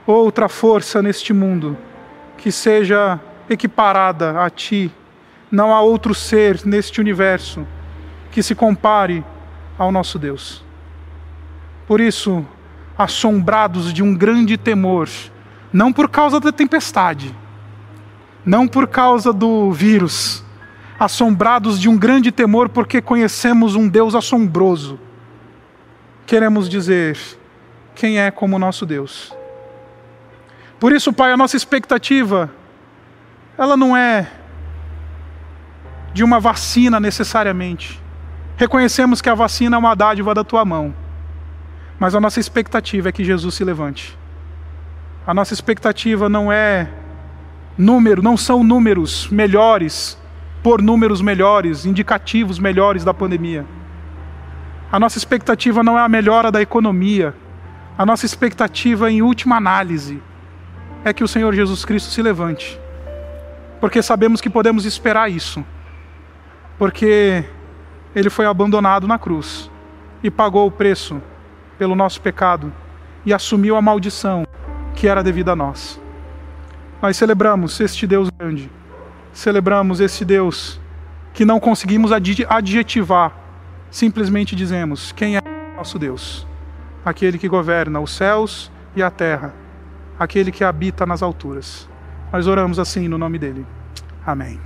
outra 0.06 0.48
força 0.48 1.02
neste 1.02 1.32
mundo 1.32 1.76
que 2.36 2.52
seja 2.52 3.18
equiparada 3.48 4.42
a 4.42 4.50
Ti. 4.50 4.90
Não 5.50 5.72
há 5.72 5.80
outro 5.80 6.14
ser 6.14 6.64
neste 6.64 7.00
universo 7.00 7.66
que 8.30 8.42
se 8.42 8.54
compare 8.54 9.24
ao 9.78 9.92
nosso 9.92 10.18
Deus. 10.18 10.64
Por 11.86 12.00
isso, 12.00 12.44
assombrados 12.96 13.92
de 13.92 14.02
um 14.02 14.14
grande 14.14 14.56
temor, 14.56 15.08
não 15.72 15.92
por 15.92 16.08
causa 16.08 16.40
da 16.40 16.50
tempestade, 16.50 17.34
não 18.44 18.66
por 18.66 18.86
causa 18.86 19.32
do 19.32 19.72
vírus, 19.72 20.44
assombrados 20.98 21.80
de 21.80 21.88
um 21.88 21.96
grande 21.96 22.30
temor 22.30 22.68
porque 22.68 23.02
conhecemos 23.02 23.74
um 23.74 23.88
Deus 23.88 24.14
assombroso. 24.14 24.98
Queremos 26.26 26.68
dizer: 26.68 27.18
quem 27.94 28.18
é 28.18 28.30
como 28.30 28.58
nosso 28.58 28.86
Deus? 28.86 29.34
Por 30.78 30.92
isso, 30.92 31.12
Pai, 31.12 31.32
a 31.32 31.36
nossa 31.36 31.56
expectativa, 31.56 32.50
ela 33.56 33.76
não 33.76 33.96
é 33.96 34.30
de 36.12 36.22
uma 36.22 36.38
vacina 36.38 37.00
necessariamente. 37.00 38.00
Reconhecemos 38.56 39.20
que 39.20 39.28
a 39.28 39.34
vacina 39.34 39.76
é 39.76 39.78
uma 39.78 39.94
dádiva 39.94 40.34
da 40.34 40.44
tua 40.44 40.64
mão. 40.64 40.94
Mas 41.98 42.14
a 42.14 42.20
nossa 42.20 42.40
expectativa 42.40 43.08
é 43.08 43.12
que 43.12 43.24
Jesus 43.24 43.54
se 43.54 43.64
levante. 43.64 44.16
A 45.26 45.32
nossa 45.32 45.54
expectativa 45.54 46.28
não 46.28 46.52
é 46.52 46.88
número, 47.76 48.22
não 48.22 48.36
são 48.36 48.62
números 48.62 49.28
melhores, 49.28 50.18
por 50.62 50.80
números 50.80 51.20
melhores, 51.20 51.84
indicativos 51.84 52.58
melhores 52.58 53.04
da 53.04 53.12
pandemia. 53.12 53.66
A 54.90 55.00
nossa 55.00 55.18
expectativa 55.18 55.82
não 55.82 55.98
é 55.98 56.02
a 56.02 56.08
melhora 56.08 56.52
da 56.52 56.62
economia. 56.62 57.34
A 57.98 58.06
nossa 58.06 58.26
expectativa, 58.26 59.10
em 59.10 59.22
última 59.22 59.56
análise, 59.56 60.22
é 61.04 61.12
que 61.12 61.24
o 61.24 61.28
Senhor 61.28 61.52
Jesus 61.54 61.84
Cristo 61.84 62.10
se 62.10 62.22
levante. 62.22 62.78
Porque 63.84 64.00
sabemos 64.00 64.40
que 64.40 64.48
podemos 64.48 64.86
esperar 64.86 65.30
isso. 65.30 65.62
Porque 66.78 67.44
ele 68.16 68.30
foi 68.30 68.46
abandonado 68.46 69.06
na 69.06 69.18
cruz 69.18 69.70
e 70.22 70.30
pagou 70.30 70.66
o 70.66 70.70
preço 70.70 71.20
pelo 71.76 71.94
nosso 71.94 72.18
pecado 72.22 72.72
e 73.26 73.34
assumiu 73.34 73.76
a 73.76 73.82
maldição 73.82 74.46
que 74.94 75.06
era 75.06 75.22
devida 75.22 75.52
a 75.52 75.56
nós. 75.56 76.00
Nós 77.02 77.14
celebramos 77.18 77.78
este 77.78 78.06
Deus 78.06 78.30
grande, 78.30 78.70
celebramos 79.34 80.00
este 80.00 80.24
Deus 80.24 80.80
que 81.34 81.44
não 81.44 81.60
conseguimos 81.60 82.10
adjetivar, 82.10 83.36
simplesmente 83.90 84.56
dizemos: 84.56 85.12
quem 85.12 85.36
é 85.36 85.42
nosso 85.76 85.98
Deus? 85.98 86.46
Aquele 87.04 87.36
que 87.36 87.48
governa 87.48 88.00
os 88.00 88.12
céus 88.12 88.72
e 88.96 89.02
a 89.02 89.10
terra, 89.10 89.54
aquele 90.18 90.50
que 90.50 90.64
habita 90.64 91.04
nas 91.04 91.22
alturas. 91.22 91.86
Nós 92.34 92.48
oramos 92.48 92.80
assim 92.80 93.06
no 93.06 93.16
nome 93.16 93.38
dele. 93.38 93.64
Amém. 94.26 94.58